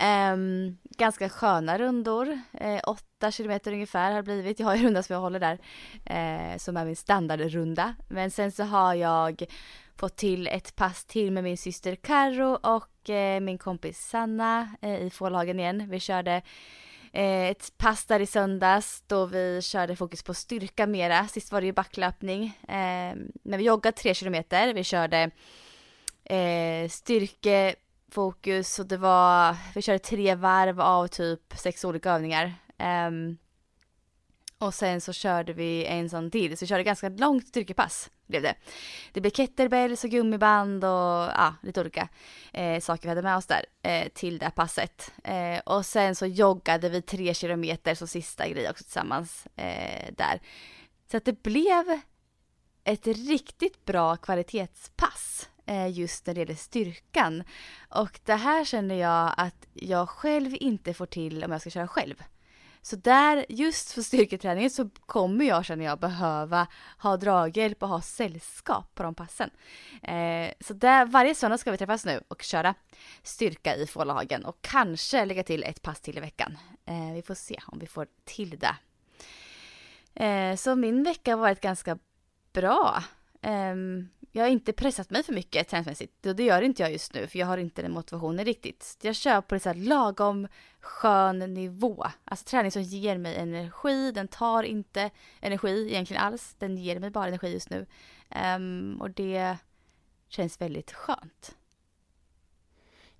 Um, 0.00 0.78
ganska 0.98 1.28
sköna 1.28 1.78
rundor, 1.78 2.38
eh, 2.52 2.80
8 2.86 3.30
kilometer 3.30 3.72
ungefär 3.72 4.10
har 4.10 4.16
det 4.16 4.22
blivit. 4.22 4.58
Jag 4.58 4.66
har 4.66 4.76
en 4.76 4.82
runda 4.82 5.02
som 5.02 5.14
jag 5.14 5.20
håller 5.20 5.40
där 5.40 5.58
eh, 6.04 6.58
som 6.58 6.76
är 6.76 6.84
min 6.84 6.96
standardrunda. 6.96 7.94
Men 8.08 8.30
sen 8.30 8.52
så 8.52 8.64
har 8.64 8.94
jag 8.94 9.44
fått 9.96 10.16
till 10.16 10.46
ett 10.46 10.76
pass 10.76 11.04
till 11.04 11.32
med 11.32 11.44
min 11.44 11.58
syster 11.58 11.94
Karo 11.94 12.54
och 12.54 13.10
eh, 13.10 13.40
min 13.40 13.58
kompis 13.58 13.98
Sanna 13.98 14.68
eh, 14.82 15.02
i 15.02 15.10
Fålhagen 15.10 15.60
igen. 15.60 15.90
Vi 15.90 16.00
körde 16.00 16.42
eh, 17.12 17.44
ett 17.44 17.72
pass 17.78 18.04
där 18.04 18.20
i 18.20 18.26
söndags 18.26 19.02
då 19.06 19.26
vi 19.26 19.62
körde 19.62 19.96
fokus 19.96 20.22
på 20.22 20.34
styrka 20.34 20.86
mera. 20.86 21.26
Sist 21.28 21.52
var 21.52 21.60
det 21.60 21.66
ju 21.66 21.72
backlöpning. 21.72 22.44
Eh, 22.68 23.16
men 23.42 23.58
vi 23.58 23.64
joggade 23.64 23.96
3 23.96 24.14
kilometer. 24.14 24.74
Vi 24.74 24.84
körde 24.84 25.30
eh, 26.24 26.88
fokus 28.14 28.78
och 28.78 28.86
det 28.86 28.96
var, 28.96 29.56
vi 29.74 29.82
körde 29.82 29.98
tre 29.98 30.34
varv 30.34 30.80
av 30.80 31.06
typ 31.06 31.40
sex 31.56 31.84
olika 31.84 32.10
övningar. 32.10 32.54
Um, 33.08 33.38
och 34.58 34.74
sen 34.74 35.00
så 35.00 35.12
körde 35.12 35.52
vi 35.52 35.84
en 35.86 36.10
sån 36.10 36.30
till, 36.30 36.56
så 36.56 36.64
vi 36.64 36.66
körde 36.66 36.82
ganska 36.82 37.08
långt 37.08 37.48
styrkepass 37.48 38.10
blev 38.26 38.42
det. 38.42 38.54
Det 39.12 39.20
blev 39.20 39.30
kettlebells 39.30 40.04
och 40.04 40.10
gummiband 40.10 40.84
och 40.84 40.90
ja, 40.90 41.54
lite 41.62 41.80
olika 41.80 42.08
eh, 42.52 42.80
saker 42.80 43.02
vi 43.02 43.08
hade 43.08 43.22
med 43.22 43.36
oss 43.36 43.46
där 43.46 43.64
eh, 43.82 44.08
till 44.08 44.38
det 44.38 44.44
här 44.44 44.52
passet. 44.52 45.12
Eh, 45.24 45.58
och 45.58 45.86
sen 45.86 46.14
så 46.14 46.26
joggade 46.26 46.88
vi 46.88 47.02
tre 47.02 47.34
kilometer 47.34 47.94
som 47.94 48.08
sista 48.08 48.48
grej 48.48 48.70
också 48.70 48.84
tillsammans 48.84 49.46
eh, 49.56 50.12
där. 50.16 50.40
Så 51.10 51.16
att 51.16 51.24
det 51.24 51.42
blev 51.42 52.00
ett 52.84 53.06
riktigt 53.06 53.84
bra 53.84 54.16
kvalitetspass 54.16 55.48
Eh, 55.66 55.88
just 55.88 56.26
när 56.26 56.34
det 56.34 56.40
gäller 56.40 56.54
styrkan. 56.54 57.44
Och 57.88 58.20
det 58.24 58.34
här 58.34 58.64
känner 58.64 58.94
jag 58.94 59.34
att 59.36 59.66
jag 59.72 60.08
själv 60.08 60.54
inte 60.60 60.94
får 60.94 61.06
till 61.06 61.44
om 61.44 61.52
jag 61.52 61.60
ska 61.60 61.70
köra 61.70 61.88
själv. 61.88 62.22
Så 62.82 62.96
där, 62.96 63.46
just 63.48 63.92
för 63.92 64.02
styrketräningen 64.02 64.70
så 64.70 64.90
kommer 65.06 65.44
jag 65.44 65.64
känner 65.64 65.84
jag 65.84 65.98
behöva 65.98 66.66
ha 66.98 67.16
draghjälp 67.16 67.82
och 67.82 67.88
ha 67.88 68.00
sällskap 68.00 68.94
på 68.94 69.02
de 69.02 69.14
passen. 69.14 69.50
Eh, 70.02 70.52
så 70.60 70.74
där, 70.74 71.06
varje 71.06 71.34
söndag 71.34 71.58
ska 71.58 71.70
vi 71.70 71.78
träffas 71.78 72.04
nu 72.04 72.20
och 72.28 72.42
köra 72.42 72.74
styrka 73.22 73.76
i 73.76 73.86
Fålhagen 73.86 74.44
och 74.44 74.58
kanske 74.60 75.24
lägga 75.24 75.42
till 75.42 75.62
ett 75.62 75.82
pass 75.82 76.00
till 76.00 76.18
i 76.18 76.20
veckan. 76.20 76.58
Eh, 76.86 77.12
vi 77.14 77.22
får 77.22 77.34
se 77.34 77.60
om 77.66 77.78
vi 77.78 77.86
får 77.86 78.06
till 78.24 78.58
det. 78.58 78.76
Eh, 80.24 80.56
så 80.56 80.76
min 80.76 81.02
vecka 81.02 81.32
har 81.32 81.38
varit 81.38 81.60
ganska 81.60 81.98
bra. 82.52 83.04
Um, 83.42 84.08
jag 84.36 84.44
har 84.44 84.50
inte 84.50 84.72
pressat 84.72 85.10
mig 85.10 85.22
för 85.22 85.32
mycket 85.32 85.68
träningsmässigt 85.68 86.26
och 86.26 86.36
det 86.36 86.44
gör 86.44 86.62
inte 86.62 86.82
jag 86.82 86.92
just 86.92 87.14
nu 87.14 87.26
för 87.26 87.38
jag 87.38 87.46
har 87.46 87.58
inte 87.58 87.82
den 87.82 87.92
motivationen 87.92 88.44
riktigt. 88.44 88.98
Jag 89.02 89.16
kör 89.16 89.40
på 89.40 89.54
en 89.54 89.60
så 89.60 89.72
lagom 89.72 90.48
skön 90.80 91.38
nivå. 91.38 92.06
Alltså 92.24 92.44
träning 92.44 92.70
som 92.70 92.82
ger 92.82 93.18
mig 93.18 93.36
energi, 93.36 94.12
den 94.12 94.28
tar 94.28 94.62
inte 94.62 95.10
energi 95.40 95.88
egentligen 95.90 96.22
alls. 96.22 96.54
Den 96.58 96.76
ger 96.76 97.00
mig 97.00 97.10
bara 97.10 97.26
energi 97.26 97.52
just 97.52 97.70
nu. 97.70 97.86
Um, 98.56 99.00
och 99.00 99.10
det 99.10 99.56
känns 100.28 100.60
väldigt 100.60 100.92
skönt. 100.92 101.56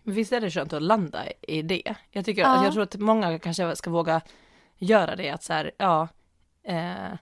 Men 0.03 0.15
visst 0.15 0.33
är 0.33 0.41
det 0.41 0.51
skönt 0.51 0.73
att 0.73 0.83
landa 0.83 1.25
i 1.43 1.63
det? 1.63 1.95
Jag 2.11 2.25
tycker, 2.25 2.43
ja. 2.43 2.65
jag 2.65 2.73
tror 2.73 2.83
att 2.83 2.97
många 2.97 3.39
kanske 3.39 3.77
ska 3.77 3.91
våga 3.91 4.21
göra 4.79 5.17
det 5.17 5.31
att 5.31 5.43
så 5.43 5.53
här, 5.53 5.71
ja, 5.77 6.09
eh, 6.63 7.13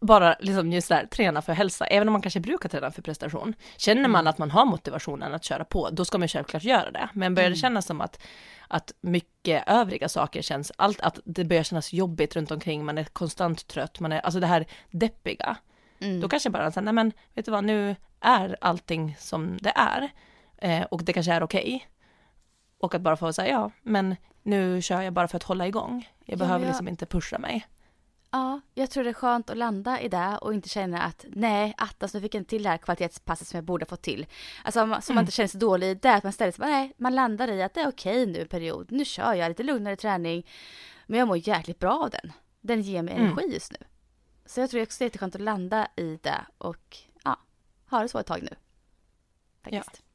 bara 0.00 0.36
liksom 0.40 0.72
just 0.72 0.88
där, 0.88 1.06
träna 1.06 1.42
för 1.42 1.52
hälsa, 1.52 1.86
även 1.86 2.08
om 2.08 2.12
man 2.12 2.22
kanske 2.22 2.40
brukar 2.40 2.68
träna 2.68 2.90
för 2.90 3.02
prestation. 3.02 3.54
Känner 3.76 4.08
man 4.08 4.20
mm. 4.20 4.26
att 4.26 4.38
man 4.38 4.50
har 4.50 4.64
motivationen 4.64 5.34
att 5.34 5.44
köra 5.44 5.64
på, 5.64 5.90
då 5.90 6.04
ska 6.04 6.18
man 6.18 6.28
självklart 6.28 6.64
göra 6.64 6.90
det. 6.90 7.08
Men 7.12 7.34
börjar 7.34 7.50
det 7.50 7.54
mm. 7.54 7.60
kännas 7.60 7.86
som 7.86 8.00
att, 8.00 8.22
att 8.68 8.92
mycket 9.00 9.64
övriga 9.66 10.08
saker 10.08 10.42
känns, 10.42 10.72
allt, 10.76 11.00
att 11.00 11.18
det 11.24 11.44
börjar 11.44 11.62
kännas 11.62 11.92
jobbigt 11.92 12.36
runt 12.36 12.50
omkring, 12.50 12.84
man 12.84 12.98
är 12.98 13.04
konstant 13.04 13.66
trött, 13.66 14.00
man 14.00 14.12
är, 14.12 14.20
alltså 14.20 14.40
det 14.40 14.46
här 14.46 14.66
deppiga. 14.90 15.56
Mm. 16.00 16.20
Då 16.20 16.28
kanske 16.28 16.50
bara 16.50 16.70
säga, 16.70 16.82
nej 16.82 16.94
men 16.94 17.12
vet 17.34 17.44
du 17.44 17.50
vad, 17.50 17.64
nu 17.64 17.96
är 18.20 18.56
allting 18.60 19.16
som 19.18 19.58
det 19.60 19.72
är. 19.76 20.10
Eh, 20.58 20.82
och 20.82 21.04
det 21.04 21.12
kanske 21.12 21.32
är 21.32 21.42
okej. 21.42 21.60
Okay. 21.60 21.80
Och 22.78 22.94
att 22.94 23.02
bara 23.02 23.16
få 23.16 23.32
säga, 23.32 23.52
ja, 23.52 23.70
men 23.82 24.16
nu 24.42 24.82
kör 24.82 25.00
jag 25.00 25.12
bara 25.12 25.28
för 25.28 25.36
att 25.36 25.42
hålla 25.42 25.66
igång. 25.66 26.08
Jag 26.24 26.38
behöver 26.38 26.60
ja, 26.60 26.64
ja. 26.64 26.68
liksom 26.68 26.88
inte 26.88 27.06
pusha 27.06 27.38
mig. 27.38 27.66
Ja, 28.32 28.60
jag 28.74 28.90
tror 28.90 29.04
det 29.04 29.10
är 29.10 29.14
skönt 29.14 29.50
att 29.50 29.56
landa 29.56 30.00
i 30.00 30.08
det 30.08 30.38
och 30.40 30.54
inte 30.54 30.68
känna 30.68 31.02
att 31.02 31.24
nej, 31.28 31.74
attas 31.76 32.14
nu 32.14 32.20
fick 32.20 32.34
jag 32.34 32.40
inte 32.40 32.50
till 32.50 32.62
det 32.62 32.68
här 32.68 32.76
kvalitetspasset 32.76 33.48
som 33.48 33.56
jag 33.56 33.64
borde 33.64 33.86
fått 33.86 34.02
till. 34.02 34.26
Alltså 34.64 34.80
så 34.80 34.84
mm. 34.84 35.00
man 35.08 35.18
inte 35.18 35.32
känner 35.32 35.48
sig 35.48 35.60
dålig 35.60 35.90
i 35.90 35.94
det, 35.94 36.14
att 36.14 36.24
man 36.24 36.32
ställer 36.32 36.52
sig 36.52 36.66
nej, 36.66 36.92
man 36.96 37.14
landar 37.14 37.48
i 37.48 37.62
att 37.62 37.74
det 37.74 37.80
är 37.80 37.88
okej 37.88 38.26
nu 38.26 38.40
en 38.40 38.48
period, 38.48 38.92
nu 38.92 39.04
kör 39.04 39.34
jag 39.34 39.48
lite 39.48 39.62
lugnare 39.62 39.96
träning, 39.96 40.46
men 41.06 41.18
jag 41.18 41.28
mår 41.28 41.48
jäkligt 41.48 41.78
bra 41.78 41.92
av 42.04 42.10
den. 42.10 42.32
Den 42.60 42.82
ger 42.82 43.02
mig 43.02 43.14
mm. 43.14 43.26
energi 43.26 43.54
just 43.54 43.72
nu. 43.72 43.78
Så 44.46 44.60
jag 44.60 44.70
tror 44.70 44.82
också 44.82 44.98
det 44.98 45.02
är 45.02 45.06
jätteskönt 45.06 45.34
att 45.34 45.40
landa 45.40 45.88
i 45.96 46.18
det 46.22 46.46
och 46.58 46.96
ja, 47.24 47.38
ha 47.90 48.02
det 48.02 48.08
så 48.08 48.18
ett 48.18 48.26
tag 48.26 48.42
nu. 48.42 48.56
Faktiskt. 49.62 50.02
Ja. 50.02 50.09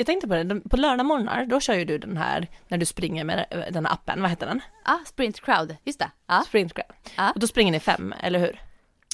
Jag 0.00 0.06
tänkte 0.06 0.28
på 0.28 0.34
det, 0.34 0.60
på 0.60 0.76
lördagmorgnar 0.76 1.46
då 1.46 1.60
kör 1.60 1.74
ju 1.74 1.84
du 1.84 1.98
den 1.98 2.16
här 2.16 2.48
när 2.68 2.78
du 2.78 2.86
springer 2.86 3.24
med 3.24 3.46
den 3.72 3.86
här 3.86 3.92
appen, 3.92 4.22
vad 4.22 4.30
heter 4.30 4.46
den? 4.46 4.60
Ja, 4.84 5.00
Sprint 5.06 5.40
Crowd, 5.40 5.76
just 5.84 5.98
det. 5.98 6.10
Ja. 6.26 6.42
Sprint 6.46 6.74
Crowd. 6.74 6.92
Ja. 7.16 7.30
Och 7.30 7.40
då 7.40 7.46
springer 7.46 7.72
ni 7.72 7.80
fem, 7.80 8.14
eller 8.22 8.38
hur? 8.38 8.60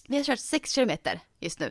Vi 0.08 0.16
har 0.16 0.24
kört 0.24 0.38
sex 0.38 0.74
kilometer 0.74 1.20
just 1.40 1.60
nu. 1.60 1.70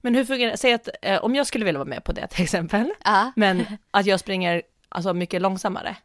Men 0.00 0.14
hur 0.14 0.24
fungerar 0.24 0.50
det? 0.50 0.56
Säg 0.56 0.72
att 0.72 0.88
eh, 1.02 1.24
om 1.24 1.34
jag 1.34 1.46
skulle 1.46 1.64
vilja 1.64 1.78
vara 1.78 1.88
med 1.88 2.04
på 2.04 2.12
det 2.12 2.26
till 2.26 2.44
exempel, 2.44 2.92
men 3.36 3.66
att 3.90 4.06
jag 4.06 4.20
springer 4.20 4.62
alltså 4.88 5.14
mycket 5.14 5.42
långsammare. 5.42 5.96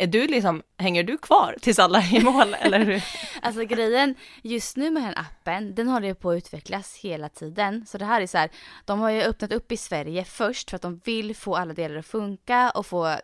Är 0.00 0.06
du 0.06 0.26
liksom, 0.26 0.62
hänger 0.78 1.02
du 1.02 1.18
kvar 1.18 1.56
tills 1.60 1.78
alla 1.78 1.98
är 1.98 2.16
i 2.16 2.20
mål 2.20 2.54
eller? 2.60 3.04
alltså 3.42 3.64
grejen 3.64 4.14
just 4.42 4.76
nu 4.76 4.90
med 4.90 5.02
den 5.02 5.06
här 5.06 5.18
appen, 5.18 5.74
den 5.74 5.88
håller 5.88 6.08
ju 6.08 6.14
på 6.14 6.30
att 6.30 6.36
utvecklas 6.36 6.96
hela 6.96 7.28
tiden. 7.28 7.86
Så 7.86 7.98
det 7.98 8.04
här 8.04 8.20
är 8.20 8.26
så 8.26 8.38
här, 8.38 8.50
de 8.84 9.00
har 9.00 9.10
ju 9.10 9.22
öppnat 9.22 9.52
upp 9.52 9.72
i 9.72 9.76
Sverige 9.76 10.24
först 10.24 10.70
för 10.70 10.76
att 10.76 10.82
de 10.82 11.00
vill 11.04 11.36
få 11.36 11.56
alla 11.56 11.74
delar 11.74 11.96
att 11.96 12.06
funka 12.06 12.70
och 12.70 12.86
få 12.86 13.16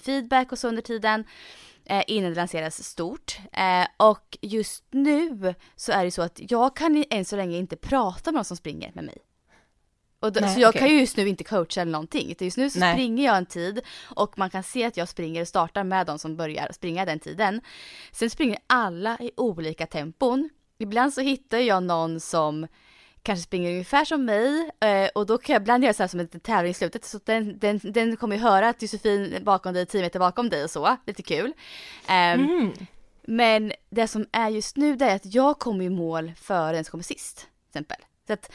feedback 0.00 0.52
och 0.52 0.58
så 0.58 0.68
under 0.68 0.82
tiden 0.82 1.24
eh, 1.84 2.04
innan 2.06 2.30
det 2.30 2.36
lanseras 2.36 2.84
stort. 2.84 3.38
Eh, 3.52 3.86
och 3.96 4.38
just 4.40 4.84
nu 4.90 5.54
så 5.76 5.92
är 5.92 6.04
det 6.04 6.10
så 6.10 6.22
att 6.22 6.40
jag 6.50 6.76
kan 6.76 7.04
än 7.10 7.24
så 7.24 7.36
länge 7.36 7.56
inte 7.56 7.76
prata 7.76 8.32
med 8.32 8.38
någon 8.38 8.44
som 8.44 8.56
springer 8.56 8.92
med 8.94 9.04
mig. 9.04 9.18
Och 10.24 10.32
då, 10.32 10.40
Nej, 10.40 10.54
så 10.54 10.60
jag 10.60 10.68
okay. 10.68 10.80
kan 10.80 10.88
ju 10.88 11.00
just 11.00 11.16
nu 11.16 11.28
inte 11.28 11.44
coacha 11.44 11.80
eller 11.80 11.92
någonting. 11.92 12.34
Just 12.40 12.56
nu 12.56 12.70
så 12.70 12.78
Nej. 12.78 12.94
springer 12.94 13.24
jag 13.24 13.36
en 13.36 13.46
tid 13.46 13.80
och 14.04 14.38
man 14.38 14.50
kan 14.50 14.62
se 14.62 14.84
att 14.84 14.96
jag 14.96 15.08
springer 15.08 15.40
och 15.40 15.48
startar 15.48 15.84
med 15.84 16.06
de 16.06 16.18
som 16.18 16.36
börjar 16.36 16.72
springa 16.72 17.04
den 17.04 17.18
tiden. 17.18 17.60
Sen 18.12 18.30
springer 18.30 18.58
alla 18.66 19.18
i 19.20 19.30
olika 19.36 19.86
tempon. 19.86 20.50
Ibland 20.78 21.14
så 21.14 21.20
hittar 21.20 21.58
jag 21.58 21.82
någon 21.82 22.20
som 22.20 22.66
kanske 23.22 23.42
springer 23.42 23.70
ungefär 23.70 24.04
som 24.04 24.24
mig 24.24 24.70
eh, 24.80 25.08
och 25.14 25.26
då 25.26 25.38
kan 25.38 25.52
jag 25.52 25.60
ibland 25.60 25.84
göra 25.84 25.94
så 25.94 26.02
här 26.02 26.08
som 26.08 26.20
en 26.20 26.28
tävling 26.28 26.70
i 26.70 26.74
slutet 26.74 27.04
så 27.04 27.20
den, 27.24 27.58
den, 27.58 27.80
den 27.82 28.16
kommer 28.16 28.36
ju 28.36 28.42
höra 28.42 28.68
att 28.68 28.82
Josefin 28.82 29.38
bakom 29.42 29.74
dig, 29.74 29.86
tio 29.86 30.02
meter 30.02 30.18
bakom 30.18 30.48
dig 30.48 30.64
och 30.64 30.70
så, 30.70 30.96
lite 31.06 31.22
kul. 31.22 31.52
Ehm, 32.08 32.44
mm. 32.44 32.72
Men 33.22 33.72
det 33.90 34.08
som 34.08 34.26
är 34.32 34.48
just 34.48 34.76
nu 34.76 34.96
det 34.96 35.04
är 35.04 35.16
att 35.16 35.34
jag 35.34 35.58
kommer 35.58 35.84
i 35.84 35.90
mål 35.90 36.32
före 36.36 36.72
den 36.72 36.84
som 36.84 36.90
kommer 36.90 37.04
sist. 37.04 37.36
Till 37.36 37.68
exempel. 37.68 37.98
Så 38.26 38.32
att 38.32 38.50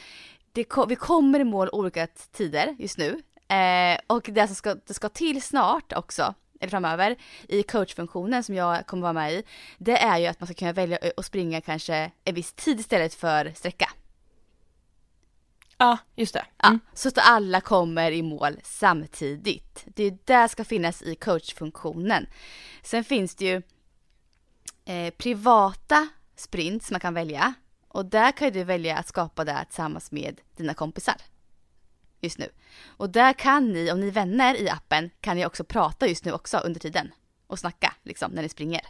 det, 0.52 0.66
vi 0.88 0.96
kommer 0.96 1.40
i 1.40 1.44
mål 1.44 1.68
olika 1.72 2.06
tider 2.06 2.76
just 2.78 2.98
nu. 2.98 3.22
Eh, 3.54 3.98
och 4.06 4.22
det 4.32 4.46
som 4.46 4.56
ska, 4.56 4.74
det 4.74 4.94
ska 4.94 5.08
till 5.08 5.42
snart 5.42 5.92
också, 5.92 6.34
eller 6.60 6.70
framöver, 6.70 7.16
i 7.48 7.62
coachfunktionen 7.62 8.44
som 8.44 8.54
jag 8.54 8.86
kommer 8.86 9.02
vara 9.02 9.12
med 9.12 9.32
i, 9.32 9.42
det 9.78 9.98
är 9.98 10.18
ju 10.18 10.26
att 10.26 10.40
man 10.40 10.46
ska 10.46 10.54
kunna 10.54 10.72
välja 10.72 10.98
att 11.16 11.24
springa 11.24 11.60
kanske 11.60 12.10
en 12.24 12.34
viss 12.34 12.52
tid 12.52 12.80
istället 12.80 13.14
för 13.14 13.52
sträcka. 13.54 13.90
Ja, 15.78 15.98
just 16.16 16.34
det. 16.34 16.44
Mm. 16.64 16.80
Ja, 16.84 16.90
så 16.94 17.08
att 17.08 17.18
alla 17.18 17.60
kommer 17.60 18.10
i 18.10 18.22
mål 18.22 18.56
samtidigt. 18.62 19.84
Det 19.86 20.04
är 20.04 20.18
det 20.24 20.48
ska 20.48 20.64
finnas 20.64 21.02
i 21.02 21.14
coachfunktionen. 21.14 22.26
Sen 22.82 23.04
finns 23.04 23.34
det 23.34 23.44
ju 23.44 23.62
eh, 24.84 25.10
privata 25.10 26.08
sprints 26.36 26.90
man 26.90 27.00
kan 27.00 27.14
välja. 27.14 27.54
Och 27.92 28.06
där 28.06 28.32
kan 28.32 28.52
du 28.52 28.64
välja 28.64 28.96
att 28.96 29.08
skapa 29.08 29.44
det 29.44 29.64
tillsammans 29.64 30.12
med 30.12 30.40
dina 30.56 30.74
kompisar. 30.74 31.16
Just 32.20 32.38
nu. 32.38 32.48
Och 32.86 33.10
där 33.10 33.32
kan 33.32 33.72
ni, 33.72 33.92
om 33.92 34.00
ni 34.00 34.06
är 34.06 34.12
vänner 34.12 34.60
i 34.60 34.68
appen, 34.68 35.10
kan 35.20 35.36
ni 35.36 35.46
också 35.46 35.64
prata 35.64 36.06
just 36.06 36.24
nu 36.24 36.32
också 36.32 36.58
under 36.58 36.80
tiden. 36.80 37.12
Och 37.46 37.58
snacka 37.58 37.94
liksom 38.02 38.32
när 38.32 38.42
ni 38.42 38.48
springer. 38.48 38.80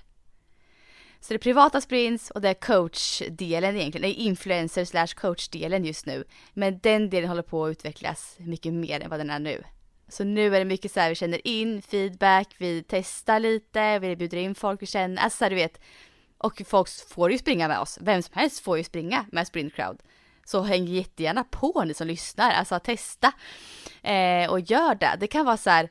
Så 1.21 1.33
det 1.33 1.37
är 1.37 1.39
privata 1.39 1.81
sprints 1.81 2.31
och 2.31 2.41
det 2.41 2.49
är 2.49 2.55
coachdelen 2.55 3.77
egentligen, 3.77 4.03
det 4.03 4.21
är 4.21 4.25
influencer 4.25 4.85
slash 4.85 5.07
coachdelen 5.07 5.85
just 5.85 6.07
nu. 6.07 6.25
Men 6.53 6.79
den 6.79 7.11
delen 7.11 7.29
håller 7.29 7.43
på 7.43 7.65
att 7.65 7.71
utvecklas 7.71 8.37
mycket 8.39 8.73
mer 8.73 9.01
än 9.01 9.11
vad 9.11 9.21
den 9.21 9.31
är 9.31 9.39
nu. 9.39 9.65
Så 10.09 10.25
nu 10.25 10.55
är 10.55 10.59
det 10.59 10.65
mycket 10.65 10.93
så 10.93 11.01
här, 11.01 11.09
vi 11.09 11.15
känner 11.15 11.47
in 11.47 11.83
feedback, 11.83 12.55
vi 12.59 12.85
testar 12.89 13.41
lite, 13.41 13.99
vi 13.99 14.17
bjuder 14.17 14.39
in 14.39 14.55
folk 14.55 14.83
vi 14.83 14.87
känner, 14.87 15.23
alltså 15.23 15.49
du 15.49 15.55
vet, 15.55 15.81
och 16.41 16.63
folk 16.67 16.89
får 17.09 17.33
ju 17.33 17.39
springa 17.39 17.69
med 17.69 17.81
oss. 17.81 17.99
Vem 18.01 18.23
som 18.23 18.35
helst 18.35 18.61
får 18.61 18.79
ju 18.79 18.85
springa 18.85 19.27
med 19.33 19.47
Sprint 19.47 19.75
Crowd. 19.75 20.03
Så 20.45 20.63
häng 20.63 20.85
jättegärna 20.85 21.45
på 21.45 21.85
ni 21.85 21.95
som 21.95 22.07
lyssnar, 22.07 22.51
alltså 22.51 22.79
testa. 22.79 23.33
Eh, 24.03 24.51
och 24.51 24.61
gör 24.61 24.95
det. 24.95 25.17
Det 25.21 25.27
kan 25.27 25.45
vara 25.47 25.57
så 25.57 25.71
här, 25.71 25.89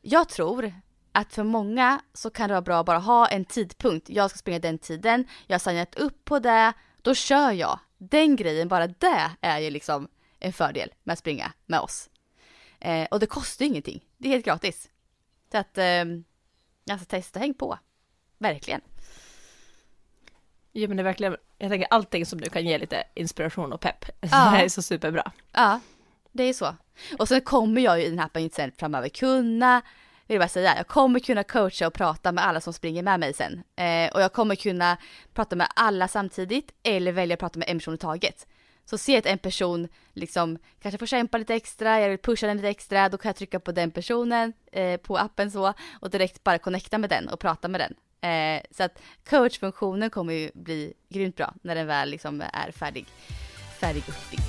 jag 0.00 0.28
tror 0.28 0.74
att 1.12 1.32
för 1.32 1.44
många 1.44 2.00
så 2.12 2.30
kan 2.30 2.48
det 2.48 2.54
vara 2.54 2.62
bra 2.62 2.80
att 2.80 2.86
bara 2.86 2.98
ha 2.98 3.26
en 3.26 3.44
tidpunkt. 3.44 4.10
Jag 4.10 4.30
ska 4.30 4.38
springa 4.38 4.58
den 4.58 4.78
tiden, 4.78 5.28
jag 5.46 5.54
har 5.54 5.58
signat 5.58 5.94
upp 5.94 6.24
på 6.24 6.38
det, 6.38 6.72
då 7.02 7.14
kör 7.14 7.50
jag. 7.50 7.78
Den 7.98 8.36
grejen, 8.36 8.68
bara 8.68 8.86
det 8.86 9.30
är 9.40 9.58
ju 9.58 9.70
liksom 9.70 10.08
en 10.38 10.52
fördel 10.52 10.92
med 11.02 11.12
att 11.12 11.18
springa 11.18 11.52
med 11.66 11.80
oss. 11.80 12.10
Eh, 12.80 13.06
och 13.10 13.20
det 13.20 13.26
kostar 13.26 13.64
ju 13.64 13.70
ingenting, 13.70 14.04
det 14.18 14.28
är 14.28 14.32
helt 14.32 14.44
gratis. 14.44 14.88
Så 15.52 15.58
att, 15.58 15.78
eh, 15.78 16.04
alltså 16.90 17.06
testa, 17.06 17.38
häng 17.40 17.54
på. 17.54 17.78
Verkligen. 18.38 18.80
Ja 20.72 20.88
men 20.88 20.96
det 20.96 21.00
är 21.00 21.04
verkligen, 21.04 21.36
jag 21.58 21.70
tänker 21.70 21.88
allting 21.90 22.26
som 22.26 22.40
du 22.40 22.50
kan 22.50 22.64
ge 22.64 22.78
lite 22.78 23.04
inspiration 23.14 23.72
och 23.72 23.80
pepp, 23.80 24.04
Ja. 24.20 24.52
det 24.56 24.64
är 24.64 24.68
så 24.68 24.82
superbra. 24.82 25.32
Ja, 25.52 25.80
det 26.32 26.42
är 26.42 26.52
så. 26.52 26.76
Och 27.18 27.28
sen 27.28 27.40
kommer 27.40 27.80
jag 27.80 28.00
ju 28.00 28.06
i 28.06 28.08
den 28.08 28.18
här 28.18 28.26
appen 28.26 28.50
sen 28.50 28.72
framöver 28.78 29.08
kunna, 29.08 29.82
vill 30.26 30.34
jag 30.34 30.40
bara 30.40 30.48
säga, 30.48 30.76
jag 30.76 30.86
kommer 30.86 31.20
kunna 31.20 31.44
coacha 31.44 31.86
och 31.86 31.94
prata 31.94 32.32
med 32.32 32.46
alla 32.46 32.60
som 32.60 32.72
springer 32.72 33.02
med 33.02 33.20
mig 33.20 33.34
sen. 33.34 33.62
Eh, 33.76 34.12
och 34.14 34.22
jag 34.22 34.32
kommer 34.32 34.54
kunna 34.54 34.96
prata 35.34 35.56
med 35.56 35.66
alla 35.76 36.08
samtidigt 36.08 36.72
eller 36.82 37.12
välja 37.12 37.34
att 37.34 37.40
prata 37.40 37.58
med 37.58 37.68
en 37.70 37.78
person 37.78 37.94
i 37.94 37.98
taget. 37.98 38.46
Så 38.84 38.98
se 38.98 39.18
att 39.18 39.26
en 39.26 39.38
person 39.38 39.88
liksom 40.12 40.58
kanske 40.82 40.98
får 40.98 41.06
kämpa 41.06 41.38
lite 41.38 41.54
extra, 41.54 42.00
jag 42.00 42.08
vill 42.08 42.18
pusha 42.18 42.46
den 42.46 42.56
lite 42.56 42.68
extra, 42.68 43.08
då 43.08 43.18
kan 43.18 43.28
jag 43.28 43.36
trycka 43.36 43.60
på 43.60 43.72
den 43.72 43.90
personen 43.90 44.52
eh, 44.72 44.96
på 44.96 45.16
appen 45.16 45.50
så 45.50 45.74
och 46.00 46.10
direkt 46.10 46.44
bara 46.44 46.58
connecta 46.58 46.98
med 46.98 47.10
den 47.10 47.28
och 47.28 47.40
prata 47.40 47.68
med 47.68 47.80
den. 47.80 47.94
Eh, 48.22 48.62
så 48.70 48.82
att 48.82 49.02
coachfunktionen 49.28 50.10
kommer 50.10 50.32
ju 50.32 50.50
bli 50.54 50.94
grymt 51.08 51.36
bra 51.36 51.54
när 51.62 51.74
den 51.74 51.86
väl 51.86 52.10
liksom 52.10 52.40
är 52.52 52.72
färdig, 52.72 53.06
färdig 53.80 54.02
uppbyggd. 54.08 54.42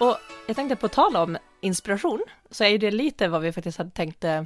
Och 0.00 0.16
jag 0.46 0.56
tänkte 0.56 0.76
på 0.76 0.88
tal 0.88 1.16
om 1.16 1.38
inspiration, 1.60 2.22
så 2.50 2.64
är 2.64 2.68
ju 2.68 2.78
det 2.78 2.90
lite 2.90 3.28
vad 3.28 3.42
vi 3.42 3.52
faktiskt 3.52 3.78
hade 3.78 3.90
tänkt 3.90 4.24
eh, 4.24 4.42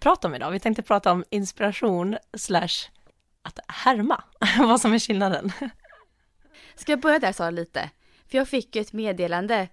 prata 0.00 0.28
om 0.28 0.34
idag. 0.34 0.50
Vi 0.50 0.60
tänkte 0.60 0.82
prata 0.82 1.12
om 1.12 1.24
inspiration 1.30 2.16
slash 2.36 2.90
att 3.42 3.58
härma, 3.68 4.22
vad 4.58 4.80
som 4.80 4.92
är 4.92 4.98
skillnaden. 4.98 5.52
Ska 6.74 6.92
jag 6.92 7.00
börja 7.00 7.18
där 7.18 7.32
Sara 7.32 7.50
lite? 7.50 7.90
För 8.30 8.38
jag 8.38 8.48
fick 8.48 8.76
ju 8.76 8.82
ett 8.82 8.92
meddelande 8.92 9.68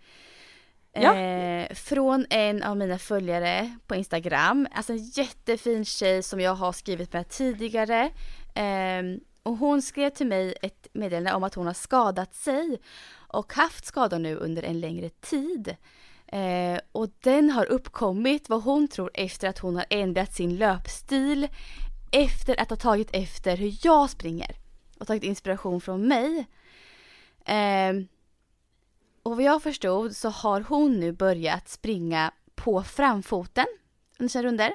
Ja. 0.93 1.15
eh, 1.15 1.73
från 1.73 2.25
en 2.29 2.63
av 2.63 2.77
mina 2.77 2.97
följare 2.97 3.77
på 3.87 3.95
Instagram. 3.95 4.67
Alltså 4.71 4.93
en 4.93 5.03
jättefin 5.03 5.85
tjej 5.85 6.23
som 6.23 6.39
jag 6.39 6.55
har 6.55 6.71
skrivit 6.71 7.13
med 7.13 7.29
tidigare. 7.29 8.11
Eh, 8.55 9.03
och 9.43 9.57
hon 9.57 9.81
skrev 9.81 10.09
till 10.09 10.27
mig 10.27 10.55
ett 10.61 10.87
meddelande 10.93 11.33
om 11.33 11.43
att 11.43 11.55
hon 11.55 11.67
har 11.67 11.73
skadat 11.73 12.35
sig 12.35 12.81
och 13.13 13.53
haft 13.53 13.85
skador 13.85 14.19
nu 14.19 14.35
under 14.35 14.63
en 14.63 14.79
längre 14.79 15.09
tid. 15.09 15.75
Eh, 16.27 16.79
och 16.91 17.09
den 17.23 17.49
har 17.49 17.65
uppkommit 17.65 18.49
vad 18.49 18.63
hon 18.63 18.87
tror 18.87 19.11
efter 19.13 19.47
att 19.47 19.59
hon 19.59 19.75
har 19.75 19.85
ändrat 19.89 20.33
sin 20.33 20.55
löpstil 20.57 21.47
efter 22.11 22.61
att 22.61 22.69
ha 22.69 22.77
tagit 22.77 23.09
efter 23.13 23.57
hur 23.57 23.77
jag 23.83 24.09
springer 24.09 24.55
och 24.99 25.07
tagit 25.07 25.23
inspiration 25.23 25.81
från 25.81 26.07
mig. 26.07 26.47
Ehm, 27.45 28.07
och 29.23 29.35
vad 29.35 29.43
jag 29.43 29.63
förstod 29.63 30.15
så 30.15 30.29
har 30.29 30.61
hon 30.61 30.99
nu 30.99 31.11
börjat 31.11 31.69
springa 31.69 32.31
på 32.55 32.83
framfoten 32.83 33.65
under 34.19 34.29
sina 34.29 34.43
runder 34.43 34.73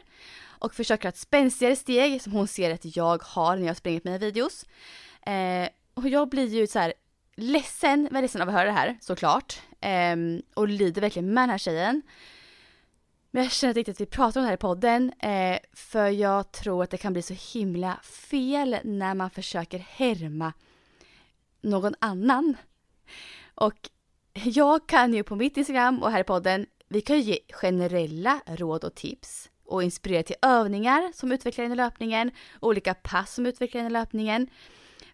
och 0.59 0.74
försöker 0.74 1.04
ha 1.04 1.09
ett 1.09 1.16
spänstigare 1.16 1.76
steg 1.76 2.22
som 2.22 2.32
hon 2.32 2.48
ser 2.48 2.74
att 2.74 2.96
jag 2.96 3.22
har 3.22 3.56
när 3.56 3.66
jag 3.66 3.76
springer 3.76 4.00
på 4.00 4.09
mina 4.09 4.18
videos. 4.18 4.64
Eh, 5.22 5.68
och 5.94 6.09
jag 6.09 6.28
blir 6.28 6.54
ju 6.54 6.66
så 6.66 6.78
här 6.78 6.92
ledsen, 7.37 8.02
väldigt 8.02 8.22
ledsen 8.22 8.42
av 8.42 8.48
att 8.48 8.54
höra 8.54 8.64
det 8.64 8.72
här 8.72 8.98
såklart. 9.00 9.61
Eh, 9.80 10.16
och 10.54 10.68
lider 10.68 11.00
verkligen 11.00 11.35
med 11.35 11.42
den 11.42 11.50
här 11.50 11.59
tjejen. 11.59 12.02
Men 13.30 13.42
jag 13.42 13.52
känner 13.52 13.70
inte 13.70 13.80
riktigt 13.80 13.96
att 13.96 14.00
vi 14.00 14.06
pratar 14.06 14.40
om 14.40 14.44
det 14.44 14.48
här 14.48 14.54
i 14.54 14.61
podden 14.61 15.12
eh, 15.12 15.59
för 15.72 16.09
jag 16.09 16.52
tror 16.52 16.82
att 16.82 16.90
det 16.90 16.96
kan 16.96 17.12
bli 17.12 17.22
så 17.22 17.35
himla 17.59 18.00
fel 18.02 18.78
när 18.85 19.14
man 19.14 19.30
försöker 19.30 19.78
härma 19.78 20.52
någon 21.61 21.94
annan. 21.98 22.56
Och 23.54 23.90
jag 24.44 24.87
kan 24.87 25.14
ju 25.14 25.22
på 25.22 25.37
mitt 25.37 25.57
Instagram 25.57 26.03
och 26.03 26.11
här 26.11 26.20
i 26.20 26.25
podden, 26.25 26.66
vi 26.88 27.01
kan 27.01 27.16
ju 27.16 27.22
ge 27.22 27.38
generella 27.53 28.40
råd 28.46 28.85
och 28.85 28.94
tips 28.94 29.51
och 29.64 29.83
inspirera 29.83 30.22
till 30.22 30.37
övningar 30.42 31.12
som 31.14 31.33
utvecklar 31.33 31.64
en 31.64 31.72
i 31.72 31.75
löpningen, 31.75 32.31
olika 32.61 32.94
pass 32.94 33.35
som 33.35 33.46
utvecklar 33.46 33.81
en 33.81 33.87
i 33.87 33.90
löpningen. 33.90 34.49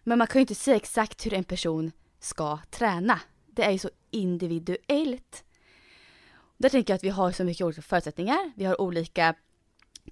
Men 0.03 0.17
man 0.17 0.27
kan 0.27 0.39
ju 0.39 0.41
inte 0.41 0.55
säga 0.55 0.77
exakt 0.77 1.25
hur 1.25 1.33
en 1.33 1.43
person 1.43 1.91
ska 2.19 2.59
träna. 2.71 3.19
Det 3.45 3.63
är 3.63 3.71
ju 3.71 3.77
så 3.77 3.89
individuellt. 4.11 5.43
Där 6.57 6.69
tänker 6.69 6.93
jag 6.93 6.95
att 6.97 7.03
vi 7.03 7.09
har 7.09 7.31
så 7.31 7.43
mycket 7.43 7.65
olika 7.65 7.81
förutsättningar. 7.81 8.51
Vi 8.55 8.65
har 8.65 8.81
olika 8.81 9.35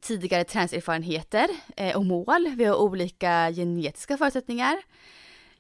tidigare 0.02 0.44
träningserfarenheter 0.44 1.50
eh, 1.78 1.98
och 1.98 2.06
mål. 2.06 2.48
Vi 2.56 2.66
har 2.66 2.76
olika 2.76 3.52
genetiska 3.52 4.18
förutsättningar. 4.18 4.78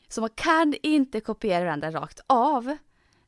Så 0.07 0.21
man 0.21 0.29
kan 0.35 0.75
inte 0.83 1.21
kopiera 1.21 1.63
varandra 1.63 1.91
rakt 1.91 2.19
av. 2.27 2.77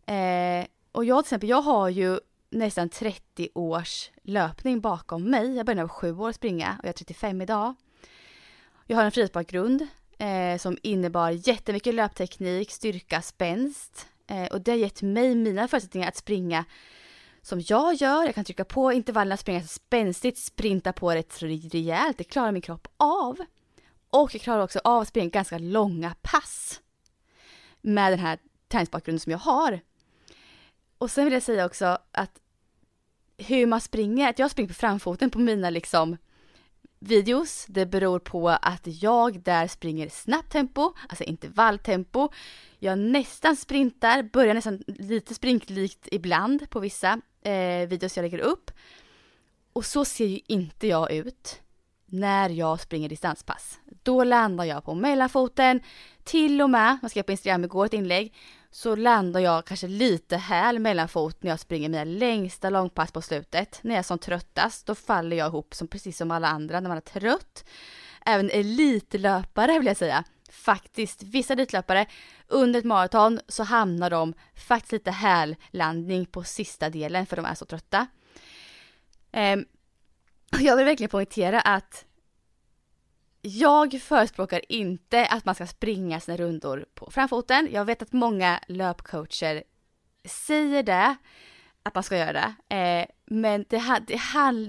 Eh, 0.05 0.65
och 0.91 1.05
jag 1.05 1.23
till 1.23 1.27
exempel, 1.27 1.49
jag 1.49 1.61
har 1.61 1.89
ju 1.89 2.19
nästan 2.49 2.89
30 2.89 3.49
års 3.55 4.11
löpning 4.23 4.81
bakom 4.81 5.23
mig. 5.23 5.55
Jag 5.55 5.65
började 5.65 5.73
när 5.73 5.81
jag 5.81 5.87
var 5.87 5.95
sju 5.95 6.17
år 6.17 6.31
springa 6.31 6.77
och 6.79 6.85
jag 6.85 6.89
är 6.89 6.93
35 6.93 7.41
idag. 7.41 7.75
Jag 8.87 8.97
har 8.97 9.05
en 9.05 9.11
friidrottsbakgrund 9.11 9.87
eh, 10.17 10.57
som 10.57 10.77
innebar 10.81 11.47
jättemycket 11.47 11.95
löpteknik, 11.95 12.71
styrka, 12.71 13.21
spänst. 13.21 14.07
Eh, 14.27 14.45
och 14.45 14.61
det 14.61 14.71
har 14.71 14.77
gett 14.77 15.01
mig 15.01 15.35
mina 15.35 15.67
förutsättningar 15.67 16.07
att 16.07 16.17
springa 16.17 16.65
som 17.41 17.61
jag 17.67 17.93
gör. 17.93 18.25
Jag 18.25 18.35
kan 18.35 18.45
trycka 18.45 18.65
på 18.65 18.93
intervallerna, 18.93 19.37
springa 19.37 19.63
spänstigt, 19.63 20.37
sprinta 20.37 20.93
på 20.93 21.11
rätt 21.11 21.41
rejält. 21.41 22.17
Det 22.17 22.23
klarar 22.23 22.51
min 22.51 22.61
kropp 22.61 22.87
av. 22.97 23.37
Och 24.09 24.35
jag 24.35 24.41
klarar 24.41 24.63
också 24.63 24.79
av 24.83 25.01
att 25.01 25.07
springa 25.07 25.29
ganska 25.29 25.57
långa 25.57 26.15
pass. 26.21 26.81
Med 27.81 28.11
den 28.11 28.19
här 28.19 28.39
träningsbakgrunden 28.67 29.19
som 29.19 29.31
jag 29.31 29.39
har. 29.39 29.79
Och 31.03 31.11
sen 31.11 31.23
vill 31.23 31.33
jag 31.33 31.43
säga 31.43 31.65
också 31.65 31.97
att 32.11 32.39
hur 33.37 33.65
man 33.65 33.81
springer, 33.81 34.29
att 34.29 34.39
jag 34.39 34.51
springer 34.51 34.67
på 34.67 34.73
framfoten 34.73 35.29
på 35.29 35.39
mina 35.39 35.69
liksom 35.69 36.17
videos, 36.99 37.65
det 37.69 37.85
beror 37.85 38.19
på 38.19 38.49
att 38.49 38.81
jag 38.83 39.39
där 39.41 39.67
springer 39.67 40.09
snabbt 40.09 40.51
tempo, 40.51 40.93
alltså 41.09 41.23
intervalltempo. 41.23 42.29
Jag 42.79 42.99
nästan 42.99 43.55
sprintar, 43.55 44.23
börjar 44.23 44.53
nästan 44.53 44.83
lite 44.87 45.33
sprinklikt 45.33 46.07
ibland 46.11 46.69
på 46.69 46.79
vissa 46.79 47.21
eh, 47.41 47.87
videos 47.87 48.17
jag 48.17 48.23
lägger 48.23 48.39
upp. 48.39 48.71
Och 49.73 49.85
så 49.85 50.05
ser 50.05 50.25
ju 50.25 50.39
inte 50.47 50.87
jag 50.87 51.11
ut 51.11 51.61
när 52.05 52.49
jag 52.49 52.79
springer 52.79 53.09
distanspass. 53.09 53.79
Då 54.03 54.23
landar 54.23 54.65
jag 54.65 54.83
på 54.83 54.93
mellanfoten, 54.93 55.81
till 56.23 56.61
och 56.61 56.69
med, 56.69 56.97
jag 57.01 57.11
skrev 57.11 57.23
på 57.23 57.31
Instagram 57.31 57.63
igår 57.63 57.85
ett 57.85 57.93
inlägg, 57.93 58.33
så 58.75 58.95
landar 58.95 59.39
jag 59.39 59.65
kanske 59.65 59.87
lite 59.87 60.37
häl 60.37 60.79
mellanfot 60.79 61.43
när 61.43 61.49
jag 61.49 61.59
springer 61.59 61.89
mina 61.89 62.03
längsta 62.03 62.69
långpass 62.69 63.11
på 63.11 63.21
slutet. 63.21 63.79
När 63.81 63.91
jag 63.91 63.99
är 63.99 64.03
som 64.03 64.19
tröttast, 64.19 64.85
då 64.85 64.95
faller 64.95 65.37
jag 65.37 65.47
ihop 65.47 65.75
som 65.75 65.87
precis 65.87 66.17
som 66.17 66.31
alla 66.31 66.47
andra 66.47 66.79
när 66.79 66.87
man 66.87 66.97
är 66.97 67.01
trött. 67.01 67.65
Även 68.25 68.49
elitlöpare 68.49 69.77
vill 69.77 69.87
jag 69.87 69.97
säga. 69.97 70.23
Faktiskt, 70.49 71.23
vissa 71.23 71.53
elitlöpare 71.53 72.05
under 72.47 72.79
ett 72.79 72.85
maraton 72.85 73.39
så 73.47 73.63
hamnar 73.63 74.09
de 74.09 74.33
faktiskt 74.55 74.91
lite 74.91 75.11
hällandning 75.11 76.25
på 76.25 76.43
sista 76.43 76.89
delen 76.89 77.25
för 77.25 77.35
de 77.35 77.45
är 77.45 77.55
så 77.55 77.65
trötta. 77.65 78.07
Ehm, 79.31 79.65
jag 80.59 80.77
vill 80.77 80.85
verkligen 80.85 81.09
poängtera 81.09 81.61
att 81.61 82.05
jag 83.45 84.01
förespråkar 84.01 84.61
inte 84.71 85.25
att 85.25 85.45
man 85.45 85.55
ska 85.55 85.67
springa 85.67 86.19
sina 86.19 86.37
rundor 86.37 86.85
på 86.93 87.11
framfoten. 87.11 87.69
Jag 87.71 87.85
vet 87.85 88.01
att 88.01 88.13
många 88.13 88.59
löpcoacher 88.67 89.63
säger 90.25 90.83
det, 90.83 91.15
att 91.83 91.95
man 91.95 92.03
ska 92.03 92.17
göra 92.17 92.33
det. 92.33 92.75
Eh, 92.75 93.05
men 93.25 93.65
det, 93.69 94.01
det, 94.07 94.19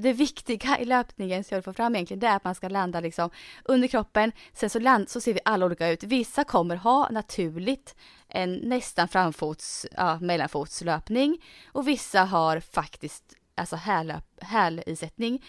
det 0.03 0.13
viktiga 0.13 0.79
i 0.79 0.85
löpningen, 0.85 1.45
som 1.45 1.55
jag 1.55 1.59
vill 1.59 1.65
få 1.65 1.73
fram 1.73 1.95
egentligen, 1.95 2.21
det 2.21 2.27
är 2.27 2.37
att 2.37 2.45
man 2.45 2.55
ska 2.55 2.69
landa 2.69 3.01
liksom 3.01 3.31
under 3.65 3.89
kroppen. 3.89 4.33
Sen 4.53 4.71
så, 4.71 4.79
land, 4.79 5.09
så 5.09 5.21
ser 5.21 5.35
vi 5.35 5.41
alla 5.45 5.67
olika 5.67 5.89
ut. 5.89 6.03
Vissa 6.03 6.45
kommer 6.45 6.77
ha 6.77 7.09
naturligt 7.11 7.95
en 8.29 8.55
nästan 8.55 9.09
framfots, 9.09 9.87
ja, 9.97 10.19
mellanfotslöpning. 10.21 11.45
Och 11.73 11.89
vissa 11.89 12.25
har 12.25 12.61
faktiskt 12.61 13.25
alltså 13.55 13.77
hällöp- 13.77 14.43
hälisättning. 14.43 15.43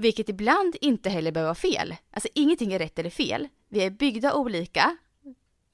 Vilket 0.00 0.28
ibland 0.28 0.76
inte 0.80 1.10
heller 1.10 1.32
behöver 1.32 1.48
vara 1.48 1.54
fel. 1.54 1.96
Alltså 2.10 2.28
ingenting 2.34 2.72
är 2.72 2.78
rätt 2.78 2.98
eller 2.98 3.10
fel. 3.10 3.48
Vi 3.68 3.84
är 3.84 3.90
byggda 3.90 4.34
olika. 4.34 4.96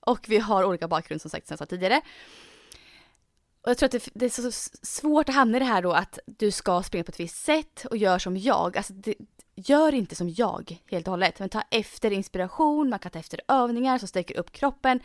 Och 0.00 0.28
vi 0.28 0.38
har 0.38 0.64
olika 0.64 0.88
bakgrund 0.88 1.22
som 1.22 1.30
sagt 1.30 1.46
som 1.46 1.52
jag 1.52 1.58
sa 1.58 1.66
tidigare. 1.66 2.00
Och 3.62 3.70
jag 3.70 3.78
tror 3.78 3.86
att 3.86 3.92
det, 3.92 4.08
det 4.14 4.24
är 4.24 4.50
så 4.50 4.52
svårt 4.82 5.28
att 5.28 5.34
hamna 5.34 5.56
i 5.56 5.60
det 5.60 5.66
här 5.66 5.82
då 5.82 5.92
att 5.92 6.18
du 6.26 6.50
ska 6.50 6.82
springa 6.82 7.04
på 7.04 7.10
ett 7.10 7.20
visst 7.20 7.44
sätt 7.44 7.86
och 7.90 7.96
gör 7.96 8.18
som 8.18 8.36
jag. 8.36 8.76
Alltså 8.76 8.92
det, 8.92 9.14
gör 9.56 9.94
inte 9.94 10.14
som 10.14 10.28
jag 10.28 10.82
helt 10.90 11.06
och 11.06 11.10
hållet. 11.10 11.38
Men 11.38 11.48
ta 11.48 11.62
efter 11.70 12.10
inspiration, 12.10 12.90
man 12.90 12.98
kan 12.98 13.10
ta 13.10 13.18
efter 13.18 13.40
övningar 13.48 13.98
som 13.98 14.08
stärker 14.08 14.36
upp 14.36 14.52
kroppen. 14.52 15.00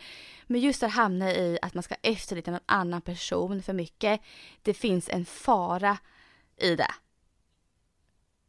Men 0.46 0.60
just 0.60 0.82
att 0.82 0.92
hamna 0.92 1.32
i 1.32 1.58
att 1.62 1.74
man 1.74 1.82
ska 1.82 1.94
efterlikna 2.02 2.52
någon 2.52 2.60
annan 2.66 3.00
person 3.00 3.62
för 3.62 3.72
mycket. 3.72 4.20
Det 4.62 4.74
finns 4.74 5.08
en 5.08 5.24
fara 5.24 5.98
i 6.56 6.76
det. 6.76 6.90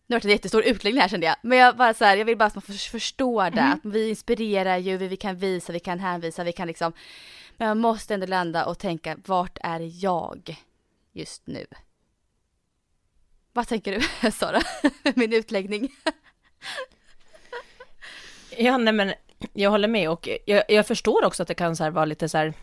Nu 0.08 0.16
har 0.16 0.22
det 0.22 0.28
en 0.28 0.32
jättestor 0.32 0.64
utläggning 0.64 1.01
här 1.01 1.10
kände 1.10 1.26
jag. 1.26 1.36
Men 1.41 1.58
jag, 1.58 1.78
bara 1.78 1.93
så 1.93 2.06
här, 2.06 2.18
jag 2.18 2.26
vill 2.26 2.38
bara 2.38 2.45
att 2.45 2.56
man 2.56 2.62
förstår 2.78 3.43
det. 3.43 3.60
Mm. 3.60 3.74
Att 3.74 3.80
vi 3.84 4.10
inspirerar 4.10 4.78
ju, 4.78 4.97
vi 4.97 5.18
kan 5.18 5.36
visa, 5.36 5.74
vi 5.74 5.80
kan 5.80 5.99
hänvisa, 5.99 6.43
vi 6.43 6.51
kan 6.51 6.68
liksom. 6.68 6.93
Men 7.58 7.68
man 7.68 7.80
måste 7.80 8.14
ändå 8.14 8.26
landa 8.26 8.66
och 8.66 8.80
tänka, 8.80 9.18
vart 9.26 9.58
är 9.62 10.04
jag 10.04 10.56
just 11.14 11.47
nu? 11.47 11.66
Vad 13.54 13.68
tänker 13.68 13.99
du 14.22 14.32
Sara? 14.32 14.62
Min 15.16 15.34
utläggning. 15.34 15.89
ja, 18.58 18.78
nej 18.78 18.93
men 18.93 19.14
jag 19.54 19.70
håller 19.70 19.88
med 19.88 20.10
och 20.10 20.30
jag, 20.45 20.64
jag 20.68 20.88
förstår 20.88 21.26
också 21.26 21.43
att 21.43 21.47
det 21.47 21.56
kan 21.56 21.76
så 21.76 21.89
vara 21.89 22.06
lite 22.06 22.30
så 22.30 22.38
här 22.38 22.54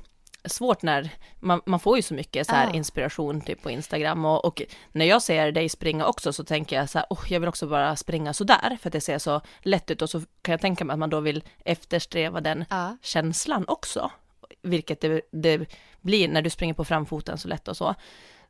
svårt 0.45 0.83
när 0.83 1.11
man, 1.41 1.61
man 1.67 1.81
får 1.81 1.97
ju 1.97 2.03
så 2.03 2.15
mycket 2.15 2.47
så 2.47 2.53
här 2.53 2.71
ah. 2.71 2.75
inspiration 2.75 3.41
typ 3.41 3.63
på 3.63 3.71
Instagram 3.71 4.25
och, 4.25 4.45
och, 4.45 4.63
när 4.93 5.07
jag 5.07 5.23
ser 5.23 5.53
dig 5.53 5.69
springa 5.69 6.07
också 6.07 6.33
så 6.33 6.45
tänker 6.45 6.77
jag 6.77 6.91
så 6.91 6.99
här, 6.99 7.07
oh, 7.11 7.25
jag 7.29 7.41
vill 7.41 7.49
också 7.49 7.67
bara 7.67 7.97
springa 7.97 8.33
så 8.33 8.45
där 8.45 8.79
för 8.81 8.89
att 8.89 8.93
det 8.93 9.01
ser 9.01 9.19
så 9.19 9.41
lätt 9.61 9.91
ut 9.91 10.03
och 10.03 10.11
så 10.11 10.21
kan 10.43 10.53
jag 10.53 10.61
tänka 10.61 10.85
mig 10.85 10.95
att 10.95 10.99
man 10.99 11.11
då 11.11 11.21
vill 11.21 11.45
eftersträva 11.65 12.41
den 12.41 12.65
ah. 12.69 12.91
känslan 13.03 13.65
också, 13.69 14.11
vilket 14.63 15.01
det, 15.01 15.21
det, 15.33 15.67
blir 16.01 16.29
när 16.29 16.43
du 16.43 16.51
springer 16.51 16.75
på 16.75 16.85
framfoten 16.85 17.39
så 17.39 17.49
lätt 17.49 17.69
och 17.69 17.77
så. 17.77 17.95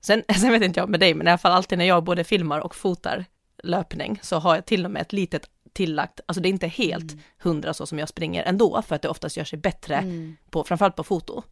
Sen, 0.01 0.23
sen 0.41 0.53
vet 0.53 0.63
inte 0.63 0.81
jag 0.81 0.89
med 0.89 1.01
dig, 1.01 1.15
men 1.15 1.27
i 1.27 1.31
alla 1.31 1.39
fall 1.39 1.53
alltid 1.53 1.79
när 1.79 1.85
jag 1.85 2.05
både 2.05 2.25
filmar 2.25 2.61
och 2.61 2.75
fotar 2.75 3.25
löpning 3.63 4.19
så 4.23 4.39
har 4.39 4.55
jag 4.55 4.67
till 4.67 4.85
och 4.85 4.91
med 4.91 5.03
ett 5.03 5.13
litet 5.13 5.51
tillagt, 5.73 6.21
alltså 6.27 6.43
det 6.43 6.49
är 6.49 6.51
inte 6.51 6.67
helt 6.67 7.13
mm. 7.13 7.25
hundra 7.39 7.75
så 7.75 7.87
som 7.87 7.99
jag 7.99 8.09
springer 8.09 8.43
ändå, 8.43 8.83
för 8.83 8.97
att 8.97 9.03
det 9.03 9.09
oftast 9.09 9.37
gör 9.37 9.45
sig 9.45 9.59
bättre 9.59 9.97
mm. 9.97 10.37
på, 10.51 10.65
framförallt 10.65 10.97
på 10.97 11.05
foto 11.05 11.43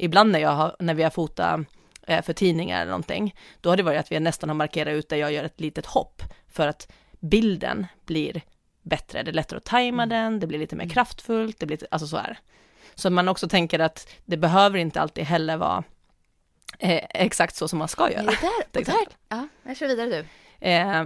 ibland 0.00 0.32
när, 0.32 0.38
jag 0.38 0.50
har, 0.50 0.76
när 0.78 0.94
vi 0.94 1.02
har 1.02 1.10
fotat 1.10 1.60
eh, 2.06 2.22
för 2.22 2.32
tidningar 2.32 2.80
eller 2.80 2.90
någonting, 2.90 3.34
då 3.60 3.68
har 3.68 3.76
det 3.76 3.82
varit 3.82 4.00
att 4.00 4.12
vi 4.12 4.20
nästan 4.20 4.48
har 4.48 4.54
markerat 4.54 4.92
ut 4.92 5.08
där 5.08 5.16
jag 5.16 5.32
gör 5.32 5.44
ett 5.44 5.60
litet 5.60 5.86
hopp 5.86 6.22
för 6.48 6.68
att 6.68 6.92
bilden 7.20 7.86
blir 8.06 8.42
bättre. 8.82 9.22
Det 9.22 9.30
är 9.30 9.32
lättare 9.32 9.56
att 9.56 9.64
tajma 9.64 10.02
mm. 10.02 10.08
den, 10.08 10.40
det 10.40 10.46
blir 10.46 10.58
lite 10.58 10.76
mer 10.76 10.84
mm. 10.84 10.94
kraftfullt, 10.94 11.58
det 11.58 11.66
blir 11.66 11.78
alltså 11.90 12.06
så 12.06 12.16
här. 12.16 12.38
Så 12.94 13.10
man 13.10 13.28
också 13.28 13.48
tänker 13.48 13.78
att 13.78 14.08
det 14.24 14.36
behöver 14.36 14.78
inte 14.78 15.00
alltid 15.00 15.24
heller 15.24 15.56
vara 15.56 15.84
eh, 16.78 17.04
exakt 17.10 17.56
så 17.56 17.68
som 17.68 17.78
man 17.78 17.88
ska 17.88 18.10
göra. 18.10 18.22
Det 18.22 18.38
där, 18.72 18.84
där, 18.84 18.94
ja, 19.28 19.48
jag 19.62 19.76
kör 19.76 19.88
vidare 19.88 20.06
du. 20.06 20.24
Eh, 20.66 21.04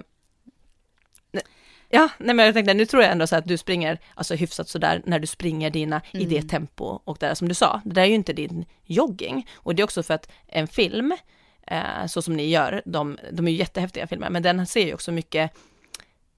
Ja, 1.95 2.09
nej 2.19 2.35
men 2.35 2.47
jag 2.47 2.55
tänkte, 2.55 2.75
nu 2.75 2.87
tror 2.87 3.03
jag 3.03 3.13
ändå 3.13 3.27
så 3.27 3.37
att 3.37 3.47
du 3.47 3.59
springer, 3.59 3.99
alltså 4.15 4.35
hyfsat 4.35 4.69
sådär, 4.69 5.03
när 5.07 5.19
du 5.19 5.27
springer 5.27 5.71
dina 5.71 6.01
mm. 6.13 6.27
i 6.27 6.35
det 6.35 6.43
tempo 6.43 6.85
och 7.05 7.17
där 7.21 7.35
som 7.35 7.49
du 7.49 7.55
sa, 7.55 7.81
det 7.85 7.95
där 7.95 8.03
är 8.03 8.07
ju 8.07 8.15
inte 8.15 8.33
din 8.33 8.65
jogging. 8.85 9.49
Och 9.55 9.75
det 9.75 9.83
är 9.83 9.85
också 9.85 10.03
för 10.03 10.15
att 10.15 10.31
en 10.47 10.67
film, 10.69 11.17
eh, 11.67 12.07
så 12.07 12.23
som 12.23 12.37
ni 12.37 12.49
gör, 12.49 12.83
de, 12.85 13.19
de 13.33 13.47
är 13.47 13.53
ju 13.53 13.59
jättehäftiga 13.59 14.07
filmer, 14.07 14.31
men 14.31 14.43
den 14.43 14.67
ser 14.67 14.87
ju 14.87 14.95
också 14.95 15.13
mycket 15.13 15.51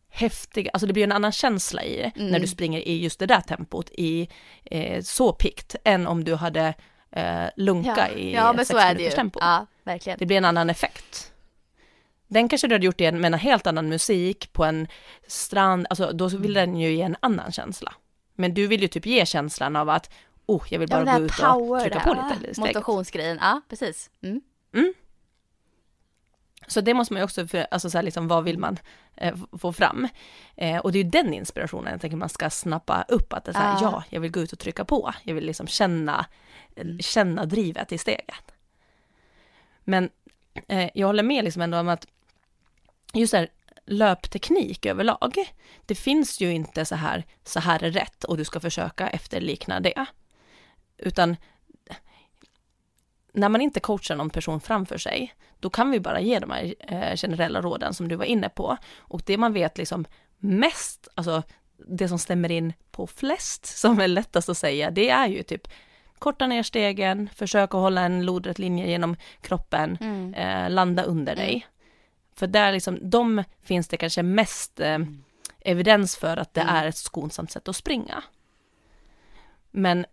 häftiga, 0.09 0.71
alltså 0.71 0.87
det 0.87 0.93
blir 0.93 1.05
en 1.05 1.13
annan 1.13 1.33
känsla 1.33 1.85
i 1.85 1.97
det, 1.97 2.21
mm. 2.21 2.31
när 2.31 2.41
du 2.41 2.47
springer 2.47 2.81
i 2.81 3.03
just 3.03 3.19
det 3.19 3.27
där 3.27 3.41
tempot, 3.41 3.91
i 3.91 4.29
eh, 4.65 5.03
så 5.03 5.33
pikt, 5.33 5.77
än 5.85 6.07
om 6.07 6.25
du 6.25 6.35
hade 6.35 6.75
eh, 7.11 7.45
lunka 7.57 8.09
ja. 8.11 8.19
i 8.19 8.35
ja, 8.35 8.53
men 8.53 8.97
det 8.97 9.03
ju. 9.03 9.11
tempo. 9.11 9.39
Ja, 9.43 9.67
verkligen. 9.85 10.19
Det 10.19 10.27
blir 10.27 10.37
en 10.37 10.45
annan 10.45 10.71
effekt. 10.71 11.33
Den 12.29 12.49
kanske 12.49 12.69
du 12.69 12.75
hade 12.75 12.87
gjort 12.87 13.01
med 13.01 13.25
en 13.25 13.35
helt 13.35 13.67
annan 13.67 13.89
musik 13.89 14.53
på 14.53 14.65
en 14.65 14.89
strand, 15.27 15.87
alltså 15.91 16.13
då 16.13 16.29
vill 16.29 16.55
den 16.55 16.77
ju 16.77 16.93
ge 16.93 17.03
en 17.03 17.17
annan 17.21 17.53
känsla. 17.53 17.95
Men 18.35 18.55
du 18.55 18.67
vill 18.67 18.83
ju 18.83 18.89
typ 18.89 19.07
ge 19.07 19.27
känslan 19.27 19.77
av 19.77 19.89
att, 19.89 20.11
oh, 20.47 20.65
jag 20.71 20.79
vill 20.79 20.89
bara 20.89 21.07
ja, 21.07 21.19
gå 21.19 21.25
ut 21.25 21.31
och 21.31 21.81
trycka 21.81 22.01
på 22.01 22.15
lite. 22.15 22.37
Steget. 22.37 22.59
Motivationsgrejen, 22.59 23.39
ja 23.41 23.61
precis. 23.69 24.11
Mm. 24.23 24.41
Mm. 24.75 24.95
Så 26.67 26.81
det 26.81 26.95
måste 26.95 27.13
man 27.13 27.21
ju 27.21 27.25
också, 27.25 27.47
för, 27.47 27.67
alltså 27.71 27.91
så 27.91 27.99
här 27.99 28.03
liksom, 28.03 28.29
vad 28.29 28.45
vill 28.45 28.59
man 28.59 28.79
eh, 29.17 29.35
få 29.59 29.73
fram? 29.73 30.09
Eh, 30.57 30.79
och 30.79 30.93
det 30.93 30.99
är 30.99 31.05
ju 31.05 31.11
den 31.11 31.35
inspirationen 31.35 31.93
jag 31.93 32.01
tänker 32.01 32.17
man 32.17 32.29
ska 32.29 32.51
snappa 32.51 33.05
upp, 33.09 33.33
att 33.33 33.45
det 33.45 33.51
är 33.51 33.53
så 33.53 33.59
här, 33.59 33.79
ja, 33.83 34.05
jag 34.11 34.21
vill 34.21 34.31
gå 34.31 34.41
ut 34.41 34.53
och 34.53 34.59
trycka 34.59 34.85
på, 34.85 35.13
jag 35.23 35.35
vill 35.35 35.47
liksom 35.47 35.67
känna, 35.67 36.27
mm. 36.77 36.99
känna 36.99 37.45
drivet 37.45 37.93
i 37.93 37.99
steget. 37.99 38.55
Men 39.85 40.11
eh, 40.69 40.91
jag 40.95 41.07
håller 41.07 41.23
med 41.23 41.45
liksom 41.45 41.63
ändå 41.63 41.79
om 41.79 41.89
att 41.89 42.07
just 43.21 43.33
här, 43.33 43.49
löpteknik 43.87 44.87
överlag, 44.87 45.35
det 45.87 45.95
finns 45.95 46.41
ju 46.41 46.53
inte 46.53 46.85
så 46.85 46.95
här, 46.95 47.25
så 47.45 47.61
här 47.61 47.85
är 47.85 47.91
rätt 47.91 48.25
och 48.25 48.37
du 48.37 48.45
ska 48.45 48.61
försöka 48.61 49.09
efterlikna 49.09 49.81
det. 49.81 50.07
Utan 50.99 51.37
när 53.33 53.49
man 53.49 53.61
inte 53.61 53.81
coachar 53.81 54.17
någon 54.17 54.31
person 54.31 54.61
framför 54.61 54.99
sig, 54.99 55.35
då 55.61 55.71
kan 55.71 55.91
vi 55.91 56.01
bara 56.01 56.21
ge 56.21 56.39
de 56.39 56.51
här 56.51 56.75
eh, 56.79 57.17
generella 57.17 57.61
råden 57.61 57.95
som 57.95 58.09
du 58.09 58.17
var 58.17 58.25
inne 58.25 58.49
på. 58.49 58.77
Och 58.99 59.23
det 59.27 59.39
man 59.39 59.53
vet 59.53 59.79
liksom 59.79 60.07
mest, 60.39 61.09
alltså 61.15 61.43
det 61.89 62.09
som 62.09 62.19
stämmer 62.19 62.51
in 62.51 62.73
på 62.91 63.07
flest, 63.07 63.67
som 63.67 64.01
är 64.01 64.09
lättast 64.09 64.49
att 64.49 64.59
säga, 64.59 64.91
det 64.91 65.11
är 65.11 65.27
ju 65.29 65.43
typ 65.43 65.69
korta 66.19 66.47
ner 66.47 66.63
stegen, 66.63 67.29
försöka 67.35 67.77
hålla 67.77 68.01
en 68.01 68.25
lodrätt 68.25 68.59
linje 68.59 68.87
genom 68.87 69.17
kroppen, 69.41 69.99
mm. 70.01 70.35
eh, 70.35 70.71
landa 70.71 71.03
under 71.03 71.33
mm. 71.33 71.45
dig. 71.45 71.67
För 72.37 72.47
där 72.47 72.73
liksom, 72.73 72.99
de 73.03 73.45
finns 73.63 73.89
det 73.89 73.97
kanske 73.97 74.23
mest 74.23 74.81
eh, 74.81 74.95
mm. 74.95 75.25
evidens 75.61 76.17
för 76.17 76.37
att 76.37 76.55
det 76.55 76.61
mm. 76.61 76.75
är 76.75 76.87
ett 76.87 76.97
skonsamt 76.97 77.51
sätt 77.51 77.69
att 77.69 77.77
springa. 77.77 78.23
Men 79.71 80.07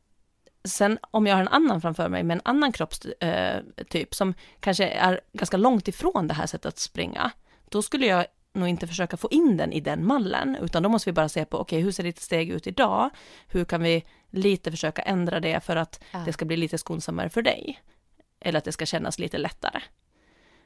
sen 0.64 1.00
om 1.12 1.28
jag 1.28 1.36
har 1.36 1.42
en 1.42 1.48
annan 1.48 1.82
framför 1.82 2.10
mig 2.10 2.24
med 2.24 2.36
en 2.36 2.42
annan 2.46 2.72
kroppstyp 2.72 3.18
eh, 3.94 4.06
som 4.12 4.34
kanske 4.60 4.88
är 4.88 5.22
ganska 5.34 5.58
långt 5.58 5.88
ifrån 5.88 6.28
det 6.28 6.34
här 6.34 6.46
sättet 6.46 6.66
att 6.66 6.78
springa, 6.78 7.32
då 7.70 7.82
skulle 7.82 8.06
jag 8.06 8.26
nog 8.54 8.68
inte 8.68 8.88
försöka 8.88 9.18
få 9.18 9.28
in 9.32 9.58
den 9.58 9.74
i 9.74 9.80
den 9.80 10.06
mallen, 10.06 10.58
utan 10.62 10.84
då 10.84 10.90
måste 10.90 11.10
vi 11.10 11.14
bara 11.14 11.30
se 11.30 11.46
på, 11.46 11.58
okej, 11.58 11.78
okay, 11.78 11.84
hur 11.84 11.92
ser 11.92 12.04
ditt 12.04 12.20
steg 12.20 12.50
ut 12.50 12.68
idag? 12.68 13.10
Hur 13.48 13.66
kan 13.66 13.82
vi 13.84 14.06
lite 14.30 14.72
försöka 14.72 15.02
ändra 15.02 15.40
det 15.40 15.60
för 15.60 15.76
att 15.76 16.04
ja. 16.12 16.20
det 16.26 16.34
ska 16.34 16.46
bli 16.46 16.58
lite 16.58 16.78
skonsammare 16.78 17.30
för 17.30 17.42
dig? 17.42 17.80
Eller 18.40 18.58
att 18.58 18.66
det 18.66 18.72
ska 18.72 18.86
kännas 18.86 19.20
lite 19.20 19.38
lättare. 19.38 19.82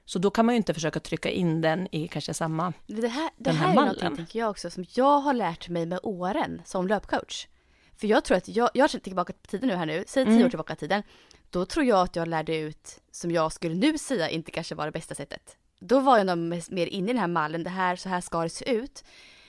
Så 0.07 0.19
då 0.19 0.29
kan 0.29 0.45
man 0.45 0.55
ju 0.55 0.57
inte 0.57 0.73
försöka 0.73 0.99
trycka 0.99 1.29
in 1.29 1.61
den 1.61 1.87
i 1.91 2.07
kanske 2.07 2.33
samma 2.33 2.73
Det 2.87 3.07
här, 3.07 3.29
det 3.37 3.51
här, 3.51 3.67
här 3.67 3.71
är 3.71 3.75
någonting, 3.75 4.15
tänker 4.15 4.39
jag 4.39 4.49
också, 4.49 4.69
som 4.69 4.85
jag 4.93 5.19
har 5.19 5.33
lärt 5.33 5.69
mig 5.69 5.85
med 5.85 5.99
åren 6.03 6.61
som 6.65 6.87
löpcoach. 6.87 7.47
För 7.95 8.07
jag 8.07 8.23
tror 8.23 8.37
att, 8.37 8.47
jag, 8.47 8.69
jag 8.73 8.89
känner 8.89 9.03
tillbaka 9.03 9.33
på 9.33 9.47
tiden 9.47 9.69
nu 9.69 9.75
här 9.75 9.85
nu, 9.85 10.03
säg 10.07 10.25
tio 10.25 10.33
mm. 10.33 10.45
år 10.45 10.49
tillbaka 10.49 10.73
i 10.73 10.75
tiden, 10.75 11.03
då 11.49 11.65
tror 11.65 11.85
jag 11.85 11.99
att 11.99 12.15
jag 12.15 12.27
lärde 12.27 12.57
ut, 12.57 12.99
som 13.11 13.31
jag 13.31 13.51
skulle 13.51 13.75
nu 13.75 13.97
säga 13.97 14.29
inte 14.29 14.51
kanske 14.51 14.75
var 14.75 14.85
det 14.85 14.91
bästa 14.91 15.15
sättet. 15.15 15.57
Då 15.79 15.99
var 15.99 16.17
jag 16.17 16.27
nog 16.27 16.37
mer 16.69 16.87
inne 16.87 17.09
i 17.09 17.13
den 17.13 17.21
här 17.21 17.27
mallen, 17.27 17.63
det 17.63 17.69
här, 17.69 17.95
så 17.95 18.09
här 18.09 18.21
ska 18.21 18.43
det 18.43 18.49
se 18.49 18.71
ut. 18.71 19.03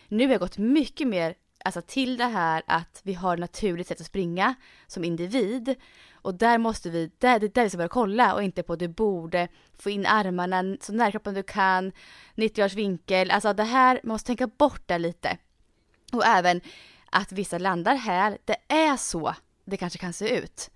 Nu 0.09 0.25
har 0.25 0.33
jag 0.33 0.41
gått 0.41 0.59
mycket 0.59 1.09
mer 1.09 1.35
alltså, 1.65 1.83
till 1.83 2.17
det 2.17 2.25
här 2.25 2.63
att 2.67 3.01
vi 3.03 3.15
har 3.15 3.35
ett 3.35 3.41
naturligt 3.41 3.87
sätt 3.87 4.01
att 4.01 4.07
springa 4.07 4.55
som 4.87 5.05
individ 5.05 5.75
och 6.29 6.35
där 6.35 6.59
måste 6.59 6.91
vi, 6.91 7.11
där, 7.19 7.41
det 7.41 7.47
är 7.47 7.51
där 7.51 7.63
vi 7.63 7.71
ska 7.71 7.77
börja 7.77 7.89
kolla 7.89 8.35
och 8.35 8.43
inte 8.43 8.63
på 8.63 8.77
du 8.77 8.89
borde 8.89 9.49
få 9.79 9.91
in 9.91 10.07
armarna 10.07 10.77
så 10.81 10.93
nära 10.93 11.11
kroppen 11.11 11.35
du 11.35 11.43
kan, 11.43 11.93
90 12.35 12.57
graders 12.57 12.75
vinkel, 12.75 13.31
alltså 13.31 13.53
det 13.53 13.65
här, 13.65 14.01
man 14.05 14.15
måste 14.15 14.27
tänka 14.27 14.47
bort 14.47 14.83
det 14.87 14.99
lite. 14.99 15.39
Och 16.13 16.27
även 16.27 16.61
att 17.11 17.33
vissa 17.33 17.59
landar 17.59 17.95
här, 17.95 18.39
det 18.45 18.57
är 18.69 18.97
så 18.97 19.35
det 19.65 19.77
kanske 19.77 19.99
kan 19.99 20.13
se 20.13 20.39
ut. 20.39 20.71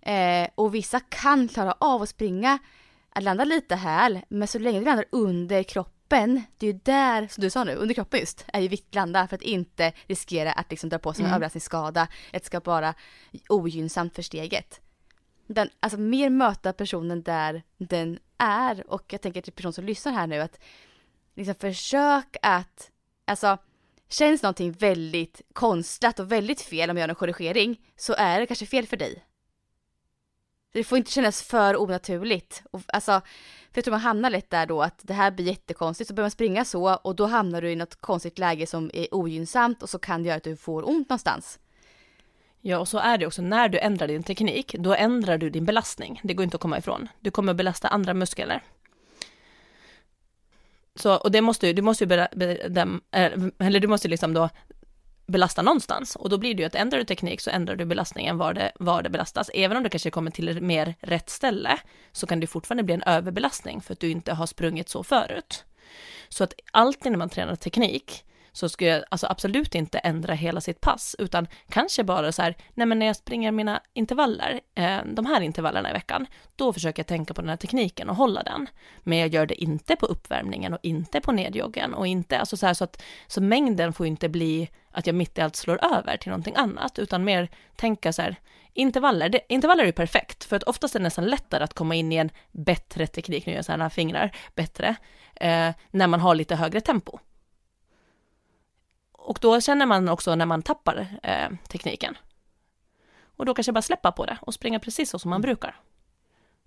Eh, 0.00 0.48
och 0.54 0.74
vissa 0.74 1.00
kan 1.00 1.48
klara 1.48 1.74
av 1.78 2.02
att 2.02 2.08
springa, 2.08 2.58
att 3.10 3.22
landa 3.22 3.44
lite 3.44 3.74
här, 3.74 4.24
men 4.28 4.48
så 4.48 4.58
länge 4.58 4.78
du 4.78 4.84
landar 4.84 5.04
under 5.12 5.62
kroppen, 5.62 5.99
det 6.58 6.66
är 6.66 6.72
ju 6.72 6.80
där, 6.82 7.28
som 7.28 7.42
du 7.42 7.50
sa 7.50 7.64
nu, 7.64 7.74
under 7.74 7.94
kroppen 7.94 8.20
just, 8.20 8.44
är 8.52 8.60
ju 8.60 8.68
viktigt 8.68 8.94
landa 8.94 9.28
för 9.28 9.36
att 9.36 9.42
inte 9.42 9.92
riskera 10.06 10.52
att 10.52 10.70
liksom 10.70 10.90
dra 10.90 10.98
på 10.98 11.12
sig 11.12 11.22
en 11.22 11.26
mm. 11.26 11.36
överraskningsskada, 11.36 12.08
det 12.32 12.44
ska 12.44 12.60
vara 12.60 12.94
ogynnsamt 13.48 14.14
för 14.14 14.22
steget. 14.22 14.80
Den, 15.46 15.68
alltså 15.80 15.98
mer 15.98 16.30
möta 16.30 16.72
personen 16.72 17.22
där 17.22 17.62
den 17.78 18.18
är 18.38 18.90
och 18.90 19.12
jag 19.12 19.20
tänker 19.20 19.42
till 19.42 19.52
person 19.52 19.72
som 19.72 19.84
lyssnar 19.84 20.12
här 20.12 20.26
nu 20.26 20.40
att 20.40 20.58
liksom 21.34 21.54
försök 21.54 22.36
att, 22.42 22.90
alltså 23.26 23.58
känns 24.08 24.42
någonting 24.42 24.72
väldigt 24.72 25.42
konstlat 25.52 26.20
och 26.20 26.32
väldigt 26.32 26.60
fel 26.60 26.90
om 26.90 26.96
jag 26.96 27.02
gör 27.02 27.08
en 27.08 27.14
korrigering 27.14 27.80
så 27.96 28.14
är 28.18 28.40
det 28.40 28.46
kanske 28.46 28.66
fel 28.66 28.86
för 28.86 28.96
dig. 28.96 29.24
Det 30.72 30.84
får 30.84 30.98
inte 30.98 31.10
kännas 31.10 31.42
för 31.42 31.76
onaturligt. 31.76 32.62
Och, 32.70 32.82
alltså, 32.86 33.20
för 33.72 33.78
jag 33.78 33.84
tror 33.84 33.92
man 33.92 34.00
hamnar 34.00 34.30
lätt 34.30 34.50
där 34.50 34.66
då 34.66 34.82
att 34.82 35.00
det 35.02 35.14
här 35.14 35.30
blir 35.30 35.46
jättekonstigt, 35.46 36.08
så 36.08 36.14
börjar 36.14 36.24
man 36.24 36.30
springa 36.30 36.64
så 36.64 36.94
och 36.94 37.16
då 37.16 37.26
hamnar 37.26 37.62
du 37.62 37.70
i 37.70 37.76
något 37.76 38.00
konstigt 38.00 38.38
läge 38.38 38.66
som 38.66 38.90
är 38.94 39.14
ogynnsamt 39.14 39.82
och 39.82 39.90
så 39.90 39.98
kan 39.98 40.22
det 40.22 40.26
göra 40.26 40.36
att 40.36 40.44
du 40.44 40.56
får 40.56 40.88
ont 40.88 41.08
någonstans. 41.08 41.58
Ja, 42.60 42.78
och 42.78 42.88
så 42.88 42.98
är 42.98 43.18
det 43.18 43.26
också, 43.26 43.42
när 43.42 43.68
du 43.68 43.78
ändrar 43.78 44.08
din 44.08 44.22
teknik, 44.22 44.74
då 44.78 44.94
ändrar 44.94 45.38
du 45.38 45.50
din 45.50 45.64
belastning. 45.64 46.20
Det 46.24 46.34
går 46.34 46.44
inte 46.44 46.56
att 46.56 46.60
komma 46.60 46.78
ifrån. 46.78 47.08
Du 47.20 47.30
kommer 47.30 47.52
att 47.52 47.56
belasta 47.56 47.88
andra 47.88 48.14
muskler. 48.14 48.62
så, 50.94 51.16
och 51.16 51.30
det 51.30 51.40
måste 51.40 51.66
ju, 51.66 51.72
du 51.72 51.82
måste 51.82 52.04
ju 52.04 52.08
bedöma, 52.08 53.00
eh, 53.10 53.32
eller 53.58 53.80
du 53.80 53.88
måste 53.88 54.08
liksom 54.08 54.34
då 54.34 54.48
belasta 55.30 55.62
någonstans 55.62 56.16
och 56.16 56.28
då 56.28 56.38
blir 56.38 56.54
det 56.54 56.62
ju 56.62 56.66
att 56.66 56.74
ändrar 56.74 56.98
du 56.98 57.04
teknik 57.04 57.40
så 57.40 57.50
ändrar 57.50 57.76
du 57.76 57.84
belastningen 57.84 58.38
var 58.38 58.54
det, 58.54 58.72
var 58.74 59.02
det 59.02 59.10
belastas. 59.10 59.50
Även 59.54 59.76
om 59.76 59.82
det 59.82 59.88
kanske 59.88 60.10
kommer 60.10 60.30
till 60.30 60.62
mer 60.62 60.94
rätt 61.00 61.30
ställe 61.30 61.78
så 62.12 62.26
kan 62.26 62.40
det 62.40 62.46
fortfarande 62.46 62.82
bli 62.82 62.94
en 62.94 63.02
överbelastning 63.02 63.80
för 63.80 63.92
att 63.92 64.00
du 64.00 64.10
inte 64.10 64.32
har 64.32 64.46
sprungit 64.46 64.88
så 64.88 65.04
förut. 65.04 65.64
Så 66.28 66.44
att 66.44 66.54
alltid 66.72 67.12
när 67.12 67.18
man 67.18 67.28
tränar 67.28 67.56
teknik 67.56 68.24
så 68.52 68.68
ska 68.68 68.86
jag 68.86 69.04
alltså 69.10 69.26
absolut 69.30 69.74
inte 69.74 69.98
ändra 69.98 70.34
hela 70.34 70.60
sitt 70.60 70.80
pass, 70.80 71.16
utan 71.18 71.46
kanske 71.68 72.04
bara 72.04 72.32
så 72.32 72.42
här, 72.42 72.56
nej 72.74 72.86
men 72.86 72.98
när 72.98 73.06
jag 73.06 73.16
springer 73.16 73.52
mina 73.52 73.80
intervaller, 73.92 74.60
eh, 74.74 74.98
de 75.12 75.26
här 75.26 75.40
intervallerna 75.40 75.90
i 75.90 75.92
veckan, 75.92 76.26
då 76.56 76.72
försöker 76.72 77.00
jag 77.00 77.06
tänka 77.06 77.34
på 77.34 77.40
den 77.40 77.50
här 77.50 77.56
tekniken 77.56 78.08
och 78.08 78.16
hålla 78.16 78.42
den. 78.42 78.66
Men 79.02 79.18
jag 79.18 79.28
gör 79.28 79.46
det 79.46 79.62
inte 79.62 79.96
på 79.96 80.06
uppvärmningen 80.06 80.74
och 80.74 80.80
inte 80.82 81.20
på 81.20 81.32
nedjoggen 81.32 81.94
och 81.94 82.06
inte, 82.06 82.38
alltså 82.38 82.56
så 82.56 82.66
här 82.66 82.74
så 82.74 82.84
att, 82.84 83.02
så 83.26 83.40
mängden 83.40 83.92
får 83.92 84.06
inte 84.06 84.28
bli 84.28 84.70
att 84.92 85.06
jag 85.06 85.16
mitt 85.16 85.38
i 85.38 85.40
allt 85.40 85.56
slår 85.56 85.84
över 85.84 86.16
till 86.16 86.30
någonting 86.30 86.54
annat, 86.56 86.98
utan 86.98 87.24
mer 87.24 87.48
tänka 87.76 88.12
så 88.12 88.22
här, 88.22 88.36
intervaller, 88.72 89.28
det, 89.28 89.40
intervaller 89.48 89.82
är 89.82 89.86
ju 89.86 89.92
perfekt, 89.92 90.44
för 90.44 90.56
att 90.56 90.62
oftast 90.62 90.94
är 90.94 90.98
det 90.98 91.02
nästan 91.02 91.26
lättare 91.26 91.64
att 91.64 91.74
komma 91.74 91.94
in 91.94 92.12
i 92.12 92.16
en 92.16 92.30
bättre 92.52 93.06
teknik, 93.06 93.46
nu 93.46 93.52
gör 93.52 93.58
jag 93.58 93.64
så 93.64 93.72
här 93.72 93.88
fingrar, 93.88 94.36
bättre, 94.54 94.96
eh, 95.34 95.70
när 95.90 96.06
man 96.06 96.20
har 96.20 96.34
lite 96.34 96.56
högre 96.56 96.80
tempo. 96.80 97.18
Och 99.30 99.38
då 99.40 99.60
känner 99.60 99.86
man 99.86 100.08
också 100.08 100.34
när 100.34 100.46
man 100.46 100.62
tappar 100.62 101.06
eh, 101.22 101.48
tekniken. 101.68 102.18
Och 103.22 103.46
då 103.46 103.54
kanske 103.54 103.72
bara 103.72 103.82
släppa 103.82 104.12
på 104.12 104.26
det 104.26 104.38
och 104.40 104.54
springa 104.54 104.80
precis 104.80 105.10
så 105.10 105.18
som 105.18 105.28
man 105.30 105.36
mm. 105.36 105.42
brukar. 105.42 105.80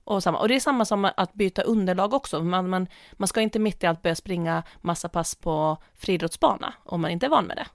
Och, 0.04 0.24
samma, 0.24 0.40
och 0.40 0.48
det 0.48 0.56
är 0.56 0.60
samma 0.60 0.86
som 0.86 1.10
att 1.18 1.34
byta 1.34 1.62
underlag 1.62 2.14
också. 2.14 2.44
Man, 2.44 2.70
man, 2.70 2.88
man 3.14 3.28
ska 3.28 3.42
inte 3.42 3.60
mitt 3.60 3.84
i 3.84 3.88
allt 3.88 4.02
börja 4.02 4.16
springa 4.16 4.64
massa 4.82 5.10
pass 5.10 5.36
på 5.36 5.78
friidrottsbana 5.94 6.74
om 6.84 7.02
man 7.02 7.12
inte 7.12 7.26
är 7.26 7.30
van 7.30 7.46
med 7.46 7.58
det. 7.58 7.68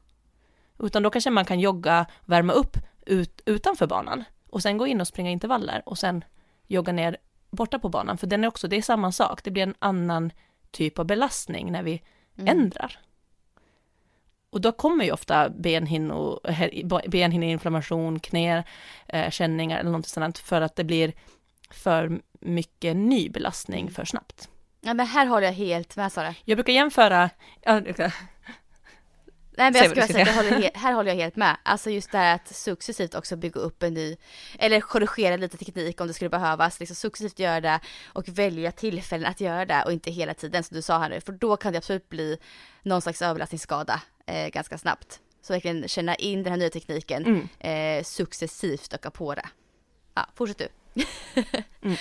Utan 0.84 1.02
då 1.02 1.10
kanske 1.10 1.30
man 1.30 1.44
kan 1.44 1.60
jogga, 1.60 2.06
värma 2.24 2.52
upp 2.52 2.76
ut, 3.06 3.42
utanför 3.46 3.86
banan 3.86 4.24
och 4.50 4.62
sen 4.62 4.78
gå 4.78 4.86
in 4.86 5.00
och 5.00 5.08
springa 5.08 5.30
intervaller 5.30 5.82
och 5.86 5.98
sen 5.98 6.24
jogga 6.66 6.92
ner 6.92 7.16
borta 7.50 7.78
på 7.78 7.88
banan. 7.88 8.18
För 8.18 8.26
den 8.26 8.44
är 8.44 8.48
också, 8.48 8.68
det 8.68 8.76
är 8.76 8.82
samma 8.82 9.12
sak, 9.12 9.44
det 9.44 9.50
blir 9.50 9.62
en 9.62 9.74
annan 9.78 10.32
typ 10.70 10.98
av 10.98 11.06
belastning 11.06 11.72
när 11.72 11.82
vi 11.82 12.02
mm. 12.38 12.58
ändrar. 12.58 12.98
Och 14.50 14.60
då 14.60 14.72
kommer 14.72 15.04
ju 15.04 15.12
ofta 15.12 15.48
benhinnor, 15.50 16.40
benhinneinflammation, 17.08 18.20
knäkänningar 18.20 19.76
eh, 19.76 19.80
eller 19.80 19.90
något 19.90 20.06
sådant 20.06 20.38
för 20.38 20.60
att 20.60 20.76
det 20.76 20.84
blir 20.84 21.12
för 21.70 22.20
mycket 22.40 22.96
ny 22.96 23.28
belastning 23.28 23.90
för 23.90 24.04
snabbt. 24.04 24.48
Ja 24.80 24.94
men 24.94 25.06
här 25.06 25.26
håller 25.26 25.46
jag 25.46 25.54
helt 25.54 25.96
med 25.96 26.12
Sara. 26.12 26.34
Jag 26.44 26.56
brukar 26.56 26.72
jämföra, 26.72 27.30
Nej 29.58 29.70
men 29.72 29.74
jag 29.74 29.90
skulle 29.90 30.06
säga 30.06 30.22
att 30.22 30.34
håller, 30.34 30.70
här 30.74 30.92
håller 30.92 31.10
jag 31.10 31.16
helt 31.16 31.36
med. 31.36 31.56
Alltså 31.62 31.90
just 31.90 32.12
det 32.12 32.18
här 32.18 32.34
att 32.34 32.48
successivt 32.48 33.14
också 33.14 33.36
bygga 33.36 33.60
upp 33.60 33.82
en 33.82 33.94
ny, 33.94 34.16
eller 34.58 34.80
korrigera 34.80 35.36
lite 35.36 35.56
teknik 35.56 36.00
om 36.00 36.06
det 36.06 36.14
skulle 36.14 36.30
behövas, 36.30 36.80
liksom 36.80 36.96
successivt 36.96 37.38
göra 37.38 37.60
det 37.60 37.80
och 38.06 38.28
välja 38.28 38.72
tillfällen 38.72 39.30
att 39.30 39.40
göra 39.40 39.66
det 39.66 39.82
och 39.82 39.92
inte 39.92 40.10
hela 40.10 40.34
tiden 40.34 40.64
som 40.64 40.74
du 40.74 40.82
sa 40.82 40.98
här 40.98 41.08
nu, 41.08 41.20
för 41.20 41.32
då 41.32 41.56
kan 41.56 41.72
det 41.72 41.78
absolut 41.78 42.08
bli 42.08 42.38
någon 42.82 43.02
slags 43.02 43.22
överlastningsskada 43.22 44.00
eh, 44.28 44.48
ganska 44.48 44.78
snabbt. 44.78 45.20
Så 45.42 45.52
verkligen 45.52 45.88
känna 45.88 46.14
in 46.14 46.42
den 46.42 46.52
här 46.52 46.58
nya 46.58 46.70
tekniken, 46.70 47.26
mm. 47.26 47.98
eh, 47.98 48.04
successivt 48.04 48.94
öka 48.94 49.10
på 49.10 49.34
det. 49.34 49.48
Ja, 50.14 50.26
fortsätt 50.34 50.58
du. 50.58 50.68
mm. 51.82 51.96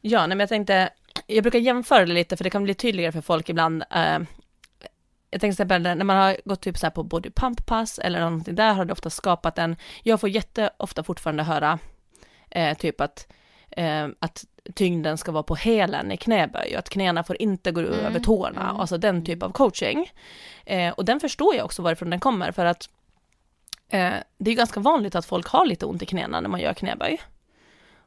Ja, 0.00 0.20
nej, 0.20 0.28
men 0.28 0.40
jag 0.40 0.48
tänkte, 0.48 0.90
jag 1.26 1.42
brukar 1.44 1.58
jämföra 1.58 2.06
det 2.06 2.12
lite 2.12 2.36
för 2.36 2.44
det 2.44 2.50
kan 2.50 2.64
bli 2.64 2.74
tydligare 2.74 3.12
för 3.12 3.20
folk 3.20 3.48
ibland. 3.48 3.84
Eh, 3.90 4.18
jag 5.30 5.40
tänkte 5.40 5.46
exempel 5.46 5.82
när 5.82 6.04
man 6.04 6.16
har 6.16 6.36
gått 6.44 6.60
typ 6.60 6.78
så 6.78 6.86
här 6.86 6.90
på 6.90 7.02
body 7.02 7.30
pump 7.30 7.66
pass 7.66 7.98
eller 7.98 8.20
någonting 8.20 8.54
där 8.54 8.74
har 8.74 8.84
det 8.84 8.92
ofta 8.92 9.10
skapat 9.10 9.58
en, 9.58 9.76
jag 10.02 10.20
får 10.20 10.28
jätteofta 10.28 11.02
fortfarande 11.02 11.42
höra 11.42 11.78
eh, 12.50 12.76
typ 12.76 13.00
att, 13.00 13.32
eh, 13.76 14.08
att 14.18 14.44
tyngden 14.74 15.18
ska 15.18 15.32
vara 15.32 15.42
på 15.42 15.54
hälen 15.54 16.12
i 16.12 16.16
knäböj 16.16 16.72
och 16.72 16.78
att 16.78 16.90
knäna 16.90 17.24
får 17.24 17.42
inte 17.42 17.72
gå 17.72 17.80
mm. 17.80 17.92
över 17.92 18.20
tårna, 18.20 18.62
mm. 18.62 18.76
alltså 18.76 18.98
den 18.98 19.24
typ 19.24 19.42
av 19.42 19.50
coaching. 19.50 20.12
Eh, 20.64 20.92
och 20.92 21.04
den 21.04 21.20
förstår 21.20 21.54
jag 21.54 21.64
också 21.64 21.82
varifrån 21.82 22.10
den 22.10 22.20
kommer 22.20 22.52
för 22.52 22.64
att 22.64 22.88
eh, 23.88 24.14
det 24.38 24.50
är 24.50 24.54
ganska 24.54 24.80
vanligt 24.80 25.14
att 25.14 25.26
folk 25.26 25.46
har 25.46 25.66
lite 25.66 25.86
ont 25.86 26.02
i 26.02 26.06
knäna 26.06 26.40
när 26.40 26.48
man 26.48 26.60
gör 26.60 26.74
knäböj. 26.74 27.20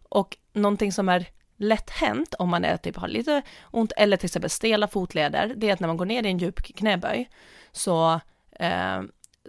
Och 0.10 0.38
någonting 0.54 0.92
som 0.92 1.10
är 1.10 1.26
lätt 1.58 1.90
hänt 1.90 2.34
om 2.40 2.50
man 2.50 2.66
är, 2.66 2.78
typ 2.78 2.96
har 2.96 3.08
lite 3.08 3.42
ont 3.72 3.92
eller 3.98 4.18
till 4.18 4.26
exempel 4.26 4.50
stela 4.50 4.88
fotleder, 4.88 5.54
det 5.56 5.70
är 5.70 5.74
att 5.74 5.80
när 5.80 5.88
man 5.88 5.98
går 5.98 6.06
ner 6.06 6.24
i 6.24 6.30
en 6.30 6.38
djup 6.38 6.62
knäböj 6.62 7.30
så 7.72 8.20
eh, 8.52 9.02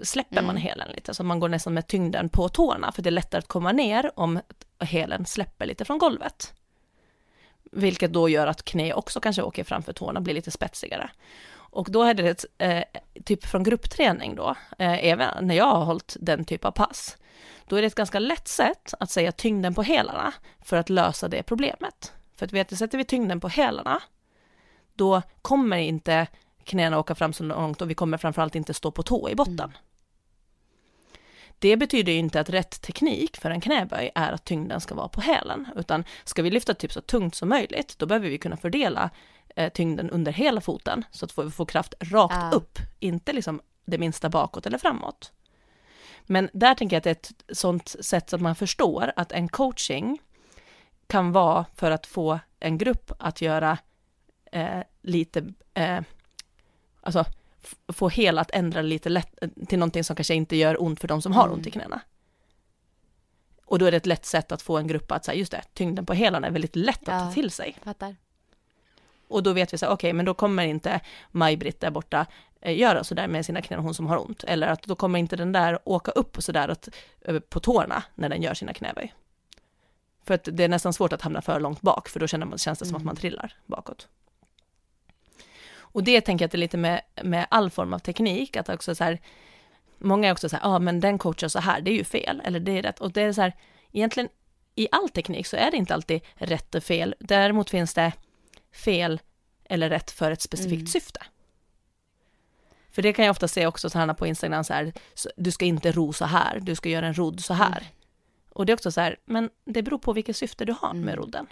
släpper 0.03 0.37
mm. 0.37 0.47
man 0.47 0.57
hälen 0.57 0.89
lite, 0.95 1.15
så 1.15 1.25
man 1.25 1.41
går 1.41 1.49
nästan 1.49 1.75
med 1.75 1.87
tyngden 1.87 2.29
på 2.29 2.49
tårna, 2.49 2.93
för 2.93 3.03
det 3.03 3.09
är 3.09 3.11
lättare 3.13 3.39
att 3.39 3.49
komma 3.49 3.73
ner 3.73 4.11
om 4.15 4.41
och 4.81 4.87
hälen 4.87 5.27
släpper 5.27 5.67
lite 5.67 5.85
från 5.85 5.99
golvet. 5.99 6.55
Vilket 7.73 8.13
då 8.13 8.29
gör 8.29 8.47
att 8.47 8.65
knä 8.65 8.95
också 8.95 9.21
kanske 9.21 9.43
åker 9.43 9.65
framför 9.65 9.93
tårna, 9.93 10.21
blir 10.21 10.35
lite 10.35 10.51
spetsigare. 10.51 11.11
Och 11.53 11.91
då 11.91 12.03
är 12.03 12.15
det 12.15 12.29
ett, 12.29 12.45
eh, 12.59 12.85
typ 13.25 13.47
från 13.47 13.63
gruppträning 13.63 14.35
då, 14.35 14.55
eh, 14.79 15.05
även 15.05 15.47
när 15.47 15.55
jag 15.55 15.65
har 15.65 15.85
hållit 15.85 16.17
den 16.21 16.45
typ 16.45 16.65
av 16.65 16.71
pass, 16.71 17.17
då 17.67 17.77
är 17.77 17.81
det 17.81 17.87
ett 17.87 17.95
ganska 17.95 18.19
lätt 18.19 18.49
sätt 18.49 18.95
att 19.01 19.11
säga 19.11 19.33
tyngden 19.33 19.75
på 19.75 19.83
hälarna 19.83 20.33
för 20.65 20.77
att 20.77 20.89
lösa 20.89 21.29
det 21.29 21.43
problemet. 21.43 22.13
För 22.37 22.47
att 22.47 22.53
vet, 22.53 22.79
sätter 22.79 22.99
vi 22.99 23.05
tyngden 23.05 23.41
på 23.41 23.49
hälarna, 23.49 24.03
då 24.95 25.23
kommer 25.43 25.77
inte 25.77 26.27
knäna 26.65 26.99
åka 26.99 27.15
fram 27.15 27.33
så 27.33 27.45
långt 27.45 27.83
och 27.83 27.91
vi 27.91 27.95
kommer 27.95 28.19
framförallt 28.19 28.55
inte 28.55 28.75
stå 28.75 28.91
på 28.91 29.03
tå 29.03 29.31
i 29.31 29.35
botten. 29.35 29.59
Mm. 29.59 29.77
Det 31.61 31.77
betyder 31.77 32.13
ju 32.13 32.19
inte 32.19 32.41
att 32.41 32.51
rätt 32.51 32.83
teknik 32.83 33.37
för 33.37 33.51
en 33.51 33.61
knäböj 33.61 34.11
är 34.15 34.33
att 34.33 34.45
tyngden 34.45 34.81
ska 34.81 34.95
vara 34.95 35.09
på 35.09 35.21
hälen, 35.21 35.69
utan 35.77 36.05
ska 36.25 36.43
vi 36.43 36.51
lyfta 36.51 36.75
typ 36.75 36.93
så 36.93 37.01
tungt 37.01 37.35
som 37.35 37.49
möjligt, 37.49 37.99
då 37.99 38.07
behöver 38.07 38.29
vi 38.29 38.39
kunna 38.39 38.57
fördela 38.57 39.11
eh, 39.57 39.73
tyngden 39.73 40.11
under 40.11 40.33
hela 40.33 40.61
foten, 40.61 41.05
så 41.11 41.25
att 41.25 41.39
vi 41.39 41.51
får 41.51 41.67
kraft 41.67 41.95
rakt 42.01 42.35
ah. 42.37 42.51
upp, 42.51 42.79
inte 42.99 43.33
liksom 43.33 43.61
det 43.85 43.99
minsta 43.99 44.29
bakåt 44.29 44.67
eller 44.67 44.79
framåt. 44.79 45.33
Men 46.27 46.49
där 46.53 46.75
tänker 46.75 46.97
jag 46.97 46.99
att 46.99 47.05
det 47.05 47.11
är 47.11 47.33
ett 47.33 47.57
sånt 47.57 47.89
sätt 48.01 48.31
så 48.31 48.37
att 48.37 48.43
man 48.43 48.55
förstår 48.55 49.13
att 49.17 49.33
en 49.33 49.49
coaching 49.49 50.19
kan 51.07 51.33
vara 51.33 51.67
för 51.75 51.91
att 51.91 52.07
få 52.07 52.39
en 52.61 52.79
grupp 52.79 53.13
att 53.19 53.41
göra 53.41 53.79
eh, 54.53 54.81
lite, 55.03 55.53
eh, 55.75 56.01
alltså 57.01 57.25
få 57.93 58.09
hela 58.09 58.41
att 58.41 58.51
ändra 58.51 58.83
lite 58.83 59.09
lätt 59.09 59.39
till 59.69 59.79
någonting 59.79 60.05
som 60.05 60.17
kanske 60.17 60.35
inte 60.35 60.57
gör 60.57 60.83
ont 60.83 61.01
för 61.01 61.09
de 61.09 61.23
som 61.23 61.33
har 61.33 61.45
mm. 61.45 61.55
ont 61.55 61.67
i 61.67 61.71
knäna. 61.71 62.01
Och 63.65 63.79
då 63.79 63.87
är 63.87 63.91
det 63.91 63.97
ett 63.97 64.07
lätt 64.07 64.27
sätt 64.27 64.53
att 64.53 64.63
få 64.63 64.79
en 64.79 64.87
grupp 64.87 65.13
att 65.13 65.25
säga, 65.25 65.39
just 65.39 65.53
det, 65.53 65.63
tyngden 65.75 66.07
på 66.07 66.13
helan 66.13 66.45
är 66.45 66.51
väldigt 66.51 66.77
lätt 66.77 67.09
att 67.09 67.15
ja, 67.15 67.27
ta 67.27 67.33
till 67.33 67.51
sig. 67.51 67.77
Fattar. 67.83 68.17
Och 69.29 69.43
då 69.43 69.53
vet 69.53 69.73
vi 69.73 69.79
så 69.79 69.87
okej, 69.87 69.95
okay, 69.95 70.13
men 70.13 70.25
då 70.25 70.35
kommer 70.35 70.67
inte 70.67 71.01
Maj-Britt 71.31 71.81
där 71.81 71.91
borta 71.91 72.27
eh, 72.61 72.79
göra 72.79 73.05
sådär 73.05 73.29
med 73.29 73.47
sina 73.47 73.63
knän, 73.63 73.81
hon 73.81 73.95
som 73.95 74.07
har 74.07 74.19
ont. 74.19 74.45
Eller 74.45 74.67
att 74.69 74.83
då 74.83 74.95
kommer 74.95 75.19
inte 75.19 75.37
den 75.37 75.53
där 75.53 75.79
åka 75.85 76.11
upp 76.11 76.37
och 76.37 76.45
sådär 76.45 76.77
på 77.41 77.61
tårna 77.61 78.03
när 78.15 78.29
den 78.29 78.43
gör 78.43 78.55
sina 78.55 78.73
knäböj. 78.73 79.15
För 80.25 80.35
att 80.35 80.49
det 80.53 80.65
är 80.65 80.69
nästan 80.69 80.93
svårt 80.93 81.13
att 81.13 81.23
hamna 81.23 81.43
för 81.43 81.61
långt 81.61 81.81
bak, 81.81 82.09
för 82.09 82.21
då 82.21 82.27
känner 82.27 82.47
man, 82.47 82.59
känns 82.59 82.79
det 82.79 82.87
som 82.87 82.97
att 82.97 83.05
man 83.05 83.13
mm. 83.13 83.21
trillar 83.21 83.55
bakåt. 83.67 84.09
Och 85.93 86.05
det 86.05 86.21
tänker 86.21 86.43
jag 86.43 86.47
att 86.49 86.53
det 86.53 86.57
är 86.57 86.61
lite 86.61 86.77
med, 86.77 87.01
med 87.23 87.47
all 87.51 87.71
form 87.71 87.93
av 87.93 87.99
teknik, 87.99 88.57
att 88.57 88.69
också 88.69 88.95
så 88.95 89.05
här, 89.05 89.21
många 89.99 90.29
är 90.29 90.33
också 90.33 90.49
så 90.49 90.57
här, 90.57 90.63
ja 90.63 90.77
ah, 90.77 90.79
men 90.79 91.01
den 91.01 91.19
coachar 91.19 91.49
så 91.49 91.59
här, 91.59 91.81
det 91.81 91.91
är 91.91 91.95
ju 91.95 92.05
fel, 92.05 92.43
eller 92.45 92.61
det 92.61 92.79
är 92.79 92.83
rätt. 92.83 93.01
Och 93.01 93.13
det 93.13 93.23
är 93.23 93.33
så 93.33 93.41
här, 93.41 93.57
egentligen 93.93 94.29
i 94.75 94.89
all 94.93 95.09
teknik 95.09 95.47
så 95.47 95.57
är 95.57 95.71
det 95.71 95.77
inte 95.77 95.95
alltid 95.95 96.21
rätt 96.35 96.75
och 96.75 96.83
fel. 96.83 97.15
Däremot 97.21 97.71
finns 97.71 97.95
det 97.95 98.13
fel 98.73 99.21
eller 99.65 99.89
rätt 99.89 100.11
för 100.11 100.31
ett 100.31 100.43
specifikt 100.43 100.81
mm. 100.81 100.87
syfte. 100.87 101.21
För 102.91 103.03
det 103.03 103.13
kan 103.13 103.25
jag 103.25 103.33
ofta 103.33 103.49
se 103.49 103.67
också 103.67 103.91
så 103.91 103.99
här 103.99 104.15
på 104.15 104.27
Instagram 104.27 104.65
så 104.65 104.75
här, 104.75 104.93
du 105.37 105.51
ska 105.51 105.65
inte 105.65 105.93
ro 105.93 106.13
så 106.13 106.25
här, 106.25 106.61
du 106.61 106.75
ska 106.75 106.89
göra 106.89 107.07
en 107.07 107.15
rodd 107.15 107.41
så 107.41 107.55
här. 107.55 107.81
Mm. 107.81 107.93
Och 108.51 108.67
det 108.67 108.73
är 108.73 108.75
också 108.75 108.93
så 108.93 109.01
här, 109.01 109.17
men 109.25 109.51
det 109.65 109.83
beror 109.83 109.99
på 109.99 110.13
vilket 110.13 110.37
syfte 110.37 110.65
du 110.65 110.73
har 110.81 110.95
med 110.95 111.03
mm. 111.03 111.17
rodden. 111.17 111.47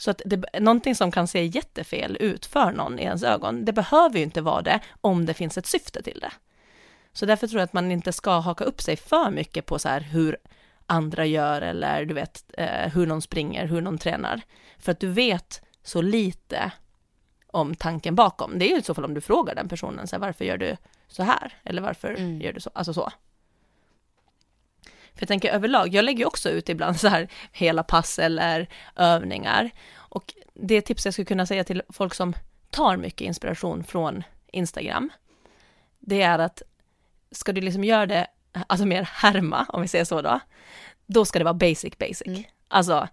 Så 0.00 0.10
att 0.10 0.22
det, 0.24 0.60
någonting 0.60 0.94
som 0.94 1.10
kan 1.10 1.28
se 1.28 1.44
jättefel 1.44 2.16
ut 2.20 2.46
för 2.46 2.72
någon 2.72 2.98
i 2.98 3.02
ens 3.02 3.22
ögon, 3.22 3.64
det 3.64 3.72
behöver 3.72 4.18
ju 4.18 4.24
inte 4.24 4.40
vara 4.40 4.62
det 4.62 4.80
om 5.00 5.26
det 5.26 5.34
finns 5.34 5.58
ett 5.58 5.66
syfte 5.66 6.02
till 6.02 6.20
det. 6.20 6.32
Så 7.12 7.26
därför 7.26 7.46
tror 7.46 7.60
jag 7.60 7.64
att 7.64 7.72
man 7.72 7.92
inte 7.92 8.12
ska 8.12 8.38
haka 8.38 8.64
upp 8.64 8.80
sig 8.80 8.96
för 8.96 9.30
mycket 9.30 9.66
på 9.66 9.78
så 9.78 9.88
här 9.88 10.00
hur 10.00 10.36
andra 10.86 11.26
gör 11.26 11.62
eller 11.62 12.04
du 12.04 12.14
vet 12.14 12.44
eh, 12.58 12.92
hur 12.92 13.06
någon 13.06 13.22
springer, 13.22 13.66
hur 13.66 13.80
någon 13.80 13.98
tränar. 13.98 14.40
För 14.78 14.92
att 14.92 15.00
du 15.00 15.08
vet 15.08 15.62
så 15.82 16.02
lite 16.02 16.72
om 17.46 17.74
tanken 17.74 18.14
bakom. 18.14 18.58
Det 18.58 18.64
är 18.64 18.70
ju 18.70 18.78
i 18.78 18.82
så 18.82 18.94
fall 18.94 19.04
om 19.04 19.14
du 19.14 19.20
frågar 19.20 19.54
den 19.54 19.68
personen, 19.68 20.06
så 20.06 20.16
här, 20.16 20.20
varför 20.20 20.44
gör 20.44 20.56
du 20.56 20.76
så 21.08 21.22
här? 21.22 21.54
Eller 21.64 21.82
varför 21.82 22.08
mm. 22.08 22.40
gör 22.40 22.52
du 22.52 22.60
så? 22.60 22.70
Alltså 22.74 22.94
så. 22.94 23.12
För 25.20 25.24
jag 25.24 25.28
tänker 25.28 25.52
överlag, 25.52 25.94
jag 25.94 26.04
lägger 26.04 26.26
också 26.26 26.50
ut 26.50 26.68
ibland 26.68 27.00
så 27.00 27.08
här 27.08 27.28
hela 27.52 27.82
pass 27.82 28.18
eller 28.18 28.68
övningar. 28.96 29.70
Och 29.96 30.34
det 30.54 30.80
tips 30.80 31.04
jag 31.04 31.14
skulle 31.14 31.24
kunna 31.24 31.46
säga 31.46 31.64
till 31.64 31.82
folk 31.88 32.14
som 32.14 32.34
tar 32.70 32.96
mycket 32.96 33.20
inspiration 33.20 33.84
från 33.84 34.22
Instagram, 34.52 35.10
det 35.98 36.22
är 36.22 36.38
att 36.38 36.62
ska 37.30 37.52
du 37.52 37.60
liksom 37.60 37.84
göra 37.84 38.06
det, 38.06 38.26
alltså 38.66 38.86
mer 38.86 39.02
härma, 39.02 39.66
om 39.68 39.82
vi 39.82 39.88
säger 39.88 40.04
så 40.04 40.22
då, 40.22 40.40
då 41.06 41.24
ska 41.24 41.38
det 41.38 41.44
vara 41.44 41.54
basic 41.54 41.98
basic. 41.98 42.26
Mm. 42.26 42.42
Alltså 42.68 43.08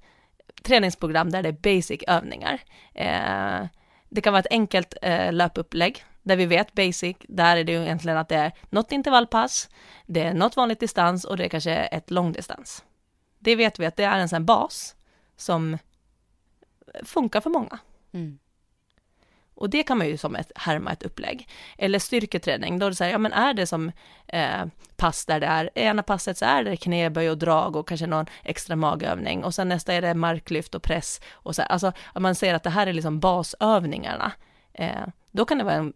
träningsprogram 0.64 1.32
där 1.32 1.44
det 1.44 1.50
är 1.50 1.78
basic 1.78 2.04
övningar. 2.08 2.60
Eh, 2.94 3.66
det 4.10 4.22
kan 4.22 4.34
vara 4.34 4.40
ett 4.40 4.52
enkelt 4.52 4.94
eh, 5.02 5.34
löpupplägg 5.34 6.04
där 6.28 6.36
vi 6.36 6.46
vet 6.46 6.74
basic, 6.74 7.18
där 7.20 7.58
är 7.58 7.64
det 7.64 7.72
ju 7.72 7.84
egentligen 7.84 8.18
att 8.18 8.30
det 8.30 8.36
är 8.36 8.52
något 8.70 8.92
intervallpass, 8.92 9.70
det 10.06 10.22
är 10.22 10.34
något 10.34 10.56
vanligt 10.56 10.80
distans 10.80 11.26
och 11.26 11.38
det 11.38 11.46
är 11.46 11.50
kanske 11.50 11.74
ett 11.74 12.12
långdistans. 12.12 12.84
Det 13.40 13.56
vet 13.56 13.80
vi 13.80 13.86
att 13.86 13.96
det 13.96 14.04
är 14.04 14.20
en 14.20 14.30
sån 14.30 14.46
bas 14.46 14.96
som 15.36 15.78
funkar 17.04 17.42
för 17.42 17.50
många. 17.50 17.80
Mm. 18.12 18.40
Och 19.58 19.70
det 19.70 19.84
kan 19.84 19.98
man 19.98 20.08
ju 20.08 20.18
som 20.18 20.36
ett 20.36 20.52
härma 20.56 20.92
ett 20.92 21.04
upplägg. 21.04 21.50
Eller 21.78 22.00
styrketräning, 22.00 22.80
då 22.80 22.86
är 22.86 22.90
det 22.90 22.96
så 22.96 23.04
här, 23.04 23.12
ja 23.12 23.18
men 23.18 23.34
är 23.34 23.54
det 23.54 23.68
som 23.68 23.92
eh, 24.28 24.66
pass 24.96 25.26
där 25.26 25.40
det 25.40 25.46
är, 25.46 25.70
ena 25.76 26.04
passet 26.04 26.38
så 26.38 26.46
är 26.46 26.64
det 26.64 26.78
knäböj 26.78 27.30
och 27.30 27.38
drag 27.38 27.76
och 27.76 27.88
kanske 27.88 28.08
någon 28.08 28.26
extra 28.44 28.76
magövning 28.76 29.44
och 29.44 29.56
sen 29.56 29.70
nästa 29.70 29.94
är 29.94 30.02
det 30.02 30.14
marklyft 30.14 30.76
och 30.76 30.84
press 30.84 31.22
och 31.32 31.56
så 31.56 31.62
här, 31.62 31.70
alltså 31.70 31.92
man 32.16 32.36
säger 32.36 32.54
att 32.54 32.64
det 32.64 32.70
här 32.70 32.88
är 32.88 32.94
liksom 32.94 33.20
basövningarna, 33.20 34.32
eh, 34.74 35.08
då 35.32 35.46
kan 35.46 35.58
det 35.58 35.64
vara 35.64 35.76
en, 35.76 35.94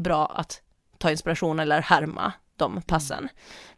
bra 0.00 0.26
att 0.26 0.62
ta 0.98 1.10
inspiration 1.10 1.60
eller 1.60 1.80
härma 1.82 2.32
de 2.56 2.82
passen. 2.82 3.28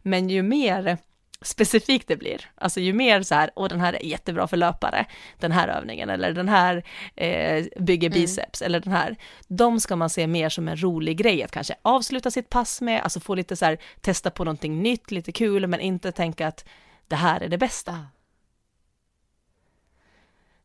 Men 0.01 0.29
ju 0.29 0.43
mer 0.43 0.97
specifikt 1.41 2.07
det 2.07 2.15
blir. 2.15 2.49
Alltså 2.55 2.79
ju 2.79 2.93
mer 2.93 3.21
så 3.21 3.35
här, 3.35 3.51
och 3.55 3.69
den 3.69 3.79
här 3.79 3.93
är 3.93 4.05
jättebra 4.05 4.47
för 4.47 4.57
löpare, 4.57 5.05
den 5.39 5.51
här 5.51 5.67
övningen, 5.67 6.09
eller 6.09 6.31
den 6.31 6.49
här 6.49 6.83
eh, 7.15 7.65
bygger 7.79 8.09
biceps, 8.09 8.61
eller 8.61 8.79
den 8.79 8.93
här. 8.93 9.15
De 9.47 9.79
ska 9.79 9.95
man 9.95 10.09
se 10.09 10.27
mer 10.27 10.49
som 10.49 10.67
en 10.67 10.83
rolig 10.83 11.17
grej 11.17 11.43
att 11.43 11.51
kanske 11.51 11.75
avsluta 11.81 12.31
sitt 12.31 12.49
pass 12.49 12.81
med, 12.81 13.01
alltså 13.01 13.19
få 13.19 13.35
lite 13.35 13.55
så 13.55 13.65
här, 13.65 13.77
testa 14.01 14.29
på 14.31 14.43
någonting 14.43 14.81
nytt, 14.81 15.11
lite 15.11 15.31
kul, 15.31 15.67
men 15.67 15.79
inte 15.79 16.11
tänka 16.11 16.47
att 16.47 16.65
det 17.07 17.15
här 17.15 17.41
är 17.41 17.49
det 17.49 17.57
bästa. 17.57 17.91
Ah. 17.91 18.05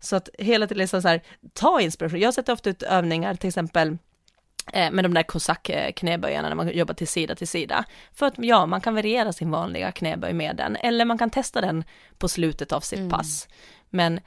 Så 0.00 0.16
att 0.16 0.28
hela 0.38 0.66
tiden 0.66 0.78
liksom 0.78 1.02
så 1.02 1.09
här, 1.09 1.22
ta 1.52 1.80
inspiration. 1.80 2.20
Jag 2.20 2.34
sätter 2.34 2.52
ofta 2.52 2.70
ut 2.70 2.82
övningar, 2.82 3.34
till 3.34 3.48
exempel 3.48 3.98
med 4.72 5.04
de 5.04 5.14
där 5.14 5.22
kosack-knäböjarna 5.22 6.48
när 6.48 6.54
man 6.54 6.68
jobbar 6.68 6.94
till 6.94 7.08
sida 7.08 7.34
till 7.34 7.48
sida. 7.48 7.84
För 8.12 8.26
att 8.26 8.34
ja, 8.36 8.66
man 8.66 8.80
kan 8.80 8.94
variera 8.94 9.32
sin 9.32 9.50
vanliga 9.50 9.92
knäböj 9.92 10.32
med 10.32 10.56
den, 10.56 10.76
eller 10.76 11.04
man 11.04 11.18
kan 11.18 11.30
testa 11.30 11.60
den 11.60 11.84
på 12.18 12.28
slutet 12.28 12.72
av 12.72 12.80
sitt 12.80 12.98
Mm. 12.98 13.10
pass. 13.10 13.48
Men 13.90 14.20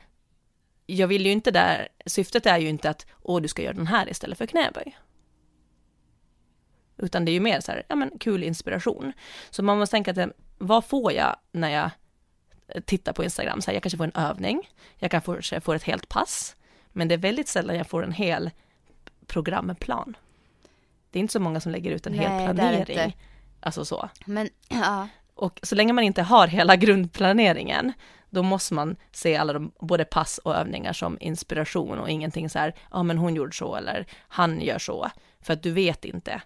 jag 0.86 1.08
vill 1.08 1.26
ju 1.26 1.32
inte 1.32 1.52
där, 1.52 1.88
syftet 2.06 2.46
är 2.46 2.58
ju 2.58 2.70
inte 2.70 2.90
att 2.90 3.06
åh, 3.22 3.42
du 3.42 3.48
ska 3.48 3.62
göra 3.62 3.74
den 3.74 3.88
här 3.88 4.10
istället 4.10 4.38
för 4.38 4.46
knäböj. 4.46 4.98
Utan 6.98 7.26
det 7.26 7.32
är 7.32 7.34
ju 7.34 7.40
mer 7.40 7.60
så 7.60 7.72
här, 7.72 7.84
ja 7.88 7.96
men 7.96 8.20
kul 8.20 8.44
inspiration. 8.44 9.14
Så 9.50 9.64
man 9.64 9.78
måste 9.80 9.94
tänka 9.94 10.12
att 10.12 10.30
vad 10.58 10.86
får 10.86 11.12
jag 11.12 11.36
när 11.52 11.70
jag 11.70 11.90
tittar 12.86 13.14
på 13.14 13.24
Instagram? 13.24 13.62
Så 13.62 13.68
här, 13.72 13.74
jag 13.74 13.84
kanske 13.84 13.98
får 13.98 14.04
en 14.04 14.16
övning, 14.16 14.70
jag 14.98 15.12
kan 15.12 15.22
få, 15.22 15.38
få 15.62 15.74
ett 15.74 15.84
helt 15.84 16.10
pass, 16.10 16.56
men 16.88 17.08
det 17.08 17.16
är 17.16 17.18
väldigt 17.18 17.48
sällan 17.48 17.76
jag 17.76 17.88
får 17.88 18.04
en 18.04 18.12
hel 18.12 18.52
programplan. 19.28 20.18
Det 21.12 21.20
är 21.20 21.22
inte 21.22 21.34
så 21.34 21.40
många 21.40 21.60
som 21.60 21.72
lägger 21.72 21.92
ut 21.92 22.08
en 22.08 22.14
Nej, 22.14 22.28
hel 22.28 22.56
planering. 22.56 23.18
Alltså 23.60 23.86
så. 23.86 24.10
Men 24.26 24.50
ja, 24.70 25.08
Och 25.36 25.60
så 25.64 25.76
länge 25.76 25.94
man 25.94 26.04
inte 26.04 26.22
har 26.22 26.48
hela 26.48 26.76
grundplaneringen, 26.86 27.94
då 28.30 28.44
måste 28.44 28.74
man 28.74 28.96
se 29.12 29.36
alla 29.36 29.54
de, 29.54 29.72
både 29.80 30.06
pass 30.06 30.38
och 30.38 30.56
övningar 30.56 30.94
som 30.94 31.18
inspiration 31.22 32.00
och 32.00 32.10
ingenting 32.10 32.50
så 32.50 32.60
här, 32.60 32.76
ja 32.92 33.04
men 33.04 33.18
hon 33.18 33.36
gjorde 33.36 33.56
så 33.56 33.76
eller 33.76 34.06
han 34.28 34.62
gör 34.62 34.80
så. 34.80 35.10
För 35.42 35.54
att 35.54 35.64
du 35.64 35.72
vet 35.72 36.06
inte 36.06 36.42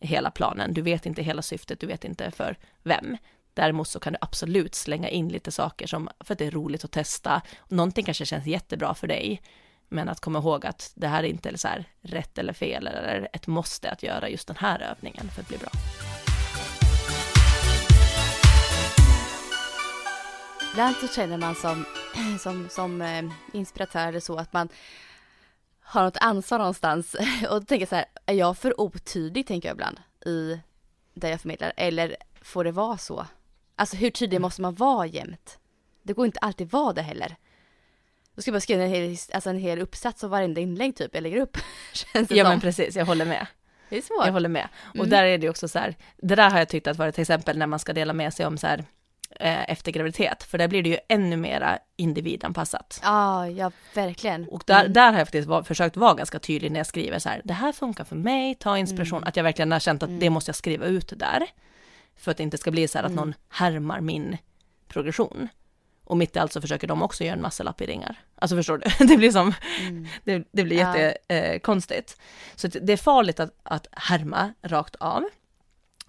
hela 0.00 0.30
planen, 0.30 0.74
du 0.74 0.82
vet 0.82 1.06
inte 1.06 1.22
hela 1.22 1.42
syftet, 1.42 1.80
du 1.80 1.86
vet 1.86 2.04
inte 2.04 2.30
för 2.30 2.58
vem. 2.82 3.16
Däremot 3.54 3.88
så 3.88 4.00
kan 4.00 4.12
du 4.12 4.18
absolut 4.20 4.74
slänga 4.74 5.08
in 5.08 5.28
lite 5.28 5.50
saker 5.50 5.86
som, 5.86 6.08
för 6.20 6.32
att 6.32 6.38
det 6.38 6.46
är 6.46 6.50
roligt 6.50 6.84
att 6.84 6.92
testa. 6.92 7.42
Någonting 7.68 8.04
kanske 8.04 8.26
känns 8.26 8.46
jättebra 8.46 8.94
för 8.94 9.06
dig, 9.06 9.42
men 9.88 10.08
att 10.08 10.20
komma 10.20 10.38
ihåg 10.38 10.66
att 10.66 10.92
det 10.94 11.06
här 11.06 11.24
är 11.24 11.28
inte 11.28 11.58
så 11.58 11.68
här 11.68 11.84
rätt 12.00 12.38
eller 12.38 12.52
fel 12.52 12.86
eller 12.86 13.28
ett 13.32 13.46
måste 13.46 13.90
att 13.90 14.02
göra 14.02 14.28
just 14.28 14.48
den 14.48 14.56
här 14.56 14.80
övningen 14.80 15.28
för 15.28 15.40
att 15.40 15.48
bli 15.48 15.58
bra. 15.58 15.70
ibland 20.78 20.96
så 20.96 21.08
känner 21.08 21.38
man 21.38 21.54
som, 21.54 21.84
som, 22.38 22.68
som 22.68 23.02
eh, 23.02 23.24
inspiratör 23.52 24.08
eller 24.08 24.20
så 24.20 24.36
att 24.36 24.52
man 24.52 24.68
har 25.80 26.02
något 26.02 26.16
ansvar 26.20 26.58
någonstans 26.58 27.16
och 27.50 27.66
tänker 27.66 27.86
så 27.86 27.94
här, 27.94 28.04
är 28.26 28.34
jag 28.34 28.58
för 28.58 28.80
otydlig 28.80 29.46
tänker 29.46 29.68
jag 29.68 29.74
ibland 29.74 30.00
i 30.26 30.60
det 31.14 31.30
jag 31.30 31.40
förmedlar 31.40 31.72
eller 31.76 32.16
får 32.42 32.64
det 32.64 32.72
vara 32.72 32.98
så? 32.98 33.26
Alltså 33.76 33.96
hur 33.96 34.10
tydlig 34.10 34.40
måste 34.40 34.62
man 34.62 34.74
vara 34.74 35.06
jämt? 35.06 35.58
Det 36.02 36.12
går 36.12 36.26
inte 36.26 36.38
alltid 36.38 36.70
vara 36.70 36.92
det 36.92 37.02
heller. 37.02 37.36
Då 38.38 38.42
ska 38.42 38.48
jag 38.48 38.54
bara 38.54 38.60
skriva 38.60 38.82
en 38.82 38.90
hel, 38.90 39.16
alltså 39.32 39.50
en 39.50 39.58
hel 39.58 39.80
uppsats 39.80 40.22
och 40.24 40.30
varenda 40.30 40.60
inlägg 40.60 40.96
typ 40.96 41.14
jag 41.14 41.22
lägger 41.22 41.36
upp. 41.40 41.56
Känns 41.92 42.28
det 42.28 42.34
Ja 42.34 42.44
som. 42.44 42.50
men 42.50 42.60
precis, 42.60 42.96
jag 42.96 43.06
håller 43.06 43.24
med. 43.24 43.46
det 43.88 43.96
är 43.98 44.02
svårt. 44.02 44.26
Jag 44.26 44.32
håller 44.32 44.48
med. 44.48 44.68
Och 44.88 44.94
Mm. 44.96 45.08
där 45.10 45.24
är 45.24 45.38
det 45.38 45.48
också 45.50 45.68
så 45.68 45.78
här, 45.78 45.96
det 46.16 46.34
där 46.34 46.50
har 46.50 46.58
jag 46.58 46.68
tyckt 46.68 46.86
att 46.86 46.96
vara 46.96 47.12
till 47.12 47.22
exempel 47.22 47.58
när 47.58 47.66
man 47.66 47.78
ska 47.78 47.92
dela 47.92 48.12
med 48.12 48.34
sig 48.34 48.46
om 48.46 48.58
så 48.58 48.66
här 48.66 48.84
eh, 49.40 49.70
efter 49.70 49.92
graviditet, 49.92 50.42
för 50.42 50.58
där 50.58 50.68
blir 50.68 50.82
det 50.82 50.88
ju 50.88 50.98
ännu 51.08 51.36
mera 51.36 51.78
individanpassat. 51.96 53.00
Ja, 53.02 53.48
ja 53.48 53.70
verkligen. 53.94 54.48
Och 54.48 54.62
där, 54.66 54.80
Mm. 54.80 54.92
där 54.92 55.12
har 55.12 55.18
jag 55.18 55.26
faktiskt 55.28 55.48
var, 55.48 55.62
försökt 55.62 55.96
vara 55.96 56.14
ganska 56.14 56.38
tydlig 56.38 56.72
när 56.72 56.80
jag 56.80 56.86
skriver 56.86 57.18
så 57.18 57.28
här, 57.28 57.40
det 57.44 57.54
här 57.54 57.72
funkar 57.72 58.04
för 58.04 58.16
mig, 58.16 58.54
ta 58.54 58.78
inspiration, 58.78 59.16
Mm. 59.18 59.28
att 59.28 59.36
jag 59.36 59.44
verkligen 59.44 59.72
har 59.72 59.78
känt 59.80 60.02
att 60.02 60.20
det 60.20 60.30
måste 60.30 60.48
jag 60.48 60.56
skriva 60.56 60.86
ut 60.86 61.12
där. 61.16 61.46
För 62.16 62.30
att 62.30 62.36
det 62.36 62.42
inte 62.42 62.58
ska 62.58 62.70
bli 62.70 62.88
så 62.88 62.98
här 62.98 63.04
att 63.04 63.10
Mm. 63.12 63.24
någon 63.24 63.34
härmar 63.48 64.00
min 64.00 64.36
progression. 64.88 65.48
Och 66.08 66.16
mitt 66.16 66.36
i 66.36 66.38
allt 66.38 66.52
så 66.52 66.60
försöker 66.60 66.86
de 66.86 67.02
också 67.02 67.24
göra 67.24 67.34
en 67.36 67.42
massa 67.42 67.74
ringar. 67.78 68.20
Alltså 68.34 68.56
förstår 68.56 68.78
du? 68.78 69.06
Det 69.06 69.16
blir 69.16 69.30
som, 69.30 69.54
Mm. 69.80 70.06
det, 70.24 70.48
det 70.52 70.64
blir 70.64 70.78
Ja. 70.78 70.98
jättekonstigt. 70.98 71.54
Eh, 71.54 71.58
konstigt. 71.58 72.20
så 72.54 72.68
det 72.68 72.92
är 72.92 72.96
farligt 72.96 73.40
att, 73.40 73.50
att 73.62 73.86
härma 73.92 74.54
rakt 74.62 74.96
av. 74.96 75.24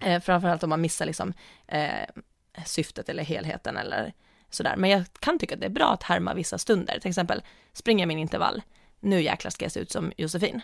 Eh, 0.00 0.20
framförallt 0.20 0.62
om 0.62 0.70
man 0.70 0.80
missar 0.80 1.06
liksom 1.06 1.32
eh, 1.66 1.90
syftet 2.66 3.08
eller 3.08 3.22
helheten 3.22 3.76
eller 3.76 4.12
sådär. 4.50 4.76
Men 4.76 4.90
jag 4.90 5.04
kan 5.20 5.38
tycka 5.38 5.54
att 5.54 5.60
det 5.60 5.66
är 5.66 5.70
bra 5.70 5.92
att 5.92 6.02
härma 6.02 6.34
vissa 6.34 6.58
stunder. 6.58 6.98
Till 7.00 7.08
exempel, 7.08 7.42
springer 7.72 8.06
min 8.06 8.18
intervall, 8.18 8.62
nu 9.00 9.22
jäklar 9.22 9.50
ska 9.50 9.64
jag 9.64 9.72
se 9.72 9.80
ut 9.80 9.92
som 9.92 10.12
Josefin 10.16 10.60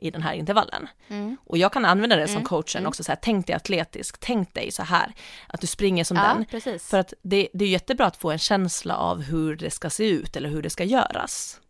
i 0.00 0.10
den 0.10 0.22
här 0.22 0.34
intervallen. 0.34 0.88
Mm. 1.08 1.36
Och 1.44 1.58
jag 1.58 1.72
kan 1.72 1.84
använda 1.84 2.16
det 2.16 2.26
som 2.28 2.36
Mm, 2.36 2.46
coachen 2.46 2.78
mm. 2.78 2.88
också, 2.88 3.04
så 3.04 3.12
här, 3.12 3.18
tänk 3.22 3.46
dig 3.46 3.56
atletisk, 3.56 4.16
tänk 4.20 4.54
dig 4.54 4.70
så 4.70 4.82
här, 4.82 5.12
att 5.46 5.60
du 5.60 5.66
springer 5.66 6.04
som 6.04 6.16
Ja, 6.16 6.22
den. 6.22 6.44
precis. 6.44 6.88
För 6.90 6.98
att 6.98 7.14
det, 7.22 7.48
det 7.52 7.64
är 7.64 7.68
jättebra 7.68 8.06
att 8.06 8.16
få 8.16 8.30
en 8.30 8.38
känsla 8.38 8.96
av 8.96 9.22
hur 9.22 9.56
det 9.56 9.70
ska 9.70 9.90
se 9.90 10.08
ut 10.10 10.36
eller 10.36 10.48
hur 10.48 10.62
det 10.62 10.70
ska 10.70 10.84
göras. 10.84 11.60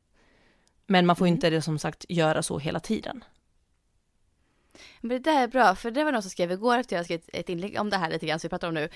Men 0.87 1.07
man 1.07 1.17
får 1.17 1.27
Mm. 1.27 1.35
inte 1.35 1.51
det 1.51 1.63
som 1.63 1.79
sagt 1.79 2.05
göra 2.09 2.43
så 2.43 2.59
hela 2.59 2.81
tiden. 2.81 3.25
Men 5.01 5.09
det 5.09 5.19
där 5.31 5.43
är 5.43 5.49
bra, 5.49 5.75
för 5.75 5.91
det 5.91 6.05
var 6.05 6.13
någon 6.13 6.23
som 6.23 6.31
skrev 6.31 6.53
igår 6.53 6.79
efter 6.79 6.97
jag 6.97 7.05
skrev 7.05 7.21
ett 7.33 7.49
inlägg 7.49 7.81
om 7.81 7.91
det 7.91 7.97
här 7.97 8.11
lite 8.11 8.27
grann 8.27 8.39
som 8.41 8.49
vi 8.49 8.51
pratar 8.51 8.69
om 8.69 8.75
nu. 8.75 8.89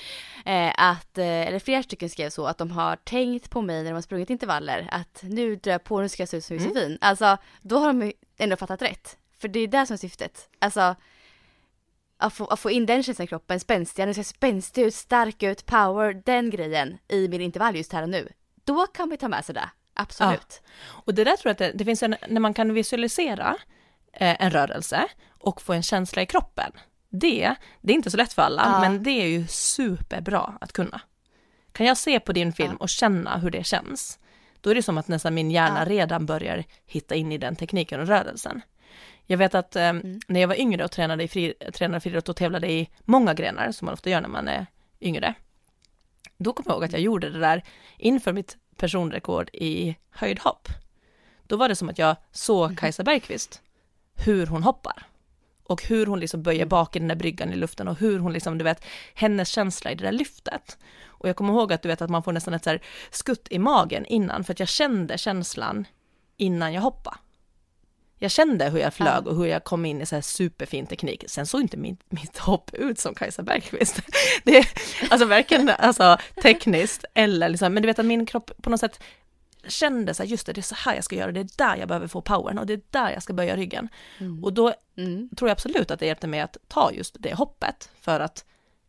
Eh, 0.44 0.72
att, 0.78 1.18
eh, 1.18 1.26
eller 1.26 1.58
flera 1.58 1.82
stycken 1.82 2.10
skrev 2.10 2.30
så 2.30 2.46
att 2.46 2.58
de 2.58 2.70
har 2.70 2.96
tänkt 2.96 3.50
på 3.50 3.62
mig 3.62 3.76
när 3.82 3.90
de 3.90 3.94
har 3.94 4.02
sprungit 4.02 4.30
intervaller. 4.30 4.88
Att 4.92 5.20
nu 5.22 5.56
drar 5.56 5.72
jag 5.72 5.84
på, 5.84 6.00
nu 6.00 6.08
ska 6.08 6.22
jag 6.22 6.28
se 6.28 6.36
ut 6.36 6.44
som 6.44 6.56
Mm. 6.56 6.68
Josefin. 6.68 6.98
Alltså, 7.00 7.36
då 7.62 7.78
har 7.78 7.86
de 7.92 8.12
ändå 8.38 8.56
fattat 8.56 8.82
rätt. 8.82 9.16
För 9.44 9.48
det 9.48 9.60
är 9.60 9.68
det 9.68 9.86
som 9.86 9.94
är 9.94 9.98
syftet. 9.98 10.48
Alltså, 10.58 10.96
att 12.16 12.34
få, 12.34 12.46
att 12.46 12.60
få 12.60 12.70
in 12.70 12.86
den 12.86 13.02
känslan 13.02 13.24
i 13.24 13.28
kroppen, 13.28 13.60
spänstiga, 13.60 14.06
nu 14.06 14.12
ska 14.14 14.18
jag 14.18 14.26
se 14.26 14.34
spänstig 14.34 14.82
ut, 14.82 14.94
stark 14.94 15.42
ut, 15.42 15.66
power, 15.66 16.22
den 16.24 16.50
grejen 16.50 16.98
i 17.08 17.28
min 17.28 17.40
intervall 17.40 17.76
just 17.76 17.92
här 17.92 18.02
och 18.02 18.08
nu. 18.08 18.28
Då 18.64 18.86
kan 18.86 19.10
vi 19.10 19.16
ta 19.16 19.28
med 19.28 19.44
sig 19.44 19.54
det, 19.54 19.70
absolut. 19.94 20.62
Och 20.86 21.14
det 21.14 21.24
där 21.24 21.36
tror 21.36 21.48
jag 21.48 21.52
att 21.52 21.58
det, 21.58 21.72
det 21.74 21.84
finns 21.84 22.02
en, 22.02 22.16
när 22.28 22.40
man 22.40 22.54
kan 22.54 22.74
visualisera 22.74 23.56
eh, 24.12 24.42
en 24.44 24.50
rörelse 24.50 25.08
och 25.28 25.62
få 25.62 25.72
en 25.72 25.82
känsla 25.82 26.22
i 26.22 26.26
kroppen. 26.26 26.72
Det, 27.08 27.54
det 27.80 27.92
är 27.92 27.96
inte 27.96 28.10
så 28.10 28.16
lätt 28.16 28.32
för 28.32 28.42
alla, 28.42 28.62
Ja. 28.62 28.80
men 28.80 29.02
det 29.02 29.10
är 29.10 29.26
ju 29.26 29.46
superbra 29.46 30.58
att 30.60 30.72
kunna. 30.72 31.00
Kan 31.72 31.86
jag 31.86 31.96
se 31.96 32.20
på 32.20 32.32
din 32.32 32.52
film 32.52 32.70
Ja. 32.72 32.76
och 32.80 32.88
känna 32.88 33.38
hur 33.38 33.50
det 33.50 33.64
känns, 33.64 34.18
då 34.60 34.70
är 34.70 34.74
det 34.74 34.82
som 34.82 34.98
att 34.98 35.08
nästan 35.08 35.34
min 35.34 35.50
hjärna 35.50 35.78
Ja. 35.78 35.84
redan 35.84 36.26
börjar 36.26 36.64
hitta 36.86 37.14
in 37.14 37.32
i 37.32 37.38
den 37.38 37.56
tekniken 37.56 38.00
och 38.00 38.06
rörelsen. 38.06 38.62
Jag 39.26 39.38
vet 39.38 39.54
att 39.54 39.76
eh, 39.76 39.88
Mm. 39.88 40.20
när 40.28 40.40
jag 40.40 40.48
var 40.48 40.60
yngre 40.60 40.84
och 40.84 40.90
tränade 40.90 41.24
i 41.24 41.28
fri, 41.28 41.54
tränade 41.74 42.00
friidrott 42.00 42.28
och 42.28 42.36
tävlade 42.36 42.70
i 42.70 42.90
många 43.00 43.34
grenar, 43.34 43.72
som 43.72 43.86
man 43.86 43.92
ofta 43.92 44.10
gör 44.10 44.20
när 44.20 44.28
man 44.28 44.48
är 44.48 44.66
yngre, 45.00 45.34
då 46.38 46.52
kommer 46.52 46.70
jag 46.70 46.74
ihåg 46.74 46.84
att 46.84 46.92
jag 46.92 47.00
gjorde 47.00 47.30
det 47.30 47.38
där 47.38 47.64
inför 47.98 48.32
mitt 48.32 48.56
personrekord 48.76 49.50
i 49.52 49.96
höjdhopp. 50.10 50.68
Då 51.46 51.56
var 51.56 51.68
det 51.68 51.76
som 51.76 51.88
att 51.88 51.98
jag 51.98 52.16
såg 52.32 52.78
Kajsa 52.78 53.02
Bergqvist, 53.02 53.62
hur 54.14 54.46
hon 54.46 54.62
hoppar. 54.62 55.06
Och 55.66 55.82
hur 55.82 56.06
hon 56.06 56.20
liksom 56.20 56.42
böjer 56.42 56.66
bak 56.66 56.96
i 56.96 56.98
den 56.98 57.08
där 57.08 57.14
bryggan 57.14 57.52
i 57.52 57.56
luften 57.56 57.88
och 57.88 57.98
hur 57.98 58.18
hon 58.18 58.32
liksom, 58.32 58.58
du 58.58 58.64
vet, 58.64 58.84
hennes 59.14 59.48
känsla 59.48 59.90
i 59.90 59.94
det 59.94 60.04
där 60.04 60.12
lyftet. 60.12 60.78
Och 61.06 61.28
jag 61.28 61.36
kommer 61.36 61.52
ihåg 61.52 61.72
att 61.72 61.82
du 61.82 61.88
vet 61.88 62.02
att 62.02 62.10
man 62.10 62.22
får 62.22 62.32
nästan 62.32 62.54
ett 62.54 62.64
så 62.64 62.70
här 62.70 62.82
skutt 63.10 63.48
i 63.50 63.58
magen 63.58 64.06
innan, 64.06 64.44
för 64.44 64.52
att 64.52 64.60
jag 64.60 64.68
kände 64.68 65.18
känslan 65.18 65.86
innan 66.36 66.72
jag 66.72 66.82
hoppade. 66.82 67.16
Jag 68.18 68.30
kände 68.30 68.70
hur 68.70 68.78
jag 68.78 68.94
flög 68.94 69.26
och 69.26 69.36
hur 69.36 69.44
jag 69.46 69.64
kom 69.64 69.84
in 69.84 70.00
i 70.00 70.06
så 70.06 70.14
här 70.14 70.22
superfin 70.22 70.86
teknik. 70.86 71.24
Sen 71.28 71.46
såg 71.46 71.60
inte 71.60 71.76
mitt, 71.76 72.00
mitt 72.12 72.38
hopp 72.38 72.74
ut 72.74 72.98
som 72.98 73.14
Kajsa 73.14 73.42
Bergqvist. 73.42 74.00
Det 74.44 74.56
är 74.58 74.66
alltså 75.10 75.26
verkligen 75.26 75.68
alltså, 75.68 76.18
tekniskt 76.42 77.04
eller 77.14 77.48
liksom, 77.48 77.74
men 77.74 77.82
du 77.82 77.86
vet 77.86 77.98
att 77.98 78.06
min 78.06 78.26
kropp 78.26 78.50
på 78.62 78.70
något 78.70 78.80
sätt 78.80 79.02
kände 79.68 80.14
så 80.14 80.22
här, 80.22 80.30
just 80.30 80.46
det, 80.46 80.52
det 80.52 80.60
är 80.60 80.62
så 80.62 80.74
här 80.74 80.94
jag 80.94 81.04
ska 81.04 81.16
göra, 81.16 81.32
det 81.32 81.40
är 81.40 81.48
där 81.58 81.76
jag 81.76 81.88
behöver 81.88 82.06
få 82.06 82.20
powern 82.20 82.58
och 82.58 82.66
det 82.66 82.72
är 82.72 82.80
där 82.90 83.10
jag 83.10 83.22
ska 83.22 83.32
böja 83.32 83.56
ryggen. 83.56 83.88
Och 84.42 84.52
då 84.52 84.74
Mm. 84.96 85.28
tror 85.36 85.48
jag 85.48 85.52
absolut 85.54 85.90
att 85.90 86.00
det 86.00 86.06
hjälpte 86.06 86.26
mig 86.26 86.40
att 86.40 86.56
ta 86.68 86.92
just 86.92 87.16
det 87.18 87.34
hoppet 87.34 87.90
för 88.00 88.20
att 88.20 88.44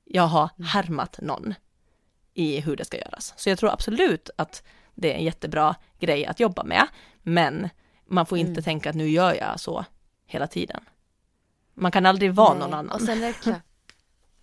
jag 0.05 0.23
har 0.27 0.49
Mm. 0.57 0.67
härmat 0.67 1.19
någon 1.21 1.53
i 2.33 2.59
hur 2.59 2.75
det 2.75 2.85
ska 2.85 2.97
göras. 2.97 3.33
Så 3.37 3.49
jag 3.49 3.59
tror 3.59 3.71
absolut 3.73 4.29
att 4.35 4.63
det 4.95 5.13
är 5.13 5.17
en 5.17 5.23
jättebra 5.23 5.75
grej 5.99 6.25
att 6.25 6.39
jobba 6.39 6.63
med, 6.63 6.87
men 7.23 7.69
man 8.05 8.25
får 8.25 8.37
inte 8.37 8.51
Mm. 8.51 8.63
tänka 8.63 8.89
att 8.89 8.95
nu 8.95 9.07
gör 9.09 9.33
jag 9.33 9.59
så 9.59 9.85
hela 10.25 10.47
tiden. 10.47 10.83
Man 11.73 11.91
kan 11.91 12.05
aldrig 12.05 12.33
vara 12.33 12.49
Nej, 12.53 12.59
någon 12.59 12.73
annan. 12.73 12.91
Och 12.91 13.01
sen 13.01 13.23
är 13.23 13.27
det 13.27 13.33
klart. 13.41 13.61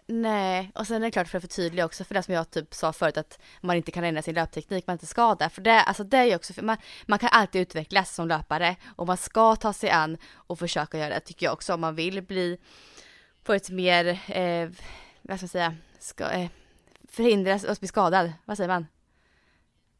Nej, 0.07 0.71
och 0.75 0.87
sen 0.87 0.97
är 0.97 1.01
det 1.01 1.11
klart 1.11 1.29
för 1.29 1.39
att 1.39 1.43
förtydliga 1.45 1.85
också 1.85 2.05
för 2.05 2.15
det 2.15 2.23
som 2.23 2.35
jag 2.35 2.51
typ 2.51 2.75
sa 2.75 2.93
förut 2.93 3.17
att 3.17 3.39
man 3.61 3.77
inte 3.77 3.91
kan 3.93 4.05
ändra 4.05 4.23
sin 4.23 4.35
löpteknik, 4.35 4.87
man 4.87 4.95
inte 4.95 5.07
ska 5.07 5.35
det. 5.35 5.49
För 5.49 5.63
det, 5.63 5.83
alltså 5.83 6.05
det 6.05 6.17
är 6.17 6.25
ju 6.25 6.35
också, 6.37 6.53
man, 6.65 6.77
man 7.07 7.19
kan 7.19 7.29
alltid 7.33 7.63
utvecklas 7.63 8.15
som 8.15 8.29
löpare 8.29 8.77
och 8.97 9.07
man 9.07 9.17
ska 9.17 9.57
ta 9.57 9.73
sig 9.73 9.91
an 9.91 10.17
och 10.35 10.59
försöka 10.59 10.99
göra 10.99 11.09
det 11.15 11.21
tycker 11.21 11.47
jag 11.47 11.53
också 11.53 11.75
om 11.75 11.81
man 11.81 11.95
vill 11.95 12.23
bli 12.23 12.59
på 13.45 13.53
ett 13.55 13.71
mer, 13.71 14.07
eh, 14.37 14.71
vad 15.23 15.37
ska 15.39 15.45
man 15.45 15.49
säga, 15.49 15.75
ska, 15.99 16.31
eh, 16.31 16.49
förhindras 17.09 17.65
att 17.65 17.79
bli 17.81 17.89
skadad, 17.89 18.33
vad 18.45 18.57
säger 18.57 18.69
man? 18.69 18.87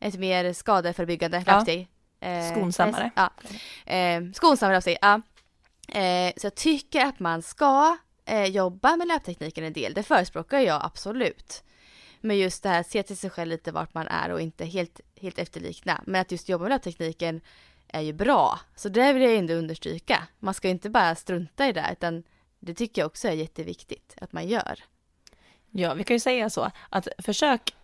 Ett 0.01 0.15
mer 0.19 0.53
skadeförebyggande 0.53 1.43
Ja. 1.47 1.53
löpsteg. 1.55 1.89
Eh, 2.23 2.51
Skonsammare. 2.51 3.11
Ja. 3.17 3.31
Eh, 3.93 4.23
skonsammare 4.33 4.77
löpsteg, 4.77 4.99
ja. 5.01 5.21
Eh, 5.89 6.33
så 6.37 6.47
jag 6.47 6.55
tycker 6.55 7.07
att 7.07 7.21
man 7.21 7.43
ska 7.43 7.97
eh, 8.25 8.45
jobba 8.45 8.97
med 8.97 9.09
löptekniken 9.09 9.65
en 9.65 9.73
del. 9.73 9.95
Det 9.95 10.03
förespråkar 10.03 10.61
jag 10.61 10.85
absolut. 10.85 11.65
Men 12.21 12.39
just 12.39 12.63
det 12.63 12.69
här, 12.69 12.83
se 12.83 13.03
till 13.03 13.17
sig 13.17 13.31
själv 13.31 13.51
lite 13.51 13.73
vart 13.73 13.95
man 13.95 14.09
är 14.09 14.31
och 14.31 14.41
inte 14.41 14.65
helt, 14.65 15.01
helt 15.21 15.39
efterlikna. 15.39 16.03
Men 16.07 16.21
att 16.21 16.33
just 16.33 16.49
jobba 16.49 16.63
med 16.63 16.71
löptekniken 16.71 17.41
är 17.89 18.01
ju 18.01 18.13
bra. 18.13 18.61
Så 18.77 18.89
det 18.89 19.13
vill 19.13 19.23
jag 19.23 19.35
ändå 19.35 19.55
understryka. 19.55 20.27
Man 20.39 20.55
ska 20.55 20.69
inte 20.69 20.91
bara 20.91 21.15
strunta 21.15 21.69
i 21.69 21.73
det, 21.73 21.89
utan 21.93 22.23
det 22.61 22.75
tycker 22.75 23.03
jag 23.03 23.07
också 23.07 23.29
är 23.29 23.33
jätteviktigt 23.33 24.15
att 24.21 24.33
man 24.33 24.49
gör. 24.49 24.85
Ja, 25.71 25.95
vi 25.95 26.05
kan 26.05 26.15
ju 26.15 26.21
säga 26.21 26.51
så 26.51 26.71
att 26.89 27.09
försök 27.19 27.75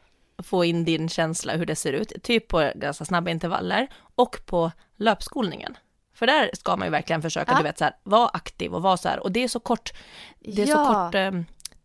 få 0.43 0.65
in 0.65 0.85
din 0.85 1.09
känsla 1.09 1.57
hur 1.57 1.67
det 1.67 1.77
ser 1.77 1.93
ut, 1.93 2.13
typ 2.23 2.49
på 2.49 2.73
ganska 2.75 3.05
snabba 3.05 3.31
intervaller 3.31 3.89
och 4.15 4.41
på 4.47 4.73
löpskolningen. 4.97 5.77
För 6.15 6.27
där 6.27 6.51
ska 6.53 6.77
man 6.77 6.87
ju 6.87 6.91
verkligen 6.91 7.23
försöka, 7.23 7.53
Ja. 7.53 7.59
du 7.59 7.63
vet 7.63 7.79
så 7.79 7.85
här, 7.85 7.97
vara 8.03 8.29
aktiv 8.29 8.75
och 8.75 8.83
vara 8.83 8.97
så 8.97 9.09
här, 9.09 9.21
och 9.21 9.33
det 9.33 9.45
är 9.45 9.49
så 9.49 9.61
kort, 9.61 9.93
det 10.41 10.63
är 10.63 10.67
så 10.67 10.73
Ja. 10.73 11.05
kort 11.05 11.15
eh, 11.15 11.33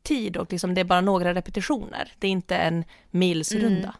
tid 0.03 0.37
och 0.37 0.51
liksom 0.51 0.73
det 0.73 0.81
är 0.81 0.85
bara 0.85 1.01
några 1.01 1.33
repetitioner. 1.33 2.11
Det 2.19 2.27
är 2.27 2.31
inte 2.31 2.55
en 2.55 2.85
milsrunda. 3.11 3.69
Mm. 3.77 3.93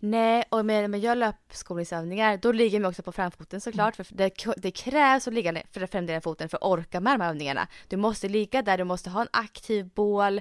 Nej, 0.00 0.44
och 0.48 0.64
med, 0.66 0.90
med 0.90 1.00
jag 1.00 1.18
löpskolningsövningar, 1.18 2.36
då 2.36 2.52
ligger 2.52 2.80
man 2.80 2.90
också 2.90 3.02
på 3.02 3.12
framfoten 3.12 3.60
såklart. 3.60 3.96
För 3.96 4.06
det, 4.10 4.32
det 4.56 4.70
krävs 4.70 5.28
att 5.28 5.34
ligga 5.34 5.62
för 5.72 5.80
att 5.80 5.90
framdela 5.90 6.20
foten 6.20 6.48
för 6.48 6.56
att 6.56 6.62
orka 6.62 7.00
med 7.00 7.14
de 7.14 7.20
här 7.20 7.30
övningarna. 7.30 7.68
Du 7.88 7.96
måste 7.96 8.28
ligga 8.28 8.62
där, 8.62 8.78
du 8.78 8.84
måste 8.84 9.10
ha 9.10 9.20
en 9.20 9.28
aktiv 9.30 9.88
bål. 9.94 10.40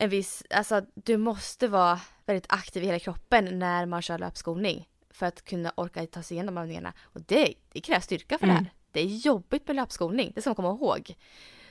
En 0.00 0.08
viss, 0.10 0.42
alltså 0.50 0.82
du 0.94 1.16
måste 1.16 1.68
vara 1.68 2.00
väldigt 2.26 2.46
aktiv 2.48 2.82
i 2.82 2.86
hela 2.86 2.98
kroppen 2.98 3.58
när 3.58 3.86
man 3.86 4.02
kör 4.02 4.18
löpskolning. 4.18 4.88
För 5.10 5.26
att 5.26 5.44
kunna 5.44 5.72
orka 5.76 6.06
ta 6.06 6.22
sig 6.22 6.34
igenom 6.36 6.58
övningarna. 6.58 6.92
Och 7.02 7.20
det, 7.20 7.54
det 7.72 7.80
krävs 7.80 8.04
styrka 8.04 8.38
för 8.38 8.46
det 8.46 8.52
Mm. 8.52 8.64
här. 8.64 8.72
Det 8.92 9.00
är 9.00 9.04
jobbigt 9.06 9.66
med 9.66 9.76
löpskolning, 9.76 10.32
det 10.34 10.40
ska 10.40 10.50
man 10.50 10.54
komma 10.54 10.68
ihåg. 10.68 11.14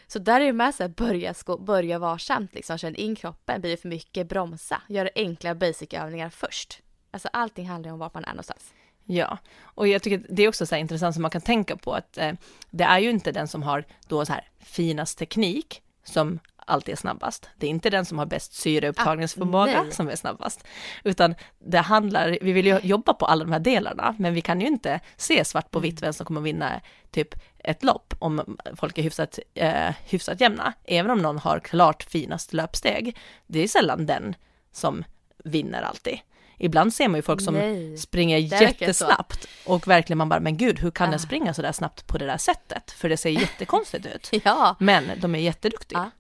Så 0.08 0.20
där 0.20 0.42
är 0.42 0.46
det 0.46 0.54
med 0.54 0.74
här, 0.80 0.88
börja, 0.88 1.34
sko- 1.34 1.58
börja 1.58 2.00
varsamt 2.00 2.54
liksom, 2.54 2.78
känn 2.78 2.96
in 2.96 3.16
kroppen, 3.16 3.62
blir 3.62 3.72
det 3.72 3.78
för 3.78 3.88
mycket, 3.90 4.30
bromsa, 4.30 4.82
gör 4.90 5.10
enkla 5.16 5.56
basic-övningar 5.56 6.30
först. 6.30 6.82
Alltså 7.12 7.28
allting 7.34 7.68
handlar 7.70 7.92
om 7.92 8.00
vart 8.00 8.14
man 8.14 8.24
är 8.24 8.30
någonstans. 8.30 8.74
Ja, 9.06 9.38
och 9.62 9.88
jag 9.88 10.04
tycker 10.04 10.26
det 10.30 10.44
är 10.44 10.48
också 10.48 10.66
så 10.66 10.76
intressant 10.76 11.16
som 11.16 11.22
man 11.22 11.32
kan 11.32 11.42
tänka 11.42 11.78
på 11.78 11.94
att 11.94 12.18
eh, 12.18 12.34
det 12.70 12.84
är 12.84 13.00
ju 13.00 13.10
inte 13.10 13.32
den 13.32 13.48
som 13.48 13.64
har 13.64 13.86
då 14.08 14.26
så 14.26 14.34
här 14.34 14.50
finast 14.60 15.18
teknik 15.18 15.82
som 16.04 16.40
alltid 16.68 16.92
är 16.92 16.96
snabbast. 16.98 17.50
Det 17.58 17.66
är 17.66 17.70
inte 17.70 17.90
den 17.90 18.06
som 18.06 18.20
har 18.20 18.26
bäst 18.26 18.54
syreupptagningsförmåga 18.54 19.86
Ah, 19.90 19.92
som 19.92 20.10
är 20.10 20.16
snabbast, 20.16 20.64
utan 21.04 21.36
det 21.60 21.78
handlar, 21.78 22.38
vi 22.42 22.52
vill 22.52 22.66
ju 22.68 22.80
jobba 22.84 23.14
på 23.14 23.26
alla 23.26 23.44
de 23.46 23.52
här 23.52 23.60
delarna, 23.60 24.16
men 24.20 24.34
vi 24.34 24.42
kan 24.42 24.62
ju 24.62 24.68
inte 24.68 25.00
se 25.18 25.46
svart 25.46 25.72
på 25.72 25.80
vitt 25.80 26.02
vem 26.02 26.14
som 26.14 26.26
kommer 26.26 26.42
vinna 26.42 26.82
typ 27.12 27.36
ett 27.60 27.84
lopp 27.84 28.14
om 28.20 28.58
folk 28.76 28.98
är 28.98 29.04
hyfsat, 29.04 29.40
eh, 29.54 29.94
hyfsat 30.06 30.42
jämna, 30.42 30.74
även 30.84 31.12
om 31.12 31.18
någon 31.18 31.38
har 31.38 31.60
klart 31.60 32.04
finast 32.04 32.54
löpsteg. 32.54 33.18
Det 33.48 33.60
är 33.60 33.68
sällan 33.68 34.06
den 34.06 34.36
som 34.72 35.04
vinner 35.44 35.82
alltid. 35.82 36.20
Ibland 36.60 36.94
ser 36.94 37.08
man 37.08 37.16
ju 37.18 37.22
folk 37.22 37.42
som 37.42 37.54
Nej. 37.54 37.98
springer 37.98 38.38
jättesnabbt 38.38 39.48
och 39.66 39.88
verkligen 39.88 40.18
man 40.18 40.30
bara, 40.30 40.40
men 40.40 40.58
gud, 40.58 40.80
hur 40.80 40.92
kan 40.92 41.08
Ah. 41.08 41.12
den 41.12 41.20
springa 41.20 41.54
så 41.54 41.62
där 41.62 41.72
snabbt 41.72 42.08
på 42.08 42.18
det 42.18 42.26
där 42.26 42.38
sättet? 42.38 42.92
För 42.92 43.10
det 43.10 43.18
ser 43.18 43.30
jättekonstigt 43.30 44.06
ut. 44.06 44.30
Ja, 44.46 44.76
Men 44.80 45.12
de 45.20 45.36
är 45.36 45.40
jätteduktiga. 45.40 46.00
Ja. 46.00 46.12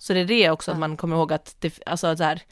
Så 0.00 0.12
det 0.12 0.20
är 0.20 0.24
det 0.24 0.50
också 0.50 0.72
att 0.72 0.78
man 0.78 0.96
kommer 0.96 1.16
ihåg 1.16 1.32
att 1.32 1.56
det, 1.58 1.78
alltså 1.86 2.16
så 2.16 2.24
här, 2.24 2.42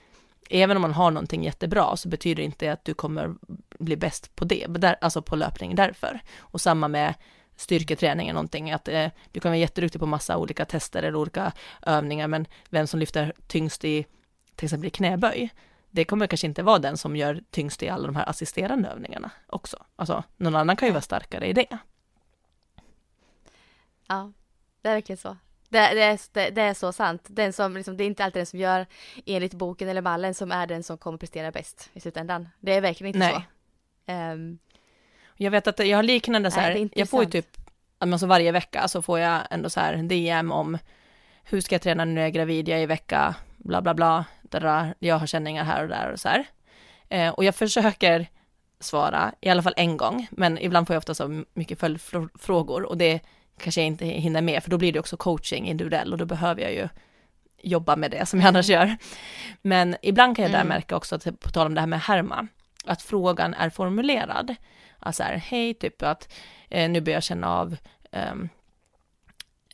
även 0.50 0.76
om 0.76 0.82
man 0.82 0.92
har 0.92 1.10
någonting 1.10 1.44
jättebra 1.44 1.96
så 1.96 2.08
betyder 2.08 2.36
det 2.36 2.42
inte 2.42 2.72
att 2.72 2.84
du 2.84 2.94
kommer 2.94 3.34
bli 3.78 3.96
bäst 3.96 4.36
på 4.36 4.44
det, 4.44 4.66
där, 4.66 4.96
alltså 5.00 5.22
på 5.22 5.36
löpning 5.36 5.74
därför. 5.74 6.20
Och 6.38 6.60
samma 6.60 6.88
med 6.88 7.14
styrketräning 7.56 8.28
är 8.28 8.32
någonting, 8.32 8.70
att 8.70 8.88
eh, 8.88 9.08
du 9.32 9.40
kan 9.40 9.50
vara 9.50 9.58
jätteduktig 9.58 10.00
på 10.00 10.06
massa 10.06 10.36
olika 10.36 10.64
tester 10.64 11.02
eller 11.02 11.16
olika 11.16 11.52
övningar, 11.82 12.28
men 12.28 12.46
vem 12.70 12.86
som 12.86 13.00
lyfter 13.00 13.32
tyngst 13.46 13.84
i 13.84 14.06
till 14.54 14.66
exempel 14.66 14.86
i 14.86 14.90
knäböj, 14.90 15.50
det 15.90 16.04
kommer 16.04 16.26
kanske 16.26 16.46
inte 16.46 16.62
vara 16.62 16.78
den 16.78 16.96
som 16.96 17.16
gör 17.16 17.40
tyngst 17.50 17.82
i 17.82 17.88
alla 17.88 18.06
de 18.06 18.16
här 18.16 18.28
assisterande 18.28 18.88
övningarna 18.88 19.30
också. 19.46 19.84
Alltså, 19.96 20.24
någon 20.36 20.56
annan 20.56 20.76
kan 20.76 20.88
ju 20.88 20.92
vara 20.92 21.02
starkare 21.02 21.46
i 21.46 21.52
det. 21.52 21.78
ja, 24.08 24.32
det 24.82 24.88
är 24.88 24.94
verkligen 24.94 25.18
så. 25.18 25.36
Det, 25.68 25.78
det, 25.94 26.02
är, 26.02 26.20
det, 26.32 26.50
det 26.50 26.62
är 26.62 26.74
så 26.74 26.92
sant. 26.92 27.26
Den 27.26 27.52
som, 27.52 27.74
liksom, 27.74 27.96
det 27.96 28.04
är 28.04 28.06
inte 28.06 28.24
alltid 28.24 28.40
den 28.40 28.46
som 28.46 28.58
gör 28.58 28.86
enligt 29.26 29.54
boken 29.54 29.88
eller 29.88 30.02
mallen 30.02 30.34
som 30.34 30.52
är 30.52 30.66
den 30.66 30.82
som 30.82 30.98
kommer 30.98 31.18
prestera 31.18 31.50
bäst 31.50 31.90
i 31.92 32.00
slutändan. 32.00 32.48
Det 32.60 32.74
är 32.74 32.80
verkligen 32.80 33.14
inte 33.14 33.18
Nej. 33.18 33.34
så. 33.34 33.42
Ehm, 34.12 34.58
Jag 35.36 35.50
vet 35.50 35.66
att 35.66 35.86
jag 35.86 35.98
har 35.98 36.02
liknande 36.02 36.50
så 36.50 36.60
här, 36.60 36.88
jag 36.92 37.08
får 37.08 37.24
ju 37.24 37.30
typ, 37.30 37.46
alltså 37.98 38.26
varje 38.26 38.52
vecka 38.52 38.88
så 38.88 39.02
får 39.02 39.18
jag 39.18 39.40
ändå 39.50 39.70
så 39.70 39.80
här 39.80 39.96
DM 39.96 40.52
om 40.52 40.78
hur 41.44 41.60
ska 41.60 41.74
jag 41.74 41.82
träna 41.82 42.04
nu 42.04 42.12
när 42.12 42.20
jag 42.20 42.28
är 42.28 42.32
gravid, 42.32 42.68
jag 42.68 42.78
är 42.78 42.82
i 42.82 42.86
vecka, 42.86 43.34
bla 43.56 43.82
bla 43.82 43.94
bla, 43.94 44.24
där 44.42 44.94
jag 44.98 45.18
har 45.18 45.26
känningar 45.26 45.64
här 45.64 45.82
och 45.82 45.88
där 45.88 46.12
och 46.12 46.20
så 46.20 46.28
här. 46.28 46.44
Eh, 47.08 47.28
och 47.28 47.44
jag 47.44 47.54
försöker 47.54 48.26
svara, 48.80 49.32
i 49.40 49.48
alla 49.48 49.62
fall 49.62 49.74
en 49.76 49.96
gång, 49.96 50.26
men 50.30 50.58
ibland 50.58 50.86
får 50.86 50.94
jag 50.94 50.98
ofta 50.98 51.14
så 51.14 51.44
mycket 51.54 51.80
följdfrågor 51.80 52.82
och 52.82 52.98
det 52.98 53.20
kanske 53.58 53.80
jag 53.80 53.86
inte 53.86 54.06
hinner 54.06 54.42
med, 54.42 54.62
för 54.62 54.70
då 54.70 54.78
blir 54.78 54.92
det 54.92 55.00
också 55.00 55.16
coaching 55.16 55.68
individuell 55.68 56.12
och 56.12 56.18
då 56.18 56.24
behöver 56.24 56.62
jag 56.62 56.72
ju 56.72 56.88
jobba 57.62 57.96
med 57.96 58.10
det 58.10 58.26
som 58.26 58.40
jag 58.40 58.48
annars 58.48 58.68
gör. 58.68 58.96
Men 59.62 59.96
ibland 60.02 60.36
kan 60.36 60.42
jag 60.42 60.52
där 60.52 60.60
Mm. 60.60 60.68
märka 60.68 60.96
också, 60.96 61.14
att, 61.14 61.40
på 61.40 61.50
tal 61.50 61.66
om 61.66 61.74
det 61.74 61.80
här 61.80 61.86
med 61.86 62.00
härma, 62.00 62.48
att 62.84 63.02
frågan 63.02 63.54
är 63.54 63.70
formulerad. 63.70 64.54
Alltså 64.98 65.22
här, 65.22 65.36
hej, 65.36 65.74
typ 65.74 66.02
att 66.02 66.34
eh, 66.70 66.90
nu 66.90 67.00
börjar 67.00 67.16
jag 67.16 67.22
känna 67.22 67.48
av 67.48 67.76
ehm, 68.12 68.48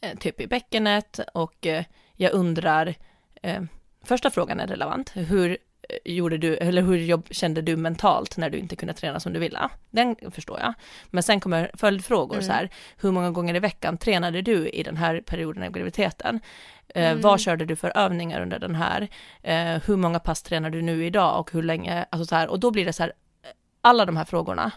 eh, 0.03 0.19
typ 0.19 0.41
i 0.41 0.47
bäckenet 0.47 1.21
och 1.35 1.67
eh, 1.67 1.85
jag 2.17 2.33
undrar, 2.33 2.95
eh, 3.43 3.63
första 4.03 4.31
frågan 4.31 4.61
är 4.61 4.67
relevant, 4.67 5.13
hur 5.15 5.59
gjorde 6.05 6.39
du, 6.39 6.57
eller 6.57 6.83
hur 6.83 6.97
jobb, 6.97 7.27
kände 7.31 7.63
du 7.63 7.77
mentalt 7.77 8.37
när 8.37 8.51
du 8.51 8.59
inte 8.59 8.77
kunde 8.77 8.95
träna 8.95 9.21
som 9.21 9.33
du 9.33 9.39
ville? 9.41 9.69
Den 9.91 10.17
förstår 10.31 10.61
jag. 10.61 10.75
Men 11.11 11.23
sen 11.23 11.41
kommer 11.41 11.71
följdfrågor 11.75 12.35
Mm. 12.35 12.47
så 12.47 12.53
här, 12.53 12.71
hur 13.01 13.11
många 13.13 13.31
gånger 13.31 13.55
i 13.55 13.59
veckan 13.59 13.99
tränade 13.99 14.43
du 14.43 14.69
i 14.69 14.83
den 14.83 14.97
här 14.97 15.21
perioden 15.27 15.63
av 15.63 15.71
graviditeten? 15.71 16.41
Eh, 16.89 17.05
Mm. 17.11 17.21
Vad 17.21 17.41
körde 17.41 17.65
du 17.65 17.77
för 17.77 17.93
övningar 17.99 18.41
under 18.41 18.59
den 18.59 18.75
här? 18.75 19.09
Eh, 19.43 19.83
hur 19.87 19.97
många 19.97 20.19
pass 20.19 20.43
tränar 20.43 20.71
du 20.71 20.83
nu 20.83 21.07
idag 21.07 21.41
och 21.41 21.53
hur 21.53 21.63
länge? 21.63 22.05
Alltså 22.11 22.27
så 22.27 22.35
här, 22.35 22.49
och 22.49 22.61
då 22.61 22.71
blir 22.71 22.85
det 22.85 22.93
så 22.93 23.03
här, 23.03 23.13
eh, 23.43 23.49
alla 23.81 24.05
de 24.05 24.17
här 24.17 24.25
frågorna 24.25 24.71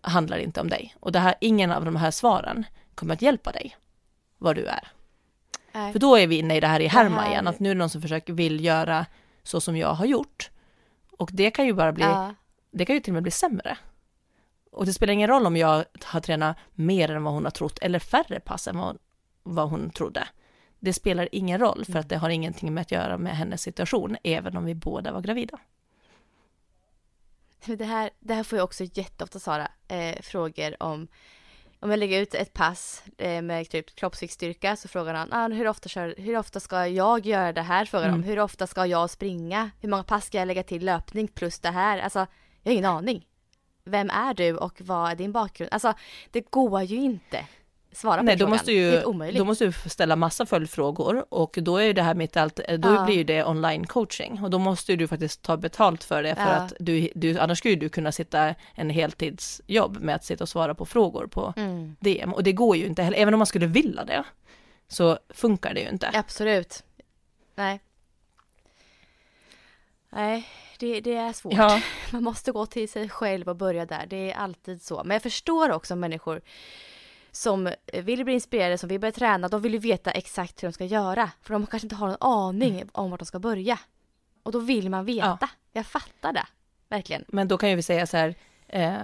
handlar 0.00 0.38
inte 0.38 0.60
om 0.60 0.68
dig. 0.68 0.94
Och 1.00 1.12
det 1.12 1.18
här, 1.18 1.34
ingen 1.40 1.72
av 1.72 1.84
de 1.84 1.96
här 1.96 2.10
svaren 2.10 2.64
kommer 2.94 3.14
att 3.14 3.22
hjälpa 3.22 3.52
dig, 3.52 3.76
vad 4.38 4.56
du 4.56 4.66
är. 4.66 4.88
nej. 5.72 5.92
För 5.92 5.98
då 5.98 6.16
är 6.16 6.26
vi 6.26 6.38
inne 6.38 6.56
i 6.56 6.60
det 6.60 6.66
här 6.66 6.80
i 6.80 6.86
härma 6.86 7.20
här- 7.20 7.30
igen, 7.30 7.46
att 7.46 7.60
nu 7.60 7.70
är 7.70 7.74
det 7.74 7.78
någon 7.78 7.90
som 7.90 8.02
försöker 8.02 8.32
vill 8.32 8.64
göra 8.64 9.06
så 9.46 9.60
som 9.60 9.76
jag 9.76 9.94
har 9.94 10.06
gjort. 10.06 10.50
Och 11.18 11.30
det 11.32 11.50
kan 11.50 11.66
ju 11.66 11.72
bara 11.72 11.92
bli, 11.92 12.04
ja, 12.04 12.34
det 12.70 12.84
kan 12.84 12.94
ju 12.94 13.00
till 13.00 13.10
och 13.10 13.14
med 13.14 13.22
bli 13.22 13.32
sämre. 13.32 13.78
Och 14.70 14.86
det 14.86 14.92
spelar 14.92 15.12
ingen 15.12 15.28
roll 15.28 15.46
om 15.46 15.56
jag 15.56 15.84
har 16.04 16.20
tränat 16.20 16.56
mer 16.74 17.10
än 17.10 17.24
vad 17.24 17.34
hon 17.34 17.44
har 17.44 17.50
trott, 17.50 17.78
eller 17.78 17.98
färre 17.98 18.40
pass 18.40 18.68
än 18.68 18.78
vad, 18.78 18.98
vad 19.42 19.70
hon 19.70 19.90
trodde. 19.90 20.28
Det 20.78 20.92
spelar 20.92 21.28
ingen 21.32 21.58
roll, 21.58 21.84
för 21.84 21.98
att 21.98 22.08
det 22.08 22.16
har 22.16 22.30
ingenting 22.30 22.74
med 22.74 22.82
att 22.82 22.92
göra 22.92 23.18
med 23.18 23.36
hennes 23.36 23.62
situation, 23.62 24.16
även 24.22 24.56
om 24.56 24.64
vi 24.64 24.74
båda 24.74 25.12
var 25.12 25.20
gravida. 25.20 25.58
Det 27.66 27.84
här, 27.84 28.10
det 28.20 28.34
här 28.34 28.42
får 28.42 28.58
jag 28.58 28.64
också 28.64 28.84
jätteofta 28.84 29.38
Sara, 29.38 29.68
eh, 29.88 30.20
frågor 30.22 30.82
om 30.82 31.08
om 31.80 31.90
jag 31.90 31.98
lägger 31.98 32.20
ut 32.22 32.34
ett 32.34 32.52
pass 32.52 33.02
eh, 33.18 33.42
med 33.42 33.68
typ 33.68 33.94
kroppsviktsstyrka 33.96 34.76
så 34.76 34.88
frågar 34.88 35.14
han 35.14 35.32
ah, 35.32 35.48
hur, 35.48 35.68
ofta 35.68 35.88
kör, 35.88 36.14
hur 36.18 36.38
ofta 36.38 36.60
ska 36.60 36.86
jag 36.86 37.26
göra 37.26 37.52
det 37.52 37.62
här? 37.62 37.84
Frågar 37.84 38.08
Mm. 38.08 38.20
de. 38.20 38.26
Hur 38.28 38.38
ofta 38.38 38.66
ska 38.66 38.86
jag 38.86 39.10
springa? 39.10 39.70
Hur 39.80 39.88
många 39.88 40.02
pass 40.02 40.26
ska 40.26 40.38
jag 40.38 40.46
lägga 40.46 40.62
till 40.62 40.84
löpning 40.84 41.28
plus 41.28 41.58
det 41.58 41.70
här? 41.70 41.98
Alltså, 41.98 42.18
jag 42.62 42.70
har 42.70 42.72
ingen 42.72 42.84
aning. 42.84 43.26
Vem 43.84 44.10
är 44.10 44.34
du 44.34 44.56
och 44.56 44.80
vad 44.80 45.10
är 45.10 45.14
din 45.14 45.32
bakgrund? 45.32 45.72
Alltså, 45.72 45.94
det 46.30 46.50
går 46.50 46.82
ju 46.82 46.96
inte 46.96 47.44
svara 47.96 48.16
på 48.16 48.22
Nej, 48.22 48.36
den 48.36 48.38
då 48.38 48.44
frågan. 48.44 48.52
måste, 48.56 48.72
ju, 49.32 49.32
då 49.38 49.44
måste 49.44 49.64
du 49.66 49.72
ställa 49.72 50.16
massa 50.16 50.46
följdfrågor 50.46 51.26
och 51.28 51.58
då 51.62 51.76
är 51.76 51.84
ju 51.84 51.92
det 51.92 52.02
här 52.02 52.14
mitt 52.14 52.36
allt, 52.36 52.56
då 52.56 52.88
Ja. 52.94 53.04
blir 53.04 53.16
ju 53.16 53.24
det 53.24 53.44
online 53.44 53.86
coaching 53.86 54.42
och 54.44 54.50
då 54.50 54.58
måste 54.58 54.92
ju 54.92 54.96
du 54.98 55.08
faktiskt 55.08 55.42
ta 55.42 55.56
betalt 55.56 56.04
för 56.04 56.22
det 56.22 56.34
för 56.34 56.42
Ja. 56.42 56.48
att 56.48 56.72
du, 56.80 57.08
du, 57.14 57.38
annars 57.38 57.58
skulle 57.58 57.74
du 57.74 57.88
kunna 57.88 58.12
sitta 58.12 58.54
en 58.74 58.90
heltidsjobb 58.90 59.96
med 60.00 60.14
att 60.14 60.24
sitta 60.24 60.44
och 60.44 60.48
svara 60.48 60.74
på 60.74 60.86
frågor 60.86 61.26
på 61.26 61.54
Mm, 61.56 61.96
DM 62.00 62.32
och 62.32 62.42
det 62.42 62.52
går 62.52 62.76
ju 62.76 62.86
inte 62.86 63.02
heller, 63.02 63.18
även 63.18 63.34
om 63.34 63.38
man 63.38 63.46
skulle 63.46 63.66
vilja 63.66 64.04
det 64.04 64.24
så 64.88 65.18
funkar 65.28 65.74
det 65.74 65.80
ju 65.80 65.88
inte. 65.88 66.10
absolut. 66.14 66.82
Nej. 67.54 67.80
Nej, 70.10 70.46
det, 70.78 71.00
det 71.00 71.14
är 71.14 71.32
svårt. 71.32 71.52
Ja, 71.54 71.80
Man 72.12 72.22
måste 72.24 72.52
gå 72.52 72.66
till 72.66 72.88
sig 72.88 73.08
själv 73.08 73.48
och 73.48 73.56
börja 73.56 73.86
där. 73.86 74.06
Det 74.06 74.30
är 74.32 74.36
alltid 74.36 74.82
så. 74.82 75.02
Men 75.04 75.14
jag 75.14 75.22
förstår 75.22 75.70
också 75.70 75.96
människor 75.96 76.40
som 77.36 77.72
vill 77.92 78.24
bli 78.24 78.34
inspirerade, 78.34 78.78
som 78.78 78.88
vill 78.88 79.00
börja 79.00 79.12
träna. 79.12 79.48
De 79.48 79.60
vill 79.62 79.72
ju 79.72 79.78
veta 79.78 80.10
exakt 80.10 80.62
hur 80.62 80.68
de 80.68 80.72
ska 80.72 80.84
göra. 80.84 81.30
För 81.42 81.52
de 81.52 81.66
kanske 81.66 81.86
inte 81.86 81.96
har 81.96 82.06
någon 82.08 82.16
aning 82.20 82.84
om 82.92 83.10
vart 83.10 83.20
de 83.20 83.26
ska 83.26 83.38
börja. 83.38 83.78
Och 84.42 84.52
då 84.52 84.58
vill 84.58 84.90
man 84.90 85.04
veta. 85.04 85.48
Jag 85.72 85.86
fattar 85.86 86.32
det. 86.32 86.46
Verkligen. 86.88 87.24
men 87.28 87.48
då 87.48 87.58
kan 87.58 87.70
ju 87.70 87.76
vi 87.76 87.82
säga 87.82 88.06
så 88.06 88.16
här, 88.16 88.34
eh, 88.68 88.94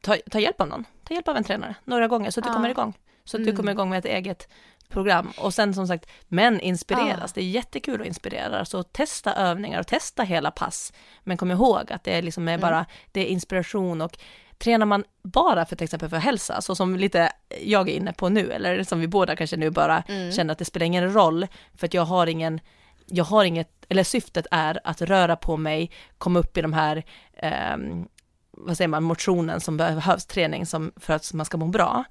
ta, 0.00 0.16
ta 0.30 0.38
hjälp 0.40 0.60
av 0.60 0.68
någon, 0.68 0.84
ta 1.04 1.14
hjälp 1.14 1.28
av 1.28 1.36
en 1.36 1.44
tränare 1.44 1.74
några 1.84 2.08
gånger 2.08 2.30
så 2.30 2.40
att 2.40 2.44
du 2.44 2.50
Ja. 2.50 2.54
kommer 2.54 2.68
igång. 2.68 2.98
Så 3.24 3.36
att 3.36 3.42
du 3.44 3.50
Mm. 3.50 3.56
kommer 3.56 3.72
igång 3.72 3.90
med 3.90 3.98
ett 3.98 4.04
eget 4.04 4.48
program. 4.88 5.32
Och 5.40 5.54
sen 5.54 5.74
som 5.74 5.86
sagt, 5.86 6.06
men 6.28 6.60
inspireras, 6.60 7.18
Ja. 7.20 7.32
det 7.34 7.40
är 7.40 7.48
jättekul 7.50 8.00
att 8.00 8.06
inspirera. 8.06 8.64
Så 8.64 8.82
testa 8.82 9.34
övningar 9.34 9.80
och 9.80 9.86
testa 9.86 10.22
hela 10.22 10.50
pass. 10.50 10.92
Men 11.24 11.36
kom 11.36 11.50
ihåg 11.50 11.92
att 11.92 12.04
det 12.04 12.18
är 12.18 12.22
liksom 12.22 12.48
är 12.48 12.52
Mm. 12.52 12.60
bara, 12.60 12.86
det 13.12 13.20
är 13.20 13.26
inspiration 13.26 14.00
och 14.02 14.18
tränar 14.58 14.86
man 14.86 15.04
bara 15.22 15.66
för 15.66 15.76
till 15.76 15.84
exempel 15.84 16.08
för 16.08 16.16
hälsa, 16.16 16.60
så 16.60 16.74
som 16.74 16.96
lite 16.96 17.32
jag 17.62 17.88
är 17.88 17.92
inne 17.94 18.12
på 18.12 18.28
nu, 18.28 18.52
eller 18.52 18.82
som 18.84 19.00
vi 19.00 19.08
båda 19.08 19.36
kanske 19.36 19.56
nu 19.56 19.70
bara 19.70 20.02
Mm. 20.08 20.32
känner 20.32 20.52
att 20.52 20.58
det 20.58 20.64
spelar 20.64 20.86
ingen 20.86 21.12
roll, 21.12 21.46
för 21.74 21.86
att 21.86 21.94
jag 21.94 22.02
har 22.04 22.26
ingen, 22.26 22.60
jag 23.06 23.24
har 23.24 23.44
inget, 23.44 23.70
eller 23.88 24.04
syftet 24.04 24.46
är 24.50 24.80
att 24.84 25.02
röra 25.02 25.36
på 25.36 25.56
mig, 25.56 25.90
komma 26.18 26.38
upp 26.38 26.56
i 26.56 26.62
de 26.62 26.72
här, 26.72 27.04
ehm, 27.36 28.08
vad 28.50 28.76
säger 28.76 28.88
man, 28.88 29.02
motionen 29.02 29.60
som 29.60 29.76
behövs, 29.76 30.26
träning 30.26 30.66
som, 30.66 30.92
för 30.96 31.14
att 31.14 31.32
man 31.32 31.46
ska 31.46 31.56
må 31.58 31.66
bra. 31.66 32.04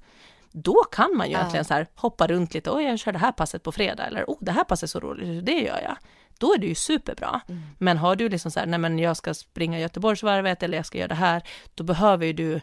Då 0.52 0.84
kan 0.92 1.16
man 1.16 1.26
ju 1.26 1.32
Ja. 1.32 1.38
egentligen 1.38 1.64
så 1.64 1.74
här 1.74 1.86
hoppa 1.94 2.26
runt 2.26 2.54
lite, 2.54 2.70
oj 2.70 2.84
jag 2.84 2.98
kör 2.98 3.12
det 3.12 3.18
här 3.18 3.32
passet 3.32 3.62
på 3.62 3.72
fredag, 3.72 4.06
eller 4.06 4.24
oh 4.24 4.38
det 4.40 4.52
här 4.52 4.64
passet 4.64 4.82
är 4.82 4.86
så 4.90 5.00
roligt, 5.00 5.46
det 5.46 5.52
gör 5.60 5.80
jag. 5.82 5.96
Då 6.38 6.54
är 6.54 6.58
det 6.58 6.66
ju 6.66 6.74
superbra. 6.74 7.40
Mm. 7.48 7.62
Men 7.78 7.96
har 7.96 8.16
du 8.16 8.28
liksom 8.28 8.50
så 8.50 8.60
här, 8.60 8.66
nej 8.66 8.78
men 8.78 8.98
jag 8.98 9.16
ska 9.16 9.34
springa 9.34 9.78
Göteborgsvarvet 9.80 10.62
eller 10.62 10.76
jag 10.76 10.86
ska 10.86 10.98
göra 10.98 11.08
det 11.08 11.14
här, 11.14 11.42
då 11.74 11.84
behöver 11.84 12.26
ju 12.26 12.32
du 12.32 12.54
eh, 12.54 12.60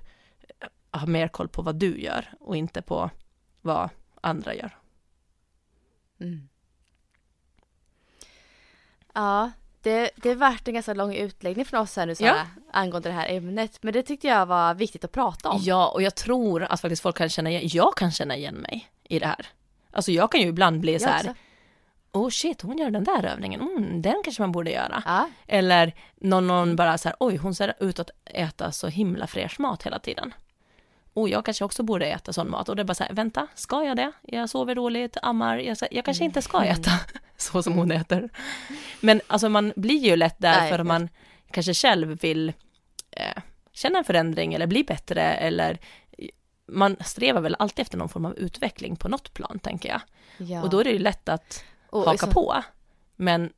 ha 0.91 1.05
mer 1.05 1.27
koll 1.27 1.47
på 1.47 1.61
vad 1.61 1.75
du 1.75 2.01
gör 2.01 2.33
och 2.39 2.57
inte 2.57 2.81
på 2.81 3.09
vad 3.61 3.89
andra 4.21 4.55
gör. 4.55 4.77
Mm. 6.19 6.49
Ja, 9.13 9.51
det, 9.81 10.11
det 10.15 10.35
vart 10.35 10.67
en 10.67 10.73
ganska 10.73 10.93
lång 10.93 11.15
utläggning 11.15 11.65
från 11.65 11.79
oss 11.81 11.95
här 11.95 12.05
nu 12.05 12.15
Sara, 12.15 12.27
Ja. 12.27 12.45
angående 12.71 13.09
det 13.09 13.13
här 13.15 13.29
ämnet. 13.29 13.83
Men 13.83 13.93
det 13.93 14.03
tyckte 14.03 14.27
jag 14.27 14.45
var 14.45 14.73
viktigt 14.73 15.03
att 15.03 15.11
prata 15.11 15.49
om. 15.49 15.59
Ja, 15.63 15.87
och 15.87 16.01
jag 16.01 16.15
tror 16.15 16.63
att 16.63 16.81
faktiskt 16.81 17.01
folk 17.01 17.17
kan 17.17 17.29
känna 17.29 17.49
igen, 17.49 17.61
jag 17.65 17.95
kan 17.95 18.11
känna 18.11 18.35
igen 18.35 18.55
mig 18.55 18.89
i 19.03 19.19
det 19.19 19.27
här. 19.27 19.45
Alltså 19.91 20.11
jag 20.11 20.31
kan 20.31 20.41
ju 20.41 20.47
ibland 20.47 20.79
bli 20.79 20.99
så 20.99 21.05
Jag 21.05 21.11
här, 21.11 21.19
också. 21.19 21.33
Oh 22.13 22.29
shit, 22.29 22.61
hon 22.61 22.77
gör 22.77 22.89
den 22.89 23.03
där 23.03 23.25
övningen, 23.25 23.61
mm, 23.61 24.01
den 24.01 24.21
kanske 24.23 24.41
man 24.41 24.51
borde 24.51 24.71
göra. 24.71 25.03
Ja, 25.05 25.29
Eller 25.47 25.95
någon, 26.15 26.47
någon 26.47 26.75
bara 26.75 26.97
så 26.97 27.09
här, 27.09 27.15
oj, 27.19 27.37
hon 27.37 27.55
ser 27.55 27.73
ut 27.79 27.99
att 27.99 28.09
äta 28.25 28.71
så 28.71 28.87
himla 28.87 29.27
fräsch 29.27 29.59
mat 29.59 29.83
hela 29.83 29.99
tiden. 29.99 30.33
Och 31.13 31.29
jag 31.29 31.45
kanske 31.45 31.65
också 31.65 31.83
borde 31.83 32.05
äta 32.05 32.33
sån 32.33 32.49
mat. 32.49 32.69
Och 32.69 32.75
det 32.75 32.81
är 32.81 32.83
bara 32.83 32.93
så 32.93 33.03
här, 33.03 33.13
vänta, 33.13 33.47
ska 33.55 33.83
jag 33.83 33.97
det? 33.97 34.11
Jag 34.21 34.49
sover 34.49 34.75
dåligt, 34.75 35.17
ammar, 35.21 35.57
jag, 35.57 35.77
jag 35.91 36.05
kanske 36.05 36.23
inte 36.23 36.41
ska 36.41 36.63
äta 36.63 36.91
så 37.37 37.63
som 37.63 37.73
hon 37.73 37.91
äter. 37.91 38.29
Men 38.99 39.21
alltså 39.27 39.49
man 39.49 39.73
blir 39.75 39.99
ju 39.99 40.15
lätt 40.15 40.39
där 40.39 40.59
Nej, 40.59 40.71
för 40.71 40.79
att 40.79 40.85
man 40.85 41.09
kanske 41.51 41.73
själv 41.73 42.21
vill 42.21 42.53
eh, 43.11 43.41
känna 43.71 43.97
en 43.97 44.03
förändring 44.03 44.53
eller 44.53 44.67
bli 44.67 44.83
bättre 44.83 45.21
eller 45.21 45.79
man 46.67 46.97
strävar 47.05 47.41
väl 47.41 47.55
alltid 47.59 47.83
efter 47.83 47.97
någon 47.97 48.09
form 48.09 48.25
av 48.25 48.37
utveckling 48.37 48.95
på 48.95 49.07
något 49.09 49.33
plan, 49.33 49.59
tänker 49.59 49.89
jag. 49.89 50.01
ja. 50.37 50.63
Och 50.63 50.69
då 50.69 50.79
är 50.79 50.83
det 50.83 50.91
ju 50.91 50.99
lätt 50.99 51.29
att 51.29 51.63
Och 51.93 52.03
haka 52.05 52.25
så- 52.25 52.31
på. 52.31 52.63
Men 53.15 53.53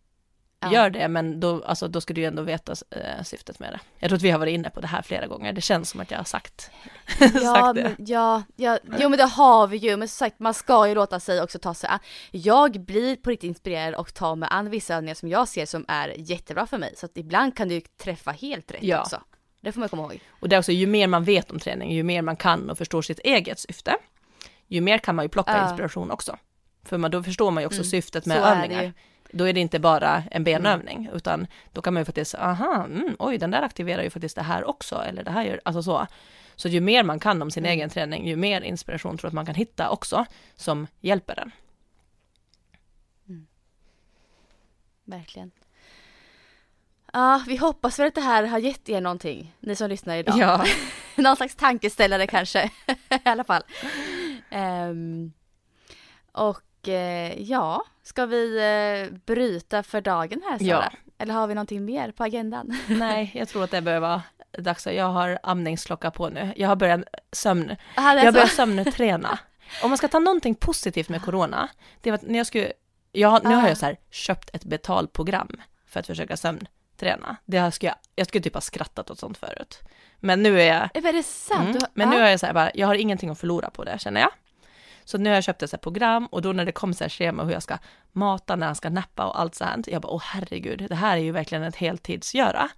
Ja. 0.59 0.71
gör 0.71 0.89
det, 0.89 1.07
men 1.07 1.39
då, 1.39 1.63
alltså, 1.63 1.87
då 1.87 2.01
ska 2.01 2.13
du 2.13 2.21
ju 2.21 2.27
ändå 2.27 2.41
veta 2.41 2.73
eh, 2.89 3.23
syftet 3.23 3.59
med 3.59 3.71
det. 3.73 3.79
Jag 3.99 4.09
tror 4.09 4.15
att 4.17 4.21
vi 4.23 4.29
har 4.31 4.39
varit 4.39 4.53
inne 4.53 4.69
på 4.69 4.81
det 4.81 4.87
här 4.87 5.01
flera 5.01 5.27
gånger, 5.27 5.53
det 5.53 5.61
känns 5.61 5.89
som 5.89 5.99
att 5.99 6.11
jag 6.11 6.17
har 6.17 6.23
sagt, 6.23 6.71
Ja, 7.19 7.29
sagt 7.29 7.75
det. 7.75 7.83
men, 7.83 7.95
ja, 7.99 8.43
ja, 8.55 8.79
jo 8.99 9.09
men 9.09 9.17
det 9.17 9.23
har 9.25 9.67
vi 9.67 9.77
ju, 9.77 9.97
men 9.97 10.07
som 10.07 10.15
sagt 10.25 10.39
man 10.39 10.53
ska 10.53 10.87
ju 10.87 10.95
låta 10.95 11.19
sig 11.19 11.41
också 11.41 11.59
ta 11.59 11.73
sig 11.73 11.89
an. 11.89 11.99
Jag 12.31 12.71
blir 12.85 13.15
på 13.15 13.29
riktigt 13.29 13.47
inspirerad 13.47 13.93
och 13.95 14.13
tar 14.13 14.35
mig 14.35 14.49
an 14.51 14.69
vissa 14.69 14.95
övningar 14.95 15.15
som 15.15 15.29
jag 15.29 15.47
ser 15.47 15.65
som 15.65 15.85
är 15.87 16.13
jättebra 16.17 16.67
för 16.67 16.77
mig. 16.77 16.93
Så 16.97 17.05
att 17.05 17.17
ibland 17.17 17.57
kan 17.57 17.67
du 17.67 17.75
ju 17.75 17.81
träffa 17.81 18.31
helt 18.31 18.71
rätt 18.71 18.83
Ja. 18.83 19.01
också. 19.01 19.21
Det 19.61 19.71
får 19.71 19.79
man 19.79 19.89
komma 19.89 20.03
ihåg. 20.03 20.19
Och 20.29 20.49
det 20.49 20.55
är 20.55 20.59
också, 20.59 20.71
ju 20.71 20.87
mer 20.87 21.07
man 21.07 21.23
vet 21.23 21.51
om 21.51 21.59
träning, 21.59 21.91
ju 21.91 22.03
mer 22.03 22.21
man 22.21 22.35
kan 22.35 22.69
och 22.69 22.77
förstår 22.77 23.01
sitt 23.01 23.19
eget 23.19 23.59
syfte, 23.59 23.95
ju 24.67 24.81
mer 24.81 24.97
kan 24.97 25.15
man 25.15 25.25
ju 25.25 25.29
plocka 25.29 25.57
Ja. 25.57 25.69
inspiration 25.69 26.11
också. 26.11 26.37
För 26.85 26.97
man, 26.97 27.11
då 27.11 27.23
förstår 27.23 27.51
man 27.51 27.63
ju 27.63 27.67
också 27.67 27.79
Mm, 27.81 27.89
syftet 27.89 28.25
med 28.25 28.37
så 28.37 28.43
är 28.43 28.55
övningar. 28.55 28.83
ju. 28.83 28.91
Då 29.31 29.43
är 29.47 29.53
det 29.53 29.59
inte 29.59 29.79
bara 29.79 30.23
en 30.31 30.43
benövning, 30.43 31.09
utan 31.13 31.47
då 31.73 31.81
kan 31.81 31.93
man 31.93 32.01
ju 32.01 32.05
faktiskt, 32.05 32.35
aha, 32.35 32.83
mm, 32.85 33.15
oj, 33.19 33.37
den 33.37 33.51
där 33.51 33.61
aktiverar 33.61 34.03
ju 34.03 34.09
faktiskt 34.09 34.35
det 34.35 34.41
här 34.41 34.63
också, 34.69 34.95
eller 34.95 35.23
det 35.23 35.31
här 35.31 35.43
gör, 35.43 35.61
alltså 35.65 35.83
så. 35.83 36.07
Så 36.55 36.67
ju 36.67 36.81
mer 36.81 37.03
man 37.03 37.19
kan 37.19 37.41
om 37.41 37.51
sin 37.51 37.65
Mm. 37.65 37.77
egen 37.77 37.89
träning, 37.89 38.27
ju 38.27 38.35
mer 38.35 38.61
inspiration 38.61 39.17
tror 39.17 39.27
jag 39.27 39.29
att 39.29 39.33
man 39.33 39.45
kan 39.45 39.55
hitta 39.55 39.89
också, 39.89 40.25
som 40.55 40.87
hjälper 41.01 41.35
den. 41.35 41.51
Verkligen. 45.05 45.51
Ja, 47.13 47.43
vi 47.47 47.57
hoppas 47.57 47.99
väl 47.99 48.07
att 48.07 48.15
det 48.15 48.21
här 48.21 48.43
har 48.43 48.59
gett 48.59 48.89
er 48.89 49.01
någonting, 49.01 49.55
ni 49.59 49.75
som 49.75 49.89
lyssnar 49.89 50.15
idag. 50.17 50.37
Ja. 50.37 50.65
Någon 51.15 51.35
slags 51.35 51.55
tankeställare 51.55 52.27
kanske, 52.27 52.63
i 53.09 53.19
alla 53.23 53.43
fall. 53.43 53.63
Ehm, 54.49 55.31
och 56.31 56.61
ja, 57.37 57.83
ska 58.03 58.25
vi 58.25 58.57
eh, 58.57 59.17
bryta 59.25 59.83
för 59.83 60.01
dagen 60.01 60.41
här 60.49 60.57
Sara? 60.57 60.67
Ja. 60.67 60.91
Eller 61.17 61.33
har 61.33 61.47
vi 61.47 61.55
någonting 61.55 61.85
mer 61.85 62.11
på 62.11 62.23
agendan? 62.23 62.77
Nej, 62.87 63.31
jag 63.33 63.47
tror 63.47 63.63
att 63.63 63.71
det 63.71 63.81
behöver 63.81 64.07
vara 64.07 64.21
dags. 64.57 64.87
Jag 64.87 65.05
har 65.05 65.39
amningsklocka 65.43 66.11
på 66.11 66.29
nu. 66.29 66.53
Jag 66.55 66.67
har 66.67 66.75
börjat 66.75 67.01
sömn. 67.31 67.75
Aha, 67.97 68.13
Jag 68.13 68.33
börjar 68.33 68.47
sömnträna. 68.47 69.39
Om 69.83 69.89
man 69.89 69.97
ska 69.97 70.07
ta 70.07 70.19
någonting 70.19 70.55
positivt 70.55 71.09
med 71.09 71.21
corona, 71.21 71.69
det 72.01 72.11
var 72.11 72.15
att 72.15 72.27
när 72.27 72.37
jag 72.37 72.47
skulle, 72.47 72.73
jag, 73.11 73.43
nu 73.43 73.55
har 73.55 73.67
jag 73.67 73.77
så 73.77 73.85
här 73.85 73.97
köpt 74.11 74.55
ett 74.55 74.65
betalprogram 74.65 75.61
för 75.87 75.99
att 75.99 76.07
försöka 76.07 76.37
sömnträna. 76.37 77.35
Det 77.45 77.59
här 77.59 77.71
skulle 77.71 77.89
jag, 77.89 77.97
jag 78.15 78.27
skulle 78.27 78.43
typ 78.43 78.53
ha 78.53 78.61
skrattat 78.61 79.09
åt 79.11 79.19
sånt 79.19 79.37
förut. 79.37 79.79
Men 80.19 80.43
nu 80.43 80.61
är 80.61 80.65
jag, 80.65 81.07
Är 81.07 81.13
det 81.13 81.23
sant? 81.23 81.75
mm, 81.75 81.89
men 81.93 82.09
nu 82.09 82.15
är 82.15 82.29
jag 82.29 82.39
så 82.39 82.45
här 82.45 82.53
bara, 82.53 82.71
jag 82.73 82.87
har 82.87 82.95
ingenting 82.95 83.29
att 83.29 83.39
förlora 83.39 83.69
på 83.69 83.83
det 83.83 83.99
känner 83.99 84.21
jag. 84.21 84.31
Så 85.05 85.17
nu 85.17 85.29
har 85.29 85.35
jag 85.35 85.43
köpt 85.43 85.63
ett 85.63 85.69
så 85.69 85.77
program 85.77 86.25
och 86.25 86.41
då 86.41 86.51
när 86.53 86.65
det 86.65 86.71
kom 86.71 86.93
så 86.93 87.03
här 87.03 87.09
schema 87.09 87.43
hur 87.43 87.51
jag 87.51 87.63
ska 87.63 87.77
mata, 88.11 88.55
när 88.55 88.65
han 88.65 88.75
ska 88.75 88.89
nappa 88.89 89.25
och 89.25 89.39
allt 89.39 89.55
sånt, 89.55 89.87
jag 89.87 90.01
bara 90.01 90.11
åh 90.13 90.21
herregud, 90.25 90.85
det 90.89 90.95
här 90.95 91.17
är 91.17 91.21
ju 91.21 91.31
verkligen 91.31 91.63
ett 91.63 91.75
heltidsgöra. 91.75 92.69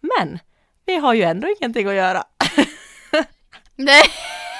Men 0.00 0.38
vi 0.86 0.96
har 0.96 1.14
ju 1.14 1.22
ändå 1.22 1.48
ingenting 1.60 1.88
att 1.88 1.94
göra. 1.94 2.24
Nej, 3.76 4.02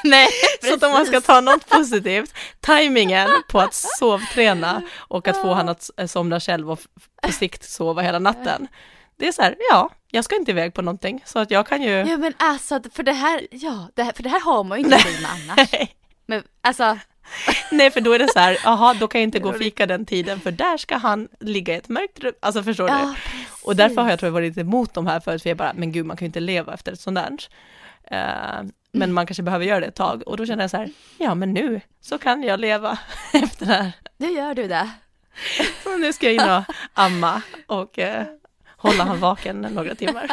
nej, 0.04 0.28
Så 0.62 0.74
att 0.74 0.82
om 0.82 0.90
man 0.92 1.06
ska 1.06 1.12
precis. 1.12 1.26
ta 1.26 1.40
något 1.40 1.68
positivt, 1.68 2.34
tajmingen 2.60 3.28
på 3.48 3.60
att 3.60 3.74
sovträna 3.74 4.82
och 4.96 5.28
att 5.28 5.36
få 5.42 5.52
han 5.54 5.68
att 5.68 5.80
s- 5.98 6.12
somna 6.12 6.40
själv 6.40 6.70
och 6.70 6.80
på 7.22 7.32
sikt 7.32 7.64
sova 7.64 8.02
hela 8.02 8.18
natten. 8.18 8.68
Det 9.16 9.28
är 9.28 9.32
så 9.32 9.42
här, 9.42 9.56
ja, 9.70 9.90
jag 10.10 10.24
ska 10.24 10.36
inte 10.36 10.50
iväg 10.50 10.74
på 10.74 10.82
någonting 10.82 11.22
så 11.26 11.38
att 11.38 11.50
jag 11.50 11.66
kan 11.66 11.82
ju... 11.82 11.90
Ja 11.90 12.16
men 12.16 12.34
alltså, 12.36 12.80
för 12.92 13.02
det 13.02 13.12
här, 13.12 13.46
ja, 13.50 13.88
det 13.94 14.02
här, 14.02 14.12
för 14.12 14.22
det 14.22 14.28
här 14.28 14.40
har 14.40 14.64
man 14.64 14.78
ju 14.78 14.84
inte 14.84 14.98
tid 14.98 15.22
med 15.22 15.30
annars. 15.30 15.68
Men 16.26 16.42
alltså, 16.60 16.98
Nej, 17.70 17.90
för 17.90 18.00
då 18.00 18.12
är 18.12 18.18
det 18.18 18.28
så 18.32 18.38
här, 18.38 18.58
jaha, 18.64 18.94
då 18.94 19.08
kan 19.08 19.20
jag 19.20 19.26
inte 19.26 19.38
gå 19.38 19.48
och 19.48 19.56
fika 19.56 19.86
den 19.86 20.06
tiden 20.06 20.40
för 20.40 20.50
där 20.50 20.76
ska 20.76 20.96
han 20.96 21.28
ligga 21.40 21.74
i 21.74 21.76
ett 21.76 21.88
mörkt 21.88 22.20
rum. 22.20 22.32
Alltså 22.40 22.62
förstår 22.62 22.86
du? 22.86 22.92
ja 22.92 23.14
precis. 23.24 23.64
Och 23.64 23.76
därför 23.76 24.02
har 24.02 24.10
jag 24.10 24.18
tror 24.18 24.26
jag 24.28 24.32
varit 24.32 24.58
emot 24.58 24.94
de 24.94 25.06
här 25.06 25.20
förut, 25.20 25.42
för 25.42 25.50
jag 25.50 25.56
bara, 25.56 25.72
men 25.74 25.92
gud, 25.92 26.06
man 26.06 26.16
kan 26.16 26.24
ju 26.24 26.26
inte 26.26 26.40
leva 26.40 26.74
efter 26.74 26.92
ett 26.92 27.00
sånt 27.00 27.16
där. 27.16 27.38
Eh, 28.04 28.62
men 28.92 29.12
man 29.12 29.26
kanske 29.26 29.42
behöver 29.42 29.64
göra 29.64 29.80
det 29.80 29.86
ett 29.86 29.94
tag 29.94 30.22
och 30.26 30.36
då 30.36 30.46
känner 30.46 30.62
jag 30.62 30.70
så 30.70 30.76
här, 30.76 30.90
ja 31.18 31.34
men 31.34 31.52
nu 31.52 31.80
så 32.00 32.18
kan 32.18 32.42
jag 32.42 32.60
leva 32.60 32.98
efter 33.32 33.66
det 33.66 33.72
här. 33.72 33.92
Nu 34.16 34.30
gör 34.30 34.54
du 34.54 34.68
det. 34.68 34.90
Så 35.82 35.96
nu 35.96 36.12
ska 36.12 36.30
jag 36.30 36.34
in 36.34 36.50
och 36.50 36.64
amma 36.94 37.42
och 37.66 37.98
eh, 37.98 38.26
hålla 38.76 39.04
han 39.04 39.20
vaken 39.20 39.60
några 39.60 39.94
timmar. 39.94 40.30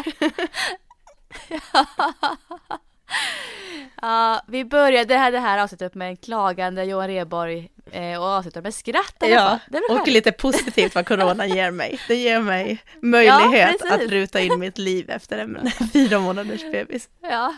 Ja, 4.02 4.42
vi 4.48 4.66
började 4.66 5.06
det 5.14 5.18
här, 5.18 5.32
det 5.32 5.40
här 5.40 5.58
avsnittet 5.58 5.96
med 5.96 6.08
en 6.10 6.18
klagande 6.18 6.84
Johan 6.84 7.08
Rheborg 7.08 7.70
eh, 7.92 8.20
och 8.22 8.26
avslutade 8.28 8.64
med 8.64 8.74
skratt 8.74 9.16
i 9.22 9.26
alla 9.26 9.34
Ja, 9.36 9.50
fall. 9.50 9.60
Väl 9.68 9.82
och 9.90 9.98
härligt? 9.98 10.14
lite 10.14 10.32
positivt 10.32 10.96
vad 10.96 11.08
corona 11.08 11.46
ger 11.46 11.72
mig. 11.72 12.00
Det 12.08 12.16
ger 12.16 12.40
mig 12.40 12.84
möjlighet 13.02 13.72
precis. 13.80 13.92
att 13.92 14.02
ruta 14.12 14.40
in 14.40 14.60
mitt 14.60 14.78
liv 14.78 15.10
efter 15.10 15.38
en 15.38 15.72
fyra 15.94 16.20
månaders 16.20 16.62
bebis. 16.72 17.10
Ja. 17.22 17.54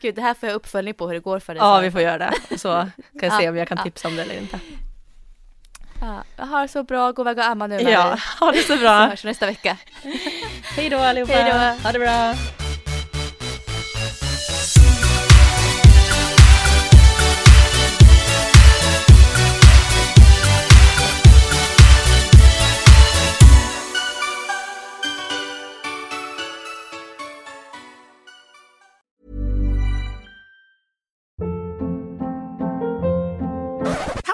Gud, 0.00 0.14
det 0.14 0.22
här 0.22 0.34
får 0.34 0.48
jag 0.48 0.56
uppföljning 0.56 0.94
på 0.94 1.06
hur 1.06 1.14
det 1.14 1.20
går 1.20 1.38
för 1.38 1.54
dig. 1.54 1.60
Ja, 1.62 1.80
vi 1.80 1.90
får 1.90 2.00
göra 2.00 2.18
det. 2.48 2.58
Så 2.58 2.68
kan 3.20 3.28
jag 3.28 3.32
se 3.38 3.44
Ja, 3.44 3.50
om 3.50 3.56
jag 3.56 3.68
kan 3.68 3.76
ja. 3.78 3.84
tipsa 3.84 4.08
om 4.08 4.16
det 4.16 4.22
eller 4.22 4.38
inte. 4.38 4.58
Ja, 6.00 6.44
har 6.44 6.62
det 6.62 6.68
så 6.68 6.82
bra, 6.82 7.12
gå 7.12 7.22
iväg 7.22 7.38
och 7.38 7.44
amma 7.44 7.66
nu 7.66 7.74
Marie. 7.74 7.90
Ja, 7.90 8.16
ha 8.40 8.52
det 8.52 8.58
så 8.58 8.74
Så 8.76 8.80
bra. 8.80 9.06
hörs 9.06 9.24
vi 9.24 9.28
nästa 9.28 9.46
vecka. 9.46 9.76
Hej 10.76 10.88
då 10.90 10.98
allihopa. 10.98 11.32
Hej 11.32 11.52
då. 11.52 11.82
Ha 11.88 11.92
det 11.92 11.98
bra. 11.98 12.34